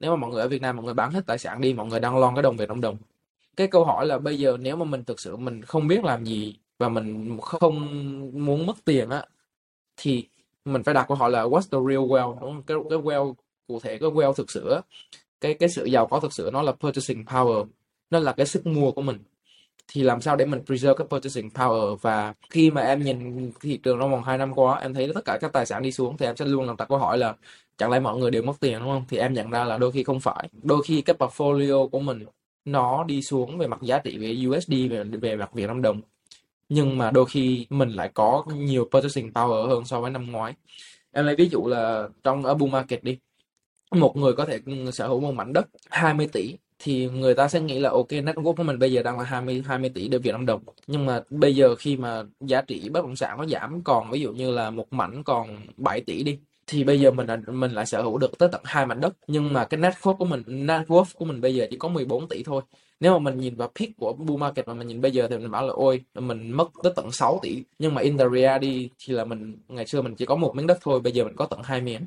nếu 0.00 0.10
mà 0.10 0.16
mọi 0.16 0.30
người 0.30 0.42
ở 0.42 0.48
Việt 0.48 0.62
Nam, 0.62 0.76
mọi 0.76 0.84
người 0.84 0.94
bán 0.94 1.10
hết 1.10 1.26
tài 1.26 1.38
sản 1.38 1.60
đi, 1.60 1.72
mọi 1.74 1.86
người 1.86 2.00
đang 2.00 2.18
long 2.18 2.34
cái 2.34 2.42
đồng 2.42 2.56
Việt 2.56 2.68
Nam 2.68 2.80
đồng. 2.80 2.96
Cái 3.56 3.66
câu 3.66 3.84
hỏi 3.84 4.06
là 4.06 4.18
bây 4.18 4.38
giờ 4.38 4.56
nếu 4.60 4.76
mà 4.76 4.84
mình 4.84 5.04
thực 5.04 5.20
sự 5.20 5.36
mình 5.36 5.62
không 5.62 5.88
biết 5.88 6.04
làm 6.04 6.24
gì 6.24 6.56
và 6.78 6.88
mình 6.88 7.38
không 7.42 7.74
muốn 8.46 8.66
mất 8.66 8.76
tiền 8.84 9.10
á, 9.10 9.24
thì 9.96 10.28
mình 10.66 10.82
phải 10.82 10.94
đặt 10.94 11.04
câu 11.08 11.16
hỏi 11.16 11.30
là, 11.30 11.44
what's 11.44 11.60
the 11.60 11.78
real 11.90 12.04
wealth 12.04 12.40
đúng 12.40 12.50
không? 12.50 12.62
cái 12.62 12.76
cái 12.90 12.98
wealth 12.98 13.34
cụ 13.68 13.80
thể 13.80 13.98
cái 13.98 14.10
wealth 14.10 14.32
thực 14.32 14.50
sự 14.50 14.80
cái 15.40 15.54
cái 15.54 15.68
sự 15.68 15.84
giàu 15.84 16.06
có 16.06 16.20
thực 16.20 16.32
sự 16.32 16.50
nó 16.52 16.62
là 16.62 16.72
purchasing 16.72 17.24
power, 17.24 17.66
nó 18.10 18.18
là 18.18 18.32
cái 18.32 18.46
sức 18.46 18.66
mua 18.66 18.92
của 18.92 19.02
mình. 19.02 19.18
Thì 19.88 20.02
làm 20.02 20.20
sao 20.20 20.36
để 20.36 20.46
mình 20.46 20.60
preserve 20.66 20.94
cái 20.98 21.06
purchasing 21.10 21.48
power? 21.48 21.96
Và 21.96 22.34
khi 22.50 22.70
mà 22.70 22.82
em 22.82 23.02
nhìn 23.02 23.50
thị 23.60 23.76
trường 23.82 23.98
trong 24.00 24.10
vòng 24.10 24.22
2 24.24 24.38
năm 24.38 24.54
qua, 24.54 24.80
em 24.80 24.94
thấy 24.94 25.12
tất 25.14 25.24
cả 25.24 25.38
các 25.40 25.52
tài 25.52 25.66
sản 25.66 25.82
đi 25.82 25.92
xuống, 25.92 26.16
thì 26.16 26.26
em 26.26 26.36
sẽ 26.36 26.44
luôn 26.44 26.76
đặt 26.78 26.88
câu 26.88 26.98
hỏi 26.98 27.18
là, 27.18 27.34
chẳng 27.78 27.90
lẽ 27.90 28.00
mọi 28.00 28.18
người 28.18 28.30
đều 28.30 28.42
mất 28.42 28.60
tiền, 28.60 28.78
đúng 28.78 28.88
không? 28.88 29.04
Thì 29.08 29.16
em 29.18 29.34
nhận 29.34 29.50
ra 29.50 29.64
là 29.64 29.78
đôi 29.78 29.92
khi 29.92 30.04
không 30.04 30.20
phải. 30.20 30.48
Đôi 30.62 30.82
khi 30.86 31.02
cái 31.02 31.16
portfolio 31.18 31.88
của 31.88 32.00
mình 32.00 32.24
nó 32.64 33.04
đi 33.04 33.22
xuống 33.22 33.58
về 33.58 33.66
mặt 33.66 33.82
giá 33.82 33.98
trị 33.98 34.18
về 34.18 34.46
USD 34.48 34.72
về 34.90 35.04
về 35.04 35.36
mặt 35.36 35.50
Việt 35.54 35.66
Nam 35.66 35.82
đồng 35.82 36.00
nhưng 36.68 36.98
mà 36.98 37.10
đôi 37.10 37.26
khi 37.26 37.66
mình 37.70 37.90
lại 37.90 38.10
có 38.14 38.44
nhiều 38.54 38.88
purchasing 38.92 39.30
power 39.32 39.68
hơn 39.68 39.84
so 39.84 40.00
với 40.00 40.10
năm 40.10 40.32
ngoái. 40.32 40.54
Em 41.12 41.26
lấy 41.26 41.36
ví 41.36 41.48
dụ 41.48 41.66
là 41.66 42.08
trong 42.24 42.44
ở 42.44 42.54
bull 42.54 42.72
market 42.72 43.04
đi, 43.04 43.18
một 43.90 44.16
người 44.16 44.32
có 44.32 44.46
thể 44.46 44.60
sở 44.92 45.08
hữu 45.08 45.20
một 45.20 45.32
mảnh 45.32 45.52
đất 45.52 45.66
20 45.90 46.28
tỷ 46.32 46.56
thì 46.78 47.08
người 47.10 47.34
ta 47.34 47.48
sẽ 47.48 47.60
nghĩ 47.60 47.78
là, 47.78 47.90
ok, 47.90 48.12
net 48.12 48.36
worth 48.36 48.54
của 48.56 48.62
mình 48.62 48.78
bây 48.78 48.92
giờ 48.92 49.02
đang 49.02 49.18
là 49.18 49.24
20 49.24 49.62
20 49.66 49.90
tỷ 49.94 50.08
Việt 50.08 50.32
Nam 50.32 50.46
đồng. 50.46 50.62
Nhưng 50.86 51.06
mà 51.06 51.22
bây 51.30 51.56
giờ 51.56 51.74
khi 51.76 51.96
mà 51.96 52.22
giá 52.40 52.62
trị 52.62 52.88
bất 52.88 53.02
động 53.02 53.16
sản 53.16 53.38
nó 53.38 53.46
giảm, 53.46 53.84
còn 53.84 54.10
ví 54.10 54.20
dụ 54.20 54.32
như 54.32 54.50
là 54.50 54.70
một 54.70 54.92
mảnh 54.92 55.24
còn 55.24 55.60
7 55.76 56.00
tỷ 56.00 56.22
đi 56.22 56.38
thì 56.66 56.84
bây 56.84 57.00
giờ 57.00 57.10
mình 57.10 57.26
mình 57.46 57.72
lại 57.72 57.86
sở 57.86 58.02
hữu 58.02 58.18
được 58.18 58.38
tới 58.38 58.48
tận 58.52 58.60
hai 58.64 58.86
mảnh 58.86 59.00
đất. 59.00 59.16
Nhưng 59.26 59.52
mà 59.52 59.64
cái 59.64 59.80
net 59.80 59.94
worth 60.02 60.16
của 60.16 60.24
mình 60.24 60.42
net 60.46 60.86
worth 60.88 61.04
của 61.14 61.24
mình 61.24 61.40
bây 61.40 61.54
giờ 61.54 61.66
chỉ 61.70 61.76
có 61.76 61.88
14 61.88 62.28
tỷ 62.28 62.42
thôi. 62.42 62.62
Nếu 63.00 63.12
mà 63.12 63.18
mình 63.18 63.40
nhìn 63.40 63.56
vào 63.56 63.70
peak 63.74 63.90
của 63.96 64.12
bull 64.12 64.40
market 64.40 64.68
mà 64.68 64.74
mình 64.74 64.88
nhìn 64.88 65.00
bây 65.00 65.10
giờ 65.10 65.28
thì 65.30 65.38
mình 65.38 65.50
bảo 65.50 65.66
là, 65.66 65.72
ôi, 65.72 66.04
mình 66.14 66.50
mất 66.50 66.68
tới 66.82 66.92
tận 66.96 67.10
6 67.12 67.38
tỷ. 67.42 67.62
Nhưng 67.78 67.94
mà 67.94 68.02
in 68.02 68.18
the 68.18 68.24
reality 68.34 68.88
thì 68.98 69.14
là 69.14 69.24
mình 69.24 69.56
ngày 69.68 69.86
xưa 69.86 70.02
mình 70.02 70.14
chỉ 70.14 70.24
có 70.26 70.36
một 70.36 70.56
miếng 70.56 70.66
đất 70.66 70.78
thôi, 70.82 71.00
bây 71.00 71.12
giờ 71.12 71.24
mình 71.24 71.36
có 71.36 71.46
tận 71.46 71.60
hai 71.62 71.80
miếng. 71.80 72.02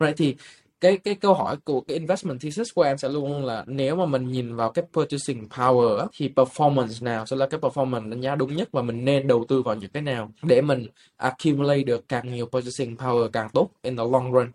Right, 0.00 0.16
thì 0.16 0.36
cái 0.80 0.98
cái 0.98 1.14
câu 1.14 1.34
hỏi 1.34 1.56
của 1.64 1.80
cái 1.80 1.98
investment 1.98 2.40
thesis 2.40 2.68
của 2.74 2.82
em 2.82 2.98
sẽ 2.98 3.08
luôn 3.08 3.44
là 3.44 3.64
nếu 3.66 3.96
mà 3.96 4.06
mình 4.06 4.28
nhìn 4.28 4.56
vào 4.56 4.70
cái 4.72 4.84
purchasing 4.92 5.48
power 5.48 6.06
thì 6.12 6.28
performance 6.36 7.04
nào 7.04 7.26
sẽ 7.26 7.36
là 7.36 7.46
cái 7.46 7.60
performance 7.60 8.10
đánh 8.10 8.20
giá 8.20 8.34
đúng 8.34 8.56
nhất 8.56 8.68
và 8.72 8.82
mình 8.82 9.04
nên 9.04 9.26
đầu 9.26 9.44
tư 9.48 9.62
vào 9.62 9.74
những 9.74 9.90
cái 9.90 10.02
nào 10.02 10.30
để 10.42 10.60
mình 10.60 10.86
accumulate 11.16 11.82
được 11.82 12.08
càng 12.08 12.34
nhiều 12.34 12.46
purchasing 12.46 12.96
power 12.96 13.28
càng 13.28 13.48
tốt 13.50 13.70
in 13.82 13.96
the 13.96 14.04
long 14.12 14.32
run? 14.32 14.50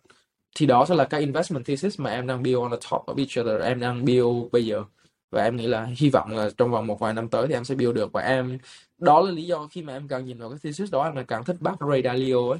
Thì 0.55 0.65
đó 0.65 0.85
sẽ 0.89 0.95
là 0.95 1.05
cái 1.05 1.21
investment 1.21 1.65
thesis 1.65 1.99
mà 1.99 2.11
em 2.11 2.27
đang 2.27 2.43
build 2.43 2.57
on 2.57 2.71
the 2.71 2.77
top 2.91 3.05
of 3.05 3.15
each 3.17 3.47
other, 3.47 3.61
em 3.65 3.79
đang 3.79 4.05
build 4.05 4.51
bây 4.51 4.65
giờ. 4.65 4.83
Và 5.31 5.43
em 5.43 5.55
nghĩ 5.57 5.67
là 5.67 5.87
hy 5.97 6.09
vọng 6.09 6.31
là 6.31 6.49
trong 6.57 6.71
vòng 6.71 6.87
một 6.87 6.99
vài 6.99 7.13
năm 7.13 7.29
tới 7.29 7.47
thì 7.47 7.53
em 7.53 7.63
sẽ 7.65 7.75
build 7.75 7.95
được. 7.95 8.11
Và 8.11 8.21
em, 8.21 8.57
đó 8.97 9.21
là 9.21 9.31
lý 9.31 9.43
do 9.43 9.67
khi 9.71 9.81
mà 9.81 9.93
em 9.93 10.07
càng 10.07 10.25
nhìn 10.25 10.39
vào 10.39 10.49
cái 10.49 10.59
thesis 10.63 10.91
đó, 10.91 11.03
em 11.03 11.25
càng 11.25 11.43
thích 11.43 11.55
bác 11.59 11.75
Ray 11.89 12.01
Dalio 12.03 12.49
ấy. 12.51 12.59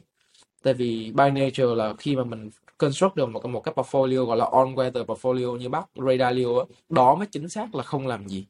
Tại 0.64 0.74
vì 0.74 1.12
by 1.16 1.32
nature 1.32 1.76
là 1.76 1.94
khi 2.00 2.16
mà 2.16 2.24
mình 2.24 2.50
construct 2.82 3.16
được 3.16 3.30
một, 3.30 3.46
một 3.46 3.60
cái 3.60 3.74
portfolio 3.74 4.26
gọi 4.26 4.38
là 4.38 4.46
on 4.46 4.76
weather 4.76 5.06
portfolio 5.06 5.58
như 5.58 5.70
bác 5.70 5.86
Ray 5.96 6.18
Dalio 6.18 6.60
á 6.60 6.66
đó 6.90 7.16
mới 7.16 7.28
chính 7.32 7.50
xác 7.50 7.76
là 7.76 7.84
không 7.84 8.08
làm 8.08 8.28
gì. 8.28 8.46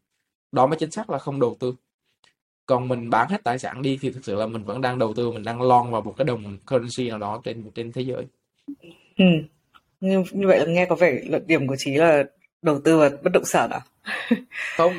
Đó 0.52 0.68
mới 0.68 0.78
chính 0.80 0.92
xác 0.92 1.10
là 1.10 1.18
không 1.18 1.40
đầu 1.40 1.58
tư. 1.60 1.76
Còn 2.66 2.88
mình 2.88 3.10
bán 3.10 3.30
hết 3.30 3.44
tài 3.44 3.60
sản 3.60 3.82
đi 3.82 4.00
thì 4.02 4.12
thực 4.12 4.26
sự 4.26 4.36
là 4.36 4.48
mình 4.48 4.64
vẫn 4.64 4.82
đang 4.82 5.00
đầu 5.00 5.14
tư 5.14 5.32
mình 5.32 5.44
đang 5.44 5.62
long 5.62 5.92
vào 5.92 6.02
một 6.02 6.14
cái 6.18 6.26
đồng 6.26 6.58
currency 6.68 7.10
nào 7.10 7.18
đó 7.18 7.42
trên 7.44 7.72
trên 7.76 7.92
thế 7.92 8.02
giới. 8.02 8.26
Ừ. 9.18 9.26
như, 10.00 10.24
như 10.32 10.48
vậy 10.48 10.60
là 10.60 10.66
nghe 10.66 10.86
có 10.86 10.96
vẻ 10.96 11.22
luận 11.30 11.48
điểm 11.48 11.68
của 11.68 11.76
chí 11.80 11.92
là 11.92 12.24
đầu 12.62 12.80
tư 12.84 12.98
vào 12.98 13.10
bất 13.24 13.32
động 13.34 13.46
sản 13.46 13.70
à? 13.70 13.82
Không 14.78 14.94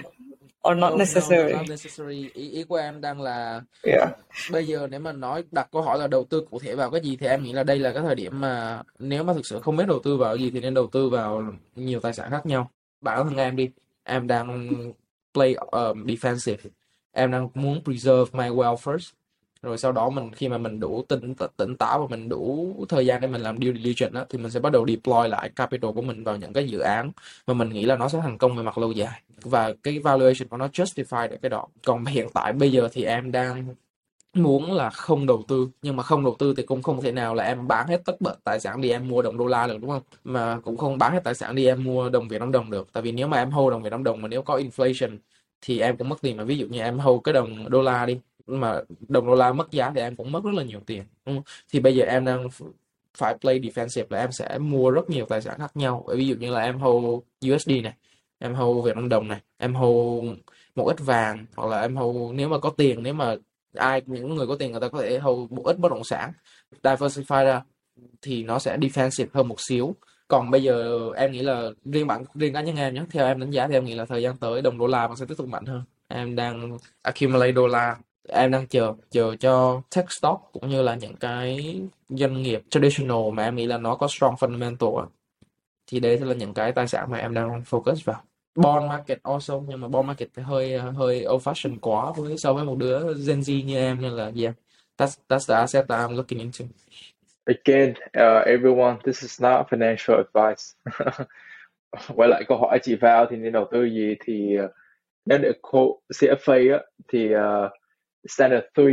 or 0.68 0.76
not 0.76 0.92
no, 0.92 0.96
necessary. 0.98 1.52
No, 1.52 1.58
not 1.58 1.68
necessary. 1.68 2.30
Ý, 2.34 2.50
ý 2.50 2.64
của 2.64 2.76
em 2.76 3.00
đang 3.00 3.20
là 3.22 3.60
Yeah. 3.82 4.08
bây 4.50 4.66
giờ 4.66 4.86
nếu 4.90 5.00
mà 5.00 5.12
nói 5.12 5.44
đặt 5.50 5.68
câu 5.72 5.82
hỏi 5.82 5.98
là 5.98 6.06
đầu 6.06 6.24
tư 6.24 6.46
cụ 6.50 6.58
thể 6.58 6.74
vào 6.74 6.90
cái 6.90 7.00
gì 7.00 7.16
thì 7.16 7.26
em 7.26 7.42
nghĩ 7.42 7.52
là 7.52 7.62
đây 7.62 7.78
là 7.78 7.92
cái 7.92 8.02
thời 8.02 8.14
điểm 8.14 8.40
mà 8.40 8.82
nếu 8.98 9.24
mà 9.24 9.34
thực 9.34 9.46
sự 9.46 9.60
không 9.60 9.76
biết 9.76 9.84
đầu 9.88 10.00
tư 10.04 10.16
vào 10.16 10.36
gì 10.38 10.50
thì 10.50 10.60
nên 10.60 10.74
đầu 10.74 10.86
tư 10.86 11.08
vào 11.08 11.52
nhiều 11.76 12.00
tài 12.00 12.12
sản 12.12 12.30
khác 12.30 12.46
nhau. 12.46 12.70
Bản 13.00 13.28
thân 13.28 13.36
em 13.36 13.56
đi, 13.56 13.70
em 14.04 14.26
đang 14.26 14.70
play 15.34 15.54
um, 15.54 16.04
defensive, 16.06 16.56
em 17.12 17.30
đang 17.30 17.48
muốn 17.54 17.80
preserve 17.84 18.24
my 18.32 18.48
wealth 18.48 18.76
first 18.76 19.10
rồi 19.62 19.78
sau 19.78 19.92
đó 19.92 20.10
mình 20.10 20.30
khi 20.32 20.48
mà 20.48 20.58
mình 20.58 20.80
đủ 20.80 21.04
tỉnh 21.08 21.34
tỉnh 21.56 21.76
táo 21.76 22.00
và 22.00 22.06
mình 22.16 22.28
đủ 22.28 22.74
thời 22.88 23.06
gian 23.06 23.20
để 23.20 23.28
mình 23.28 23.40
làm 23.40 23.56
due 23.56 23.72
diligence 23.72 24.10
đó, 24.10 24.24
thì 24.28 24.38
mình 24.38 24.50
sẽ 24.50 24.60
bắt 24.60 24.72
đầu 24.72 24.86
deploy 24.86 25.28
lại 25.28 25.48
capital 25.48 25.90
của 25.90 26.02
mình 26.02 26.24
vào 26.24 26.36
những 26.36 26.52
cái 26.52 26.68
dự 26.68 26.78
án 26.78 27.10
mà 27.46 27.54
mình 27.54 27.68
nghĩ 27.68 27.84
là 27.84 27.96
nó 27.96 28.08
sẽ 28.08 28.18
thành 28.22 28.38
công 28.38 28.56
về 28.56 28.62
mặt 28.62 28.78
lâu 28.78 28.92
dài. 28.92 29.22
Và 29.42 29.72
cái 29.82 29.98
valuation 29.98 30.48
của 30.48 30.56
nó 30.56 30.66
justify 30.66 31.28
được 31.28 31.36
cái 31.42 31.50
đó. 31.50 31.66
Còn 31.84 32.04
hiện 32.04 32.28
tại 32.34 32.52
bây 32.52 32.72
giờ 32.72 32.88
thì 32.92 33.04
em 33.04 33.32
đang 33.32 33.74
muốn 34.34 34.72
là 34.72 34.90
không 34.90 35.26
đầu 35.26 35.44
tư. 35.48 35.68
Nhưng 35.82 35.96
mà 35.96 36.02
không 36.02 36.24
đầu 36.24 36.36
tư 36.38 36.54
thì 36.56 36.62
cũng 36.62 36.82
không 36.82 37.02
thể 37.02 37.12
nào 37.12 37.34
là 37.34 37.44
em 37.44 37.68
bán 37.68 37.88
hết 37.88 38.02
tất 38.04 38.20
bật 38.20 38.34
tài 38.44 38.60
sản 38.60 38.80
đi 38.80 38.90
em 38.90 39.08
mua 39.08 39.22
đồng 39.22 39.38
đô 39.38 39.46
la 39.46 39.66
được 39.66 39.78
đúng 39.80 39.90
không? 39.90 40.02
Mà 40.24 40.60
cũng 40.64 40.76
không 40.76 40.98
bán 40.98 41.12
hết 41.12 41.20
tài 41.24 41.34
sản 41.34 41.54
đi 41.54 41.66
em 41.66 41.84
mua 41.84 42.08
đồng 42.10 42.28
Việt 42.28 42.38
Nam 42.40 42.52
đồng 42.52 42.70
được. 42.70 42.88
Tại 42.92 43.02
vì 43.02 43.12
nếu 43.12 43.28
mà 43.28 43.36
em 43.36 43.50
hold 43.50 43.72
đồng 43.72 43.82
Việt 43.82 43.90
Nam 43.90 44.04
đồng 44.04 44.22
mà 44.22 44.28
nếu 44.28 44.42
có 44.42 44.56
inflation 44.58 45.18
thì 45.60 45.80
em 45.80 45.96
cũng 45.96 46.08
mất 46.08 46.16
tiền. 46.22 46.36
Mà 46.36 46.44
ví 46.44 46.58
dụ 46.58 46.66
như 46.66 46.80
em 46.80 46.98
hold 46.98 47.20
cái 47.24 47.32
đồng 47.32 47.70
đô 47.70 47.82
la 47.82 48.06
đi 48.06 48.18
mà 48.46 48.80
đồng 49.08 49.26
đô 49.26 49.34
la 49.34 49.52
mất 49.52 49.70
giá 49.70 49.92
thì 49.94 50.00
em 50.00 50.16
cũng 50.16 50.32
mất 50.32 50.44
rất 50.44 50.54
là 50.54 50.62
nhiều 50.62 50.80
tiền, 50.86 51.02
đúng 51.26 51.36
không? 51.36 51.44
thì 51.72 51.80
bây 51.80 51.96
giờ 51.96 52.04
em 52.04 52.24
đang 52.24 52.48
phải 53.14 53.36
play 53.40 53.60
defensive 53.60 54.04
là 54.10 54.18
em 54.18 54.32
sẽ 54.32 54.58
mua 54.58 54.90
rất 54.90 55.10
nhiều 55.10 55.26
tài 55.26 55.42
sản 55.42 55.58
khác 55.58 55.76
nhau. 55.76 56.06
Ví 56.16 56.26
dụ 56.26 56.34
như 56.34 56.50
là 56.50 56.60
em 56.60 56.78
hold 56.78 57.22
USD 57.52 57.70
này, 57.82 57.92
em 58.38 58.54
hold 58.54 58.86
Việt 58.86 58.96
Nam 58.96 59.08
đồng 59.08 59.28
này, 59.28 59.40
em 59.58 59.74
hold 59.74 60.30
một 60.74 60.84
ít 60.86 60.96
vàng, 61.00 61.46
hoặc 61.56 61.68
là 61.70 61.80
em 61.80 61.96
hold, 61.96 62.34
nếu 62.34 62.48
mà 62.48 62.58
có 62.58 62.70
tiền, 62.70 63.02
nếu 63.02 63.14
mà 63.14 63.36
ai, 63.74 64.02
những 64.06 64.34
người 64.34 64.46
có 64.46 64.56
tiền 64.56 64.72
người 64.72 64.80
ta 64.80 64.88
có 64.88 65.00
thể 65.00 65.18
hold 65.18 65.52
một 65.52 65.62
ít 65.66 65.78
bất 65.78 65.92
động 65.92 66.04
sản, 66.04 66.32
diversify 66.82 67.44
ra, 67.44 67.62
thì 68.22 68.44
nó 68.44 68.58
sẽ 68.58 68.76
defensive 68.76 69.26
hơn 69.32 69.48
một 69.48 69.60
xíu. 69.60 69.94
Còn 70.28 70.50
bây 70.50 70.62
giờ 70.62 71.08
em 71.16 71.32
nghĩ 71.32 71.42
là 71.42 71.70
riêng 71.84 72.06
bản, 72.06 72.24
riêng 72.34 72.52
cá 72.54 72.60
nhân 72.60 72.76
em 72.76 72.94
nhé, 72.94 73.04
theo 73.10 73.26
em 73.26 73.40
đánh 73.40 73.50
giá 73.50 73.68
thì 73.68 73.74
em 73.74 73.84
nghĩ 73.84 73.94
là 73.94 74.04
thời 74.04 74.22
gian 74.22 74.36
tới 74.36 74.62
đồng 74.62 74.78
đô 74.78 74.86
la 74.86 75.06
vẫn 75.06 75.16
sẽ 75.16 75.26
tiếp 75.26 75.34
tục 75.38 75.48
mạnh 75.48 75.64
hơn. 75.66 75.82
Em 76.08 76.36
đang 76.36 76.78
accumulate 77.02 77.52
đô 77.52 77.66
la 77.66 77.96
em 78.28 78.50
đang 78.50 78.66
chờ 78.66 78.94
chờ 79.10 79.36
cho 79.36 79.82
tech 79.96 80.12
stock 80.12 80.40
cũng 80.52 80.68
như 80.68 80.82
là 80.82 80.94
những 80.94 81.16
cái 81.16 81.80
doanh 82.08 82.42
nghiệp 82.42 82.62
traditional 82.70 83.30
mà 83.32 83.44
em 83.44 83.56
nghĩ 83.56 83.66
là 83.66 83.78
nó 83.78 83.94
có 83.94 84.08
strong 84.08 84.34
fundamental 84.34 85.06
thì 85.86 86.00
đấy 86.00 86.18
sẽ 86.18 86.24
là 86.24 86.34
những 86.34 86.54
cái 86.54 86.72
tài 86.72 86.88
sản 86.88 87.10
mà 87.10 87.18
em 87.18 87.34
đang 87.34 87.62
focus 87.70 87.96
vào. 88.04 88.22
Bond 88.54 88.88
market 88.88 89.22
also 89.22 89.54
nhưng 89.68 89.80
mà 89.80 89.88
bond 89.88 90.06
market 90.06 90.28
thì 90.36 90.42
hơi 90.42 90.78
hơi 90.78 91.26
old 91.28 91.48
fashion 91.48 91.78
quá 91.80 92.12
với 92.16 92.38
so 92.38 92.52
với 92.52 92.64
một 92.64 92.78
đứa 92.78 93.14
Gen 93.26 93.40
Z 93.40 93.64
như 93.64 93.76
em 93.76 94.00
nên 94.00 94.12
là 94.12 94.32
yeah 94.36 94.54
that's 94.98 95.16
that's 95.28 95.46
the 95.46 95.54
asset 95.54 95.88
that 95.88 96.00
I'm 96.00 96.16
looking 96.16 96.38
into. 96.38 96.64
Again 97.46 97.94
uh, 98.16 98.46
everyone 98.46 98.98
this 99.04 99.22
is 99.22 99.40
not 99.40 99.70
financial 99.70 100.16
advice. 100.16 100.74
Quay 102.14 102.28
lại 102.28 102.44
câu 102.48 102.58
hỏi 102.58 102.78
chị 102.82 102.94
vào 102.94 103.26
thì 103.30 103.36
nên 103.36 103.52
đầu 103.52 103.68
tư 103.72 103.84
gì 103.84 104.16
thì 104.24 104.58
uh, 104.64 104.70
nếu 105.26 105.38
để 105.38 105.52
cô 105.62 106.00
CFA 106.14 106.72
á, 106.72 106.84
thì 107.08 107.34
uh, 107.34 107.72
standard 108.28 108.64
3 108.76 108.84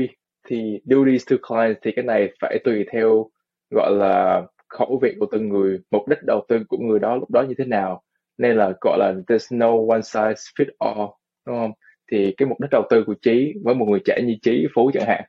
thì 0.48 0.80
duties 0.86 1.28
to 1.30 1.36
clients 1.48 1.80
thì 1.82 1.92
cái 1.96 2.06
này 2.06 2.34
phải 2.42 2.60
tùy 2.64 2.86
theo, 2.92 3.30
gọi 3.70 3.92
là, 3.92 4.44
khẩu 4.70 5.00
vị 5.02 5.16
của 5.20 5.26
từng 5.32 5.50
người, 5.50 5.80
mục 5.92 6.08
đích 6.08 6.24
đầu 6.24 6.46
tư 6.48 6.60
của 6.68 6.78
người 6.78 7.00
đó 7.00 7.16
lúc 7.16 7.32
đó 7.32 7.42
như 7.42 7.54
thế 7.58 7.66
nào. 7.66 8.02
Nên 8.38 8.56
là, 8.58 8.74
gọi 8.82 8.98
là, 9.00 9.14
there's 9.28 9.58
no 9.58 9.94
one 9.94 10.00
size 10.00 10.34
fit 10.34 10.66
all, 10.80 11.10
đúng 11.48 11.56
không? 11.58 11.72
Thì 12.12 12.34
cái 12.38 12.48
mục 12.48 12.60
đích 12.60 12.70
đầu 12.72 12.84
tư 12.90 13.04
của 13.08 13.16
trí 13.22 13.54
với 13.64 13.76
một 13.76 13.86
người 13.86 14.00
trẻ 14.06 14.22
như 14.24 14.36
trí 14.42 14.68
phú 14.76 14.92
chẳng 14.94 15.08
hạn, 15.08 15.24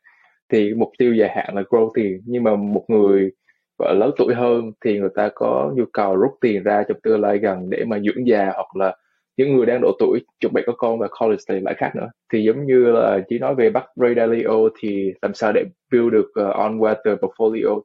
thì 0.53 0.75
mục 0.75 0.91
tiêu 0.99 1.15
dài 1.15 1.31
hạn 1.37 1.55
là 1.55 1.63
grow 1.63 1.91
tiền. 1.95 2.21
Nhưng 2.25 2.43
mà 2.43 2.57
một 2.57 2.85
người, 2.89 3.31
gọi 3.79 3.95
là, 3.95 4.01
lớn 4.01 4.11
tuổi 4.17 4.35
hơn 4.35 4.73
thì 4.85 4.99
người 4.99 5.11
ta 5.15 5.31
có 5.35 5.73
nhu 5.77 5.85
cầu 5.93 6.17
rút 6.17 6.31
tiền 6.41 6.63
ra 6.63 6.83
trong 6.89 7.01
tương 7.03 7.21
lai 7.21 7.39
gần 7.39 7.71
để 7.71 7.85
mà 7.85 7.99
dưỡng 7.99 8.27
già 8.27 8.53
hoặc 8.55 8.77
là 8.77 8.97
những 9.41 9.57
người 9.57 9.67
đang 9.67 9.81
độ 9.81 9.93
tuổi 9.99 10.21
chuẩn 10.41 10.53
bị 10.53 10.63
có 10.67 10.73
con 10.73 10.99
và 10.99 11.09
college 11.21 11.43
thì 11.49 11.61
lại 11.61 11.75
khác 11.79 11.93
nữa. 11.97 12.09
Thì 12.33 12.43
giống 12.43 12.67
như 12.67 12.91
là 12.93 13.21
chỉ 13.29 13.39
nói 13.39 13.55
về 13.55 13.71
bắt 13.71 13.85
Ray 13.97 14.15
Dalio 14.15 14.69
thì 14.79 15.13
làm 15.23 15.35
sao 15.35 15.53
để 15.53 15.65
build 15.93 16.13
được 16.13 16.31
uh, 16.41 16.55
on 16.55 16.79
water 16.79 17.17
portfolio. 17.17 17.81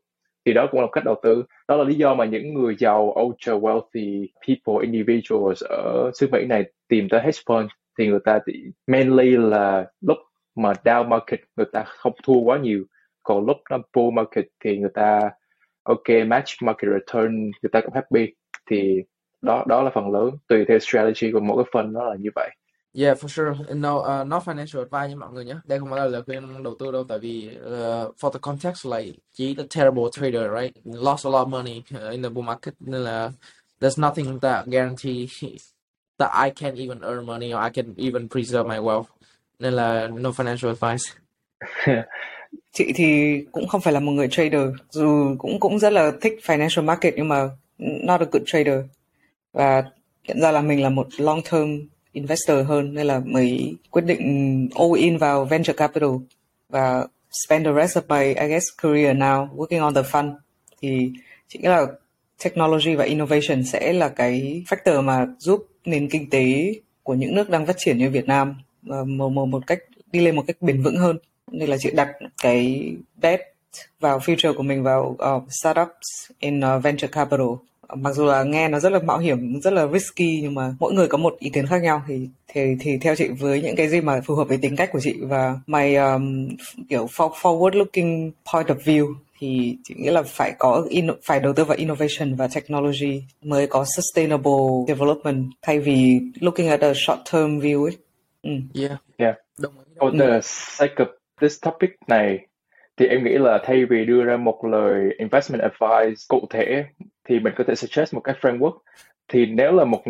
Thì 0.46 0.54
đó 0.54 0.68
cũng 0.72 0.80
là 0.80 0.86
một 0.86 0.92
cách 0.92 1.06
đầu 1.06 1.16
tư. 1.24 1.44
Đó 1.68 1.76
là 1.76 1.84
lý 1.84 1.96
do 1.96 2.16
mà 2.16 2.26
những 2.26 2.54
người 2.54 2.76
giàu 2.80 3.16
ultra 3.22 3.54
wealthy 3.54 4.28
people 4.48 4.92
individuals 4.92 5.64
ở 5.64 6.12
xứ 6.14 6.28
Mỹ 6.32 6.46
này 6.46 6.64
tìm 6.88 7.08
tới 7.10 7.22
hedge 7.22 7.40
fund. 7.46 7.68
Thì 8.00 8.08
người 8.08 8.20
ta 8.26 8.40
thì 8.48 8.54
mainly 8.88 9.32
là 9.38 9.86
lúc 10.02 10.18
mà 10.56 10.74
down 10.84 11.08
market 11.08 11.40
người 11.56 11.68
ta 11.72 11.84
không 11.84 12.14
thua 12.24 12.40
quá 12.40 12.58
nhiều. 12.58 12.84
Còn 13.24 13.46
lúc 13.46 13.58
nó 13.70 13.78
bull 13.96 14.16
market 14.16 14.46
thì 14.64 14.78
người 14.78 14.92
ta 14.94 15.30
ok 15.84 16.10
match 16.28 16.64
market 16.64 16.92
return 16.92 17.52
người 17.62 17.70
ta 17.72 17.82
cũng 17.82 17.94
happy. 17.94 18.34
Thì 18.70 19.02
đó 19.46 19.64
đó 19.68 19.82
là 19.82 19.92
phần 19.94 20.12
lớn 20.12 20.30
tùy 20.48 20.66
theo 20.68 20.80
strategy 20.80 21.32
của 21.34 21.40
mỗi 21.40 21.64
cái 21.64 21.84
fund 21.84 21.92
nó 21.92 22.04
là 22.04 22.16
như 22.20 22.30
vậy 22.36 22.50
Yeah, 22.98 23.14
for 23.14 23.28
sure. 23.28 23.76
No, 23.76 23.98
uh, 23.98 24.24
not 24.28 24.46
financial 24.46 24.80
advice 24.80 25.10
nha 25.10 25.16
mọi 25.16 25.32
người 25.34 25.46
nhé. 25.46 25.56
Đây 25.66 25.80
không 25.80 25.90
phải 25.90 26.00
là 26.00 26.06
lời 26.06 26.22
khuyên 26.26 26.64
đầu 26.64 26.76
tư 26.80 26.92
đâu, 26.92 27.04
tại 27.04 27.20
vì 27.20 27.50
uh, 27.66 28.16
for 28.20 28.32
the 28.32 28.40
context 28.42 28.86
like 28.86 29.18
chỉ 29.34 29.56
the 29.56 29.64
terrible 29.76 30.04
trader, 30.12 30.52
right? 30.60 30.76
Lost 30.86 31.26
a 31.26 31.30
lot 31.30 31.48
of 31.48 31.50
money 31.50 31.84
uh, 31.96 32.12
in 32.12 32.24
the 32.24 32.30
bull 32.30 32.46
market 32.46 32.74
nên 32.80 33.04
là 33.04 33.32
there's 33.80 34.10
nothing 34.10 34.40
that 34.40 34.66
guarantee 34.68 35.28
that 36.20 36.32
I 36.46 36.50
can 36.56 36.76
even 36.76 37.00
earn 37.02 37.26
money 37.26 37.54
or 37.54 37.62
I 37.68 37.70
can 37.70 37.94
even 37.98 38.30
preserve 38.30 38.68
my 38.68 38.78
wealth. 38.78 39.06
Nên 39.60 39.74
là 39.74 40.08
no 40.08 40.30
financial 40.30 40.70
advice. 40.70 41.14
chị 42.72 42.92
thì 42.96 43.40
cũng 43.52 43.68
không 43.68 43.82
phải 43.82 43.94
là 43.94 44.00
một 44.00 44.12
người 44.12 44.28
trader, 44.28 44.70
dù 44.90 45.36
cũng 45.38 45.60
cũng 45.60 45.80
rất 45.80 45.94
là 45.94 46.12
thích 46.22 46.34
financial 46.44 46.86
market 46.86 47.14
nhưng 47.18 47.28
mà 47.28 47.50
not 47.78 48.20
a 48.20 48.26
good 48.32 48.44
trader 48.46 48.80
và 49.56 49.84
nhận 50.28 50.42
ra 50.42 50.52
là 50.52 50.62
mình 50.62 50.82
là 50.84 50.90
một 50.90 51.08
long 51.18 51.42
term 51.52 51.82
investor 52.12 52.68
hơn 52.68 52.94
nên 52.94 53.08
là 53.08 53.22
mới 53.26 53.76
quyết 53.92 54.06
định 54.06 54.20
all 54.76 54.96
in 54.98 55.18
vào 55.18 55.46
venture 55.46 55.74
capital 55.74 56.10
và 56.70 57.08
spend 57.46 57.66
the 57.66 57.74
rest 57.74 57.98
of 57.98 58.02
my 58.08 58.28
I 58.28 58.48
guess 58.48 58.66
career 58.82 59.18
now 59.18 59.48
working 59.56 59.82
on 59.82 59.94
the 59.94 60.02
fund. 60.02 60.34
Thì 60.82 61.12
chỉ 61.48 61.60
nghĩ 61.60 61.68
là 61.68 61.86
technology 62.44 62.96
và 62.96 63.04
innovation 63.04 63.64
sẽ 63.64 63.94
là 63.94 64.10
cái 64.10 64.64
factor 64.68 65.02
mà 65.02 65.28
giúp 65.40 65.68
nền 65.86 66.10
kinh 66.10 66.30
tế 66.30 66.74
của 67.04 67.14
những 67.14 67.36
nước 67.36 67.50
đang 67.50 67.66
phát 67.66 67.76
triển 67.78 67.98
như 67.98 68.10
Việt 68.10 68.28
Nam 68.28 68.56
ờ, 68.90 69.04
một, 69.04 69.30
một, 69.30 69.46
một 69.46 69.68
cách 69.68 69.80
đi 70.12 70.20
lên 70.20 70.36
một 70.36 70.44
cách 70.48 70.58
bền 70.62 70.82
vững 70.84 70.98
hơn. 70.98 71.18
Nên 71.52 71.70
là 71.70 71.78
chị 71.80 71.92
đặt 71.94 72.10
cái 72.42 72.92
bet 73.22 73.42
vào 74.00 74.20
future 74.20 74.54
của 74.58 74.64
mình 74.64 74.84
vào 74.84 75.18
uh, 75.36 75.44
startups 75.50 76.32
in 76.40 76.60
uh, 76.60 76.84
venture 76.84 77.08
capital 77.08 77.48
mặc 77.96 78.16
dù 78.16 78.26
là 78.26 78.44
nghe 78.44 78.68
nó 78.68 78.80
rất 78.80 78.92
là 78.92 79.00
mạo 79.00 79.18
hiểm 79.18 79.62
rất 79.62 79.74
là 79.74 79.88
risky 79.88 80.40
nhưng 80.42 80.56
mà 80.56 80.76
mỗi 80.80 80.94
người 80.94 81.08
có 81.08 81.18
một 81.18 81.36
ý 81.40 81.50
kiến 81.50 81.68
khác 81.68 81.82
nhau 81.82 82.04
thì 82.08 82.28
thì 82.48 82.76
thì 82.80 82.98
theo 83.02 83.16
chị 83.16 83.28
với 83.28 83.62
những 83.62 83.76
cái 83.76 83.90
gì 83.90 84.02
mà 84.02 84.22
phù 84.26 84.36
hợp 84.36 84.48
với 84.48 84.58
tính 84.58 84.76
cách 84.76 84.90
của 84.92 85.00
chị 85.00 85.16
và 85.22 85.60
my 85.68 85.96
um, 85.96 86.48
kiểu 86.90 87.08
forward 87.16 87.78
looking 87.78 88.32
point 88.54 88.68
of 88.68 88.78
view 88.86 89.14
thì 89.40 89.78
chị 89.84 89.96
nghĩ 89.98 90.10
là 90.10 90.24
phải 90.24 90.54
có 90.60 90.86
in, 90.90 91.08
phải 91.24 91.40
đầu 91.40 91.54
tư 91.54 91.66
vào 91.66 91.78
innovation 91.78 92.36
và 92.36 92.48
technology 92.48 93.24
mới 93.42 93.68
có 93.68 93.86
sustainable 93.96 94.86
development 94.88 95.46
thay 95.62 95.80
vì 95.80 96.20
looking 96.40 96.68
at 96.68 96.82
a 96.82 96.94
short 96.96 97.20
term 97.32 97.60
view 97.60 97.84
ấy. 97.84 97.98
Ừ. 98.42 98.52
Yeah. 98.74 99.02
Yeah. 99.18 99.36
Đồng 99.60 99.74
ý. 99.78 99.86
For 99.98 100.20
the 100.20 100.40
sake 100.44 100.96
of 100.96 101.06
this 101.42 101.64
topic 101.64 101.90
này 102.08 102.40
thì 102.98 103.08
em 103.08 103.24
nghĩ 103.24 103.38
là 103.38 103.60
thay 103.64 103.86
vì 103.86 104.06
đưa 104.06 104.24
ra 104.24 104.38
một 104.38 104.66
lời 104.66 105.16
investment 105.18 105.62
advice 105.62 106.16
cụ 106.28 106.48
thể 106.50 106.86
thì 107.24 107.40
mình 107.40 107.54
có 107.58 107.64
thể 107.68 107.76
suggest 107.76 108.14
một 108.14 108.22
cái 108.22 108.36
framework. 108.42 108.78
Thì 109.28 109.46
nếu 109.46 109.72
là 109.72 109.86
một 109.86 110.02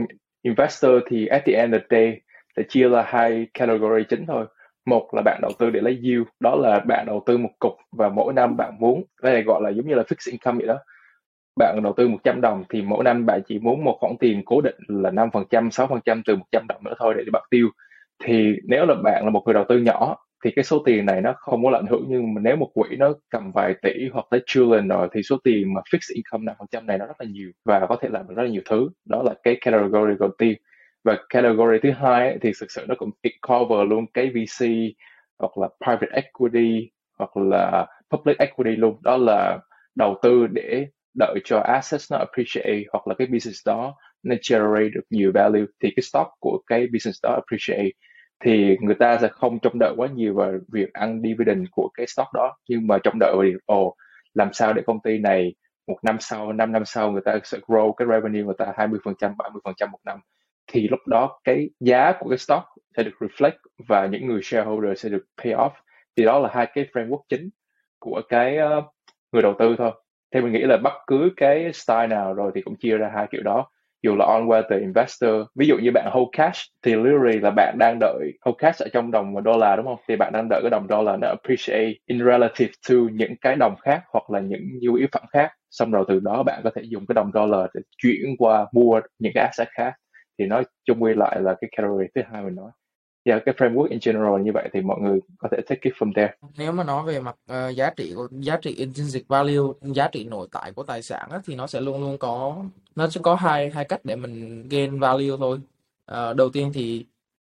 investor 0.42 0.92
thì 1.10 1.26
at 1.26 1.46
the 1.46 1.54
end 1.54 1.74
of 1.74 1.80
the 1.80 1.86
day 1.90 2.22
sẽ 2.58 2.64
chia 2.70 2.90
là 2.90 3.04
hai 3.08 3.48
category 3.54 4.04
chính 4.10 4.26
thôi. 4.26 4.46
Một 4.86 5.10
là 5.14 5.22
bạn 5.22 5.40
đầu 5.42 5.52
tư 5.60 5.70
để 5.70 5.82
lấy 5.82 6.00
yield 6.04 6.28
đó 6.40 6.56
là 6.56 6.80
bạn 6.80 7.06
đầu 7.06 7.24
tư 7.26 7.38
một 7.38 7.50
cục 7.60 7.74
và 7.92 8.10
mỗi 8.10 8.34
năm 8.34 8.58
bạn 8.58 8.74
muốn 8.80 9.04
đây 9.24 9.34
là 9.34 9.42
gọi 9.42 9.62
là 9.64 9.70
giống 9.70 9.88
như 9.88 9.96
là 9.96 10.04
fixed 10.04 10.32
income 10.32 10.58
vậy 10.58 10.68
đó. 10.68 10.80
Bạn 11.60 11.80
đầu 11.84 11.94
tư 11.98 12.08
100 12.08 12.42
đồng 12.42 12.64
thì 12.70 12.82
mỗi 12.82 13.04
năm 13.04 13.26
bạn 13.26 13.42
chỉ 13.48 13.60
muốn 13.60 13.84
một 13.84 13.98
khoản 14.00 14.18
tiền 14.20 14.42
cố 14.46 14.62
định 14.62 14.76
là 14.88 15.12
5%, 15.12 15.70
6% 15.70 16.22
từ 16.26 16.36
100 16.36 16.68
đồng 16.68 16.84
nữa 16.84 16.94
thôi 17.00 17.14
để 17.18 17.24
bạn 17.34 17.44
tiêu. 17.50 17.70
Thì 18.24 18.56
nếu 18.64 18.86
là 18.86 18.96
bạn 19.04 19.24
là 19.24 19.30
một 19.30 19.44
người 19.46 19.54
đầu 19.54 19.66
tư 19.70 19.78
nhỏ 19.78 20.18
thì 20.44 20.52
cái 20.56 20.64
số 20.64 20.84
tiền 20.86 21.06
này 21.06 21.22
nó 21.22 21.34
không 21.38 21.64
có 21.66 21.72
ảnh 21.72 21.86
hưởng 21.86 22.06
nhưng 22.08 22.34
mà 22.34 22.42
nếu 22.44 22.56
một 22.56 22.72
quỹ 22.74 22.96
nó 22.96 23.14
cầm 23.30 23.52
vài 23.52 23.74
tỷ 23.82 24.10
hoặc 24.14 24.26
tới 24.32 24.42
trillion 24.46 24.88
rồi 24.88 25.08
thì 25.14 25.24
số 25.24 25.38
tiền 25.44 25.74
mà 25.74 25.82
fixed 25.92 26.16
income 26.16 26.44
năm 26.46 26.56
phần 26.60 26.68
trăm 26.72 26.86
này 26.88 26.98
nó 26.98 27.06
rất 27.06 27.16
là 27.20 27.26
nhiều 27.32 27.52
và 27.66 27.86
có 27.90 27.96
thể 28.02 28.10
làm 28.10 28.28
được 28.28 28.34
rất 28.38 28.44
là 28.44 28.50
nhiều 28.50 28.62
thứ. 28.70 28.90
Đó 29.06 29.24
là 29.24 29.34
cái 29.44 29.58
category 29.62 30.14
đầu 30.20 30.30
tiên. 30.38 30.58
Và 31.04 31.18
category 31.30 31.78
thứ 31.84 31.92
hai 31.92 32.30
ấy, 32.30 32.38
thì 32.42 32.52
thực 32.60 32.72
sự 32.72 32.86
nó 32.90 32.96
cũng 32.98 33.12
cover 33.48 33.90
luôn 33.90 34.06
cái 34.14 34.30
VC 34.30 34.66
hoặc 35.40 35.58
là 35.58 35.70
private 35.86 36.12
equity 36.22 36.90
hoặc 37.18 37.38
là 37.38 37.88
public 38.12 38.38
equity 38.38 38.76
luôn. 38.76 38.98
Đó 39.04 39.18
là 39.18 39.60
đầu 39.96 40.20
tư 40.24 40.48
để 40.48 40.88
đợi 41.18 41.40
cho 41.44 41.60
assets 41.60 42.12
nó 42.12 42.18
appreciate 42.18 42.84
hoặc 42.92 43.08
là 43.08 43.16
cái 43.18 43.28
business 43.28 43.68
đó 43.68 43.96
nó 44.24 44.36
generate 44.50 44.90
được 44.90 45.04
nhiều 45.10 45.32
value. 45.34 45.66
Thì 45.84 45.90
cái 45.96 46.04
stock 46.04 46.28
của 46.40 46.62
cái 46.68 46.88
business 46.94 47.20
đó 47.24 47.30
appreciate 47.34 47.90
thì 48.44 48.78
người 48.82 48.96
ta 48.96 49.18
sẽ 49.22 49.28
không 49.28 49.60
trông 49.60 49.80
đợi 49.80 49.94
quá 49.98 50.08
nhiều 50.16 50.34
vào 50.36 50.52
việc 50.68 50.94
ăn 50.94 51.22
dividend 51.22 51.68
của 51.72 51.90
cái 51.94 52.08
stock 52.08 52.34
đó. 52.34 52.58
Nhưng 52.70 52.88
mà 52.88 52.98
trông 53.04 53.20
đợi 53.20 53.32
vào 53.34 53.44
việc 53.44 53.66
ồ 53.66 53.96
làm 54.34 54.54
sao 54.54 54.74
để 54.74 54.82
công 54.86 55.00
ty 55.02 55.18
này 55.20 55.56
một 55.88 55.98
năm 56.04 56.18
sau, 56.20 56.54
năm 56.54 56.72
năm 56.72 56.86
sau 56.86 57.12
người 57.12 57.22
ta 57.26 57.40
sẽ 57.44 57.58
grow 57.68 57.94
cái 57.94 58.08
revenue 58.08 58.44
người 58.44 58.56
ta 58.58 58.74
20%, 58.78 59.36
30% 59.36 59.92
một 59.92 60.00
năm. 60.06 60.20
Thì 60.68 60.88
lúc 60.88 61.00
đó 61.08 61.40
cái 61.44 61.70
giá 61.80 62.14
của 62.20 62.30
cái 62.30 62.38
stock 62.38 62.66
sẽ 62.98 63.04
được 63.04 63.12
reflect 63.20 63.58
và 63.88 64.06
những 64.06 64.28
người 64.28 64.42
shareholder 64.44 65.00
sẽ 65.00 65.10
được 65.10 65.26
pay 65.44 65.54
off. 65.54 65.72
Thì 66.18 66.24
đó 66.26 66.40
là 66.40 66.50
hai 66.54 66.68
cái 66.74 66.86
framework 66.94 67.22
chính 67.30 67.50
của 68.00 68.22
cái 68.30 68.58
uh, 68.78 68.84
người 69.32 69.42
đầu 69.42 69.54
tư 69.60 69.76
thôi. 69.78 69.92
Thì 70.34 70.42
mình 70.42 70.54
nghĩ 70.54 70.64
là 70.64 70.78
bất 70.84 70.94
cứ 71.08 71.30
cái 71.38 71.74
style 71.74 72.08
nào 72.08 72.34
rồi 72.34 72.52
thì 72.56 72.62
cũng 72.62 72.76
chia 72.76 72.98
ra 72.98 73.12
hai 73.16 73.28
kiểu 73.32 73.42
đó 73.44 73.70
dù 74.06 74.16
là 74.16 74.26
on 74.26 74.50
từ 74.70 74.80
investor, 74.80 75.32
ví 75.56 75.68
dụ 75.68 75.78
như 75.78 75.92
bạn 75.92 76.10
hold 76.12 76.28
cash, 76.32 76.60
thì 76.84 76.96
literally 76.96 77.40
là 77.40 77.52
bạn 77.52 77.76
đang 77.80 77.98
đợi 78.00 78.32
hold 78.42 78.58
cash 78.58 78.82
ở 78.82 78.88
trong 78.94 79.12
đồng 79.12 79.44
đô 79.44 79.58
la, 79.58 79.76
đúng 79.76 79.86
không? 79.86 80.00
Thì 80.08 80.16
bạn 80.16 80.34
đang 80.34 80.48
đợi 80.50 80.62
cái 80.64 80.70
đồng 80.70 80.88
đô 80.88 81.04
la 81.04 81.18
nó 81.18 81.28
appreciate 81.28 81.94
in 82.06 82.20
relative 82.26 82.72
to 82.90 82.96
những 83.14 83.36
cái 83.42 83.56
đồng 83.56 83.76
khác 83.82 84.02
hoặc 84.14 84.30
là 84.30 84.40
những 84.40 84.62
nhu 84.82 84.94
yếu 84.94 85.08
phẩm 85.12 85.24
khác. 85.34 85.52
Xong 85.72 85.92
rồi 85.92 86.06
từ 86.08 86.20
đó 86.20 86.44
bạn 86.44 86.62
có 86.64 86.72
thể 86.76 86.82
dùng 86.86 87.06
cái 87.08 87.14
đồng 87.14 87.32
đô 87.34 87.46
la 87.46 87.68
để 87.74 87.82
chuyển 87.98 88.36
qua 88.40 88.66
mua 88.72 89.02
những 89.20 89.32
cái 89.36 89.44
asset 89.46 89.68
khác. 89.72 89.94
Thì 90.40 90.46
nói 90.46 90.64
chung 90.86 91.04
quy 91.04 91.14
lại 91.14 91.42
là 91.42 91.56
cái 91.62 91.70
category 91.78 92.06
thứ 92.16 92.22
hai 92.32 92.44
mình 92.44 92.56
nói 92.56 92.72
yeah, 93.26 93.42
cái 93.46 93.56
framework 93.58 93.88
in 93.90 94.00
general 94.06 94.42
như 94.42 94.52
vậy 94.54 94.70
thì 94.74 94.82
mọi 94.82 95.00
người 95.02 95.20
có 95.38 95.50
thể 95.52 95.58
take 95.62 95.82
it 95.82 95.94
from 95.94 96.14
there. 96.16 96.34
Nếu 96.58 96.72
mà 96.72 96.84
nói 96.84 97.04
về 97.06 97.20
mặt 97.20 97.36
uh, 97.52 97.76
giá 97.76 97.90
trị 97.90 98.14
giá 98.32 98.58
trị 98.58 98.76
intrinsic 98.76 99.28
value 99.28 99.74
giá 99.82 100.08
trị 100.08 100.24
nội 100.24 100.48
tại 100.52 100.72
của 100.72 100.84
tài 100.84 101.02
sản 101.02 101.30
á, 101.32 101.40
thì 101.46 101.56
nó 101.56 101.68
sẽ 101.68 101.82
luôn 101.82 102.02
luôn 102.02 102.18
có 102.18 102.56
nó 102.96 103.10
sẽ 103.10 103.22
có 103.24 103.36
hai 103.36 103.70
hai 103.70 103.86
cách 103.86 104.06
để 104.06 104.16
mình 104.16 104.68
gain 104.70 105.00
value 105.00 105.38
thôi. 105.40 105.60
Uh, 106.12 106.36
đầu 106.36 106.50
tiên 106.50 106.72
thì 106.74 107.06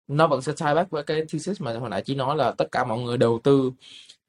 nó 0.07 0.27
vẫn 0.27 0.41
sẽ 0.41 0.53
tie 0.59 0.73
back 0.73 0.91
với 0.91 1.03
cái 1.03 1.21
thesis 1.29 1.61
mà 1.61 1.73
hồi 1.73 1.89
nãy 1.89 2.01
chỉ 2.05 2.15
nói 2.15 2.35
là 2.35 2.51
tất 2.51 2.71
cả 2.71 2.83
mọi 2.83 2.99
người 2.99 3.17
đầu 3.17 3.39
tư 3.43 3.71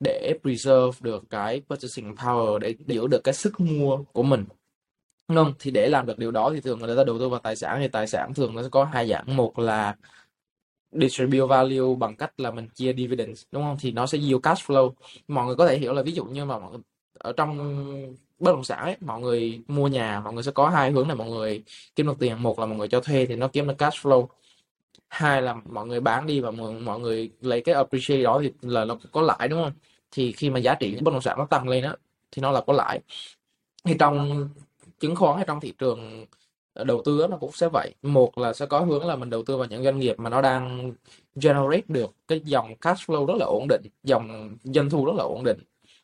để 0.01 0.39
preserve 0.43 0.99
được 1.01 1.25
cái 1.31 1.63
purchasing 1.69 2.15
power 2.15 2.59
để 2.59 2.75
giữ 2.87 3.07
được 3.07 3.25
cái 3.25 3.35
sức 3.35 3.61
mua 3.61 3.97
của 4.13 4.23
mình. 4.23 4.45
Đúng 5.29 5.37
không? 5.37 5.53
Thì 5.59 5.71
để 5.71 5.89
làm 5.89 6.07
được 6.07 6.19
điều 6.19 6.31
đó 6.31 6.51
thì 6.55 6.61
thường 6.61 6.79
người 6.79 6.97
ta 6.97 7.05
đầu 7.05 7.19
tư 7.19 7.29
vào 7.29 7.41
tài 7.41 7.57
sản 7.57 7.79
thì 7.81 7.89
tài 7.89 8.07
sản 8.07 8.35
thường 8.35 8.55
nó 8.55 8.63
sẽ 8.63 8.69
có 8.69 8.85
hai 8.85 9.09
dạng. 9.09 9.37
Một 9.37 9.59
là 9.59 9.97
distribute 10.95 11.47
value 11.49 11.95
bằng 11.99 12.17
cách 12.17 12.41
là 12.41 12.51
mình 12.51 12.69
chia 12.75 12.93
dividends 12.93 13.43
đúng 13.53 13.63
không? 13.63 13.77
Thì 13.81 13.93
nó 13.93 14.07
sẽ 14.07 14.19
yield 14.19 14.43
cash 14.43 14.71
flow. 14.71 14.93
Mọi 15.29 15.47
người 15.47 15.57
có 15.57 15.69
thể 15.69 15.79
hiểu 15.79 15.93
là 15.93 16.03
ví 16.03 16.13
dụ 16.13 16.25
như 16.25 16.45
mà 16.45 16.59
mọi, 16.59 16.79
ở 17.19 17.33
trong 17.33 17.59
bất 18.39 18.53
động 18.53 18.65
sản 18.65 18.79
ấy, 18.79 18.97
mọi 19.01 19.21
người 19.21 19.61
mua 19.69 19.89
nhà 19.89 20.21
mọi 20.21 20.33
người 20.33 20.43
sẽ 20.43 20.51
có 20.51 20.69
hai 20.69 20.91
hướng 20.91 21.09
là 21.09 21.15
mọi 21.15 21.31
người 21.31 21.63
kiếm 21.97 22.07
được 22.07 22.17
tiền 22.19 22.43
một 22.43 22.59
là 22.59 22.67
mọi 22.67 22.79
người 22.79 22.89
cho 22.89 23.01
thuê 23.01 23.27
thì 23.27 23.37
nó 23.37 23.49
kiếm 23.49 23.69
được 23.69 23.79
cash 23.79 24.07
flow. 24.07 24.27
Hai 25.09 25.43
là 25.43 25.55
mọi 25.71 25.87
người 25.87 26.01
bán 26.01 26.27
đi 26.27 26.41
và 26.41 26.51
mọi, 26.51 26.73
mọi 26.73 27.01
người 27.01 27.31
lấy 27.41 27.61
cái 27.61 27.75
appreciate 27.75 28.23
đó 28.23 28.41
thì 28.43 28.53
là 28.63 28.85
nó 28.85 28.97
có 29.13 29.23
lãi 29.23 29.49
đúng 29.49 29.63
không? 29.65 29.73
Thì 30.11 30.33
khi 30.33 30.51
mà 30.51 30.59
giá 30.59 30.75
trị 30.75 30.97
bất 31.03 31.13
động 31.13 31.23
sản 31.23 31.39
nó 31.39 31.47
tăng 31.47 31.69
lên 31.69 31.85
á 31.85 31.97
thì 32.33 32.43
nó 32.43 32.51
là 32.51 32.61
có 32.61 32.73
lãi. 32.73 33.01
Thì 33.85 33.95
trong 33.99 34.49
chứng 35.01 35.17
khoán 35.17 35.37
hay 35.37 35.45
trong 35.49 35.61
thị 35.61 35.73
trường 35.79 36.27
đầu 36.75 37.03
tư 37.05 37.27
nó 37.31 37.37
cũng 37.37 37.53
sẽ 37.53 37.69
vậy. 37.73 37.95
Một 38.03 38.39
là 38.39 38.53
sẽ 38.53 38.67
có 38.67 38.81
hướng 38.81 39.07
là 39.07 39.17
mình 39.17 39.31
đầu 39.31 39.43
tư 39.43 39.57
vào 39.57 39.67
những 39.67 39.85
doanh 39.85 39.99
nghiệp 39.99 40.15
mà 40.19 40.31
nó 40.31 40.41
đang 40.41 40.93
generate 41.43 41.83
được 41.89 42.15
cái 42.29 42.41
dòng 42.41 42.77
cash 42.77 43.11
flow 43.11 43.27
rất 43.27 43.35
là 43.37 43.47
ổn 43.47 43.67
định, 43.69 43.83
dòng 44.03 44.57
doanh 44.65 44.91
thu 44.91 45.05
rất 45.07 45.13
là 45.17 45.25
ổn 45.25 45.45
định, 45.45 45.59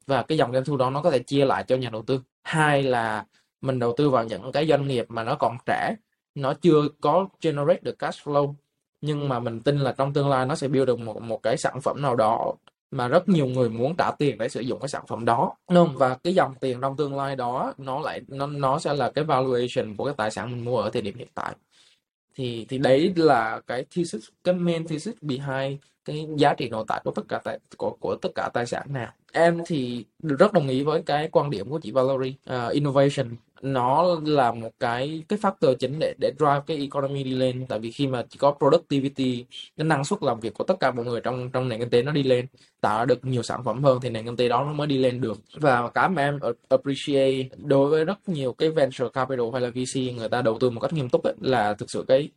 và 0.06 0.22
cái 0.22 0.38
dòng 0.38 0.52
doanh 0.52 0.64
thu 0.64 0.76
đó 0.76 0.90
nó 0.90 1.02
có 1.02 1.10
thể 1.10 1.18
chia 1.18 1.44
lại 1.44 1.64
cho 1.68 1.76
nhà 1.76 1.90
đầu 1.90 2.02
tư. 2.02 2.20
Hai 2.42 2.82
là 2.82 3.24
mình 3.60 3.78
đầu 3.78 3.94
tư 3.96 4.10
vào 4.10 4.24
những 4.24 4.52
cái 4.52 4.66
doanh 4.66 4.88
nghiệp 4.88 5.06
mà 5.08 5.24
nó 5.24 5.34
còn 5.34 5.56
trẻ, 5.66 5.94
nó 6.34 6.54
chưa 6.54 6.82
có 7.00 7.28
generate 7.40 7.80
được 7.82 7.98
cash 7.98 8.28
flow, 8.28 8.54
nhưng 9.00 9.28
mà 9.28 9.40
mình 9.40 9.60
tin 9.60 9.78
là 9.78 9.92
trong 9.92 10.12
tương 10.12 10.28
lai 10.28 10.46
nó 10.46 10.54
sẽ 10.54 10.68
build 10.68 10.86
được 10.86 10.98
một 10.98 11.22
một 11.22 11.42
cái 11.42 11.56
sản 11.56 11.80
phẩm 11.80 12.02
nào 12.02 12.16
đó 12.16 12.54
mà 12.90 13.08
rất 13.08 13.28
nhiều 13.28 13.46
người 13.46 13.68
muốn 13.68 13.94
trả 13.98 14.10
tiền 14.18 14.38
để 14.38 14.48
sử 14.48 14.60
dụng 14.60 14.80
cái 14.80 14.88
sản 14.88 15.04
phẩm 15.08 15.24
đó. 15.24 15.52
Đúng. 15.68 15.76
Không? 15.76 15.96
và 15.96 16.14
cái 16.14 16.34
dòng 16.34 16.54
tiền 16.60 16.80
trong 16.80 16.96
tương 16.96 17.16
lai 17.16 17.36
đó 17.36 17.72
nó 17.78 18.00
lại 18.00 18.20
nó 18.28 18.46
nó 18.46 18.78
sẽ 18.78 18.94
là 18.94 19.10
cái 19.10 19.24
valuation 19.24 19.96
của 19.96 20.04
cái 20.04 20.14
tài 20.16 20.30
sản 20.30 20.50
mình 20.50 20.64
mua 20.64 20.78
ở 20.78 20.90
thời 20.90 21.02
điểm 21.02 21.16
hiện 21.16 21.28
tại. 21.34 21.54
Thì 22.34 22.66
thì 22.68 22.78
đấy 22.78 23.12
là 23.16 23.60
cái 23.66 23.84
thesis 23.94 24.24
cái 24.44 24.54
main 24.54 24.86
thesis 24.86 25.14
behind 25.20 25.80
cái 26.04 26.26
giá 26.36 26.54
trị 26.54 26.68
nội 26.68 26.84
tại 26.88 27.00
của 27.04 27.10
tất 27.10 27.22
cả 27.28 27.40
tài 27.44 27.58
của 27.76 27.96
của 28.00 28.16
tất 28.22 28.28
cả 28.34 28.50
tài 28.54 28.66
sản 28.66 28.86
nào 28.92 29.12
em 29.32 29.62
thì 29.66 30.04
rất 30.22 30.52
đồng 30.52 30.68
ý 30.68 30.82
với 30.82 31.02
cái 31.06 31.28
quan 31.32 31.50
điểm 31.50 31.70
của 31.70 31.78
chị 31.78 31.90
Valerie. 31.90 32.34
Uh, 32.50 32.72
innovation 32.72 33.36
nó 33.62 34.20
là 34.24 34.52
một 34.52 34.70
cái 34.80 35.24
cái 35.28 35.38
factor 35.38 35.74
chính 35.74 35.98
để 35.98 36.14
để 36.20 36.32
drive 36.38 36.60
cái 36.66 36.76
economy 36.76 37.22
đi 37.22 37.30
lên. 37.30 37.66
Tại 37.68 37.78
vì 37.78 37.90
khi 37.90 38.06
mà 38.06 38.24
chỉ 38.28 38.38
có 38.38 38.54
productivity 38.58 39.44
cái 39.76 39.84
năng 39.84 40.04
suất 40.04 40.22
làm 40.22 40.40
việc 40.40 40.54
của 40.54 40.64
tất 40.64 40.74
cả 40.80 40.90
mọi 40.90 41.04
người 41.04 41.20
trong 41.20 41.50
trong 41.50 41.68
nền 41.68 41.80
kinh 41.80 41.90
tế 41.90 42.02
nó 42.02 42.12
đi 42.12 42.22
lên 42.22 42.46
tạo 42.80 42.98
ra 42.98 43.04
được 43.04 43.24
nhiều 43.24 43.42
sản 43.42 43.64
phẩm 43.64 43.84
hơn 43.84 43.98
thì 44.02 44.10
nền 44.10 44.24
kinh 44.24 44.36
tế 44.36 44.48
đó 44.48 44.64
nó 44.64 44.72
mới 44.72 44.86
đi 44.86 44.98
lên 44.98 45.20
được. 45.20 45.38
Và 45.54 45.90
cái 45.90 46.08
mà 46.08 46.22
em 46.22 46.38
appreciate 46.68 47.48
đối 47.56 47.90
với 47.90 48.04
rất 48.04 48.28
nhiều 48.28 48.52
cái 48.52 48.70
venture 48.70 49.08
capital 49.12 49.46
hay 49.52 49.60
là 49.62 49.70
VC 49.70 50.16
người 50.16 50.28
ta 50.28 50.42
đầu 50.42 50.58
tư 50.58 50.70
một 50.70 50.80
cách 50.80 50.92
nghiêm 50.92 51.08
túc 51.08 51.22
ấy, 51.22 51.34
là 51.40 51.74
thực 51.74 51.90
sự 51.90 52.04
cái 52.08 52.28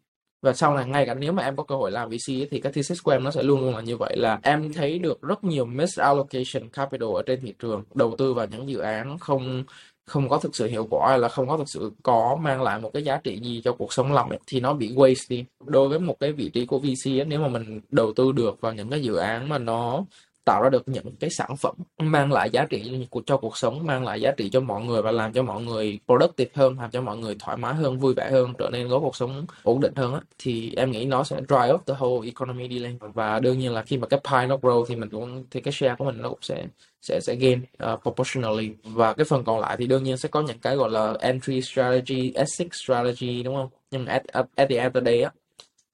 và 0.44 0.54
sau 0.54 0.76
này 0.76 0.86
ngay 0.86 1.06
cả 1.06 1.14
nếu 1.14 1.32
mà 1.32 1.44
em 1.44 1.56
có 1.56 1.64
cơ 1.64 1.76
hội 1.76 1.92
làm 1.92 2.10
VC 2.10 2.30
ấy, 2.30 2.48
thì 2.52 2.60
cái 2.62 2.72
thesis 2.72 3.04
của 3.04 3.12
em 3.12 3.24
nó 3.24 3.32
sẽ 3.32 3.44
luôn 3.44 3.62
luôn 3.62 3.76
là 3.76 3.82
như 3.82 3.98
vậy 3.98 4.18
là 4.18 4.40
em 4.44 4.74
thấy 4.74 5.00
được 5.00 5.22
rất 5.22 5.44
nhiều 5.44 5.66
misallocation 5.66 6.70
capital 6.70 7.10
ở 7.16 7.24
trên 7.26 7.42
thị 7.42 7.54
trường 7.60 7.84
đầu 7.96 8.16
tư 8.18 8.34
vào 8.34 8.48
những 8.52 8.70
dự 8.70 8.80
án 8.80 9.20
không 9.20 9.64
không 10.06 10.30
có 10.30 10.40
thực 10.40 10.56
sự 10.56 10.68
hiệu 10.68 10.88
quả 10.90 11.10
hay 11.10 11.20
là 11.20 11.30
không 11.30 11.48
có 11.48 11.58
thực 11.58 11.70
sự 11.70 11.92
có 12.04 12.38
mang 12.42 12.62
lại 12.62 12.80
một 12.80 12.92
cái 12.94 13.04
giá 13.04 13.18
trị 13.24 13.40
gì 13.44 13.62
cho 13.64 13.74
cuộc 13.74 13.94
sống 13.94 14.14
lòng 14.14 14.32
thì 14.48 14.60
nó 14.60 14.74
bị 14.74 14.94
waste 14.96 15.26
đi. 15.30 15.46
Đối 15.66 15.90
với 15.90 16.00
một 16.00 16.20
cái 16.20 16.32
vị 16.32 16.50
trí 16.50 16.66
của 16.66 16.80
VC 16.80 17.08
ấy, 17.08 17.26
nếu 17.26 17.40
mà 17.40 17.48
mình 17.48 17.82
đầu 17.92 18.14
tư 18.16 18.32
được 18.32 18.62
vào 18.62 18.74
những 18.74 18.90
cái 18.90 19.04
dự 19.04 19.16
án 19.16 19.50
mà 19.50 19.58
nó 19.58 20.06
tạo 20.46 20.62
ra 20.64 20.70
được 20.70 20.84
những 20.86 21.16
cái 21.20 21.30
sản 21.30 21.58
phẩm 21.58 21.76
mang 21.98 22.32
lại 22.32 22.50
giá 22.50 22.66
trị 22.66 23.08
cho 23.26 23.38
cuộc 23.38 23.58
sống 23.58 23.86
mang 23.86 24.06
lại 24.06 24.22
giá 24.22 24.32
trị 24.32 24.50
cho 24.50 24.60
mọi 24.60 24.82
người 24.82 25.02
và 25.02 25.12
làm 25.12 25.34
cho 25.34 25.44
mọi 25.44 25.62
người 25.62 26.00
productive 26.06 26.52
hơn 26.54 26.80
làm 26.80 26.92
cho 26.92 27.02
mọi 27.02 27.18
người 27.18 27.36
thoải 27.40 27.58
mái 27.58 27.74
hơn 27.74 28.00
vui 28.00 28.14
vẻ 28.14 28.32
hơn 28.32 28.54
trở 28.60 28.70
nên 28.70 28.90
có 28.90 29.00
cuộc 29.00 29.16
sống 29.16 29.46
ổn 29.64 29.80
định 29.80 29.94
hơn 29.96 30.14
á 30.14 30.22
thì 30.40 30.74
em 30.76 30.92
nghĩ 30.92 31.06
nó 31.06 31.24
sẽ 31.24 31.36
drive 31.48 31.74
up 31.74 31.86
the 31.86 31.94
whole 31.94 32.26
economy 32.26 32.68
đi 32.68 32.80
lên. 32.80 32.98
Và 33.14 33.40
đương 33.40 33.60
nhiên 33.60 33.74
là 33.74 33.82
khi 33.82 33.98
mà 33.98 34.08
cái 34.08 34.20
pie 34.32 34.48
nó 34.48 34.58
grow 34.58 34.86
thì 34.86 34.96
mình 34.96 35.10
cũng 35.10 35.46
thì 35.52 35.62
cái 35.62 35.72
share 35.72 35.96
của 35.98 36.06
mình 36.06 36.22
nó 36.22 36.30
cũng 36.30 36.42
sẽ 36.42 36.66
sẽ 37.02 37.20
sẽ 37.20 37.36
gain 37.36 37.62
uh, 37.94 38.02
proportionally. 38.02 38.72
Và 38.84 39.14
cái 39.14 39.26
phần 39.26 39.44
còn 39.44 39.60
lại 39.60 39.76
thì 39.80 39.88
đương 39.88 40.04
nhiên 40.04 40.18
sẽ 40.18 40.30
có 40.30 40.42
những 40.42 40.60
cái 40.60 40.76
gọi 40.76 40.90
là 40.90 41.14
entry 41.20 41.62
strategy 41.62 42.32
exit 42.36 42.68
strategy 42.74 43.44
đúng 43.44 43.56
không? 43.56 43.70
Nhưng 43.92 44.06
at, 44.06 44.24
at, 44.28 44.46
at 44.56 44.70
the 44.70 44.78
end 44.78 44.96
of 44.96 45.02
the 45.02 45.12
day 45.12 45.22
á 45.22 45.32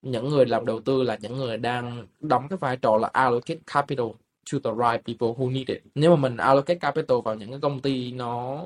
những 0.01 0.29
người 0.29 0.45
làm 0.45 0.65
đầu 0.65 0.79
tư 0.81 1.03
là 1.03 1.17
những 1.21 1.37
người 1.37 1.57
đang 1.57 2.07
đóng 2.19 2.47
cái 2.49 2.57
vai 2.57 2.77
trò 2.77 2.97
là 2.97 3.09
allocate 3.13 3.59
capital 3.73 4.07
to 4.51 4.59
the 4.63 4.71
right 4.71 5.05
people 5.05 5.27
who 5.27 5.51
need 5.51 5.67
it. 5.67 5.81
Nếu 5.95 6.15
mà 6.15 6.15
mình 6.15 6.37
allocate 6.37 6.79
capital 6.79 7.17
vào 7.25 7.35
những 7.35 7.49
cái 7.49 7.59
công 7.59 7.79
ty 7.79 8.11
nó 8.11 8.65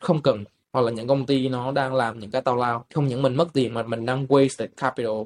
không 0.00 0.22
cần 0.22 0.44
hoặc 0.72 0.80
là 0.80 0.90
những 0.90 1.08
công 1.08 1.26
ty 1.26 1.48
nó 1.48 1.72
đang 1.72 1.94
làm 1.94 2.18
những 2.18 2.30
cái 2.30 2.42
tào 2.42 2.56
lao 2.56 2.84
không 2.94 3.06
những 3.06 3.22
mình 3.22 3.34
mất 3.34 3.48
tiền 3.52 3.74
mà 3.74 3.82
mình 3.82 4.06
đang 4.06 4.26
waste 4.26 4.68
capital 4.76 5.22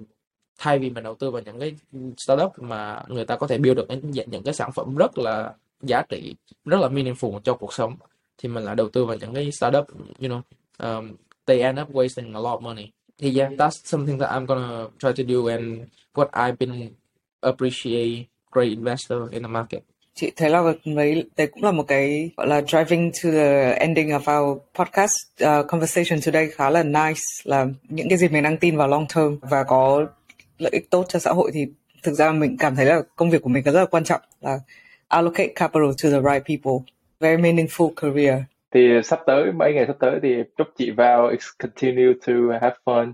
thay 0.59 0.79
vì 0.79 0.91
mình 0.91 1.05
đầu 1.05 1.15
tư 1.15 1.31
vào 1.31 1.43
những 1.43 1.61
cái 1.61 1.75
startup 2.17 2.53
mà 2.59 3.03
người 3.09 3.25
ta 3.25 3.37
có 3.37 3.47
thể 3.47 3.59
build 3.59 3.77
được 3.77 3.87
những, 3.89 4.11
những 4.31 4.43
cái 4.43 4.55
sản 4.55 4.73
phẩm 4.73 4.97
rất 4.97 5.19
là 5.19 5.55
giá 5.83 6.03
trị 6.03 6.35
rất 6.65 6.81
là 6.81 6.89
meaningful 6.89 7.41
cho 7.41 7.55
cuộc 7.55 7.73
sống 7.73 7.97
thì 8.39 8.49
mình 8.49 8.65
lại 8.65 8.77
đầu 8.77 8.89
tư 8.89 9.05
vào 9.05 9.17
những 9.17 9.35
cái 9.35 9.53
startup 9.53 9.87
you 10.21 10.29
know 10.29 10.41
um, 10.79 11.17
they 11.47 11.61
end 11.61 11.81
up 11.81 11.91
wasting 11.91 12.35
a 12.35 12.41
lot 12.41 12.61
of 12.61 12.61
money. 12.61 12.93
Thì 13.19 13.39
yeah 13.39 13.53
that's 13.53 13.71
something 13.85 14.19
that 14.19 14.31
I'm 14.31 14.47
gonna 14.47 14.89
try 14.99 15.25
to 15.25 15.35
do 15.35 15.51
and 15.51 15.81
what 16.15 16.29
I've 16.33 16.57
been 16.57 16.91
appreciate 17.41 18.27
great 18.53 18.69
investor 18.69 19.31
in 19.31 19.43
the 19.43 19.49
market. 19.49 19.83
Chị 20.15 20.33
thấy 20.37 20.51
là 20.51 20.63
mấy 20.85 21.25
đấy 21.37 21.47
cũng 21.47 21.65
là 21.65 21.73
một 21.73 21.85
cái 21.89 22.31
gọi 22.37 22.47
là 22.47 22.61
driving 22.61 23.11
to 23.13 23.31
the 23.31 23.73
ending 23.73 24.09
of 24.09 24.41
our 24.41 24.59
podcast. 24.75 25.15
Uh, 25.45 25.67
conversation 25.69 26.21
today 26.27 26.49
khá 26.51 26.71
là 26.71 26.83
nice 26.83 27.21
là 27.45 27.67
những 27.89 28.09
cái 28.09 28.19
gì 28.19 28.29
mình 28.29 28.43
đang 28.43 28.57
tin 28.57 28.77
vào 28.77 28.89
long 28.89 29.07
term 29.15 29.39
và 29.41 29.65
có 29.65 30.07
lợi 30.59 30.73
ích 30.73 30.91
tốt 30.91 31.05
cho 31.09 31.19
xã 31.19 31.33
hội 31.33 31.51
thì 31.55 31.67
thực 32.03 32.13
ra 32.13 32.33
mình 32.33 32.57
cảm 32.59 32.77
thấy 32.77 32.87
là 32.87 33.01
công 33.17 33.31
việc 33.31 33.43
của 33.43 33.49
mình 33.49 33.65
rất 33.65 33.73
là 33.73 33.87
quan 33.87 34.05
trọng 34.05 34.21
là 34.41 34.59
allocate 35.09 35.53
capital 35.55 35.91
to 36.03 36.11
the 36.11 36.21
right 36.21 36.47
people. 36.47 36.85
Very 37.21 37.43
meaningful 37.43 37.93
career. 37.97 38.39
Thì 38.75 38.81
sắp 39.05 39.21
tới 39.27 39.53
mấy 39.53 39.73
ngày 39.75 39.85
sắp 39.87 39.97
tới 40.01 40.21
thì 40.23 40.35
chúc 40.57 40.67
chị 40.79 40.91
vào 40.91 41.33
continue 41.59 42.13
to 42.27 42.33
have 42.63 42.77
fun 42.85 43.13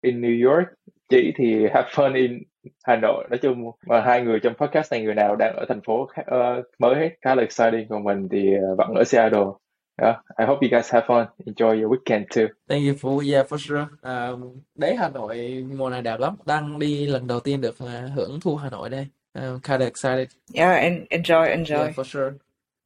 in 0.00 0.20
New 0.20 0.50
York. 0.50 0.68
Chị 1.08 1.32
thì 1.36 1.66
have 1.74 1.88
fun 1.94 2.14
in 2.14 2.42
Hà 2.84 2.96
Nội 2.96 3.24
nói 3.30 3.38
chung 3.42 3.70
mà 3.86 4.00
hai 4.00 4.22
người 4.22 4.40
trong 4.40 4.54
podcast 4.54 4.92
này 4.92 5.02
người 5.02 5.14
nào 5.14 5.36
đang 5.36 5.56
ở 5.56 5.64
thành 5.68 5.80
phố 5.80 6.06
khác, 6.06 6.22
uh, 6.34 6.64
mới 6.78 6.94
hết 6.94 7.10
khá 7.22 7.34
là 7.34 7.42
exciting 7.42 7.88
còn 7.88 8.04
mình 8.04 8.28
thì 8.30 8.56
uh, 8.72 8.78
vẫn 8.78 8.94
ở 8.94 9.04
Seattle 9.04 9.44
Yeah, 9.96 10.16
I 10.38 10.44
hope 10.44 10.60
you 10.62 10.68
guys 10.70 10.90
have 10.90 11.06
fun. 11.06 11.26
Enjoy 11.46 11.82
your 11.82 11.92
weekend 11.92 12.24
too. 12.34 12.48
Thank 12.68 12.84
you 12.86 12.94
for 12.94 13.32
yeah 13.32 13.46
for 13.48 13.58
sure. 13.58 13.86
Um, 14.02 14.60
đấy 14.74 14.96
Hà 14.96 15.08
Nội 15.08 15.64
mùa 15.76 15.90
này 15.90 16.02
đẹp 16.02 16.20
lắm. 16.20 16.36
Đang 16.46 16.78
đi 16.78 17.06
lần 17.06 17.26
đầu 17.26 17.40
tiên 17.40 17.60
được 17.60 17.76
uh, 17.84 17.90
hưởng 18.14 18.40
thu 18.40 18.56
Hà 18.56 18.70
Nội 18.70 18.90
đây. 18.90 19.06
Um, 19.34 19.60
kind 19.60 19.80
of 19.80 19.86
excited. 19.86 20.28
Yeah, 20.54 20.82
and 20.82 21.08
enjoy, 21.10 21.46
enjoy. 21.46 21.78
Yeah, 21.78 21.94
for 21.94 22.04
sure. 22.04 22.32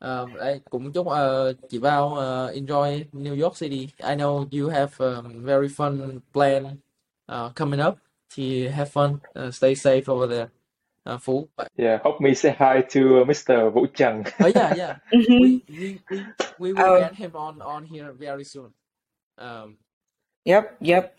Um, 0.00 0.34
đây 0.34 0.60
cũng 0.70 0.92
chúc 0.92 1.06
uh, 1.06 1.56
chị 1.68 1.78
vào 1.78 2.06
uh, 2.06 2.54
enjoy 2.54 3.04
New 3.12 3.42
York 3.42 3.56
City. 3.60 3.88
I 3.98 4.16
know 4.16 4.46
you 4.52 4.70
have 4.70 4.90
um, 4.98 5.44
very 5.44 5.68
fun 5.68 6.20
plan 6.32 6.64
uh, 7.32 7.54
coming 7.56 7.86
up. 7.88 7.94
To 8.34 8.68
have 8.68 8.90
fun, 8.90 9.20
uh, 9.34 9.50
stay 9.50 9.74
safe 9.74 10.08
over 10.08 10.26
there. 10.26 10.50
Uh, 11.06 11.16
Phú. 11.16 11.48
Yeah, 11.76 11.98
hope 11.98 12.20
me 12.20 12.34
say 12.34 12.50
hi 12.50 12.82
to 12.82 13.22
uh, 13.22 13.24
Mr. 13.24 13.72
Vũ 13.72 13.86
Trần. 13.92 14.24
Oh 14.40 14.46
yeah, 14.46 14.74
yeah. 14.74 14.96
Mhm. 15.12 15.40
we, 15.40 15.64
we, 15.70 16.00
we, 16.10 16.26
we 16.58 16.72
will 16.74 16.84
Oh. 16.84 16.98
get 16.98 17.14
him 17.14 17.32
on 17.34 17.62
on 17.62 17.84
here 17.86 18.12
very 18.12 18.44
soon. 18.44 18.72
Um, 19.38 19.78
Yep, 20.44 20.76
yep. 20.80 21.14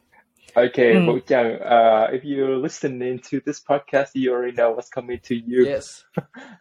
Okay, 0.55 0.93
Mm. 0.93 1.05
Vũ 1.07 1.19
Trần, 1.25 1.61
uh, 1.61 2.07
if 2.13 2.23
you're 2.23 2.57
listening 2.57 3.19
to 3.29 3.39
this 3.45 3.59
podcast, 3.61 4.09
you 4.13 4.31
already 4.31 4.53
know 4.55 4.71
what's 4.71 4.89
coming 4.89 5.19
to 5.23 5.35
you. 5.35 5.65
yes. 5.65 6.05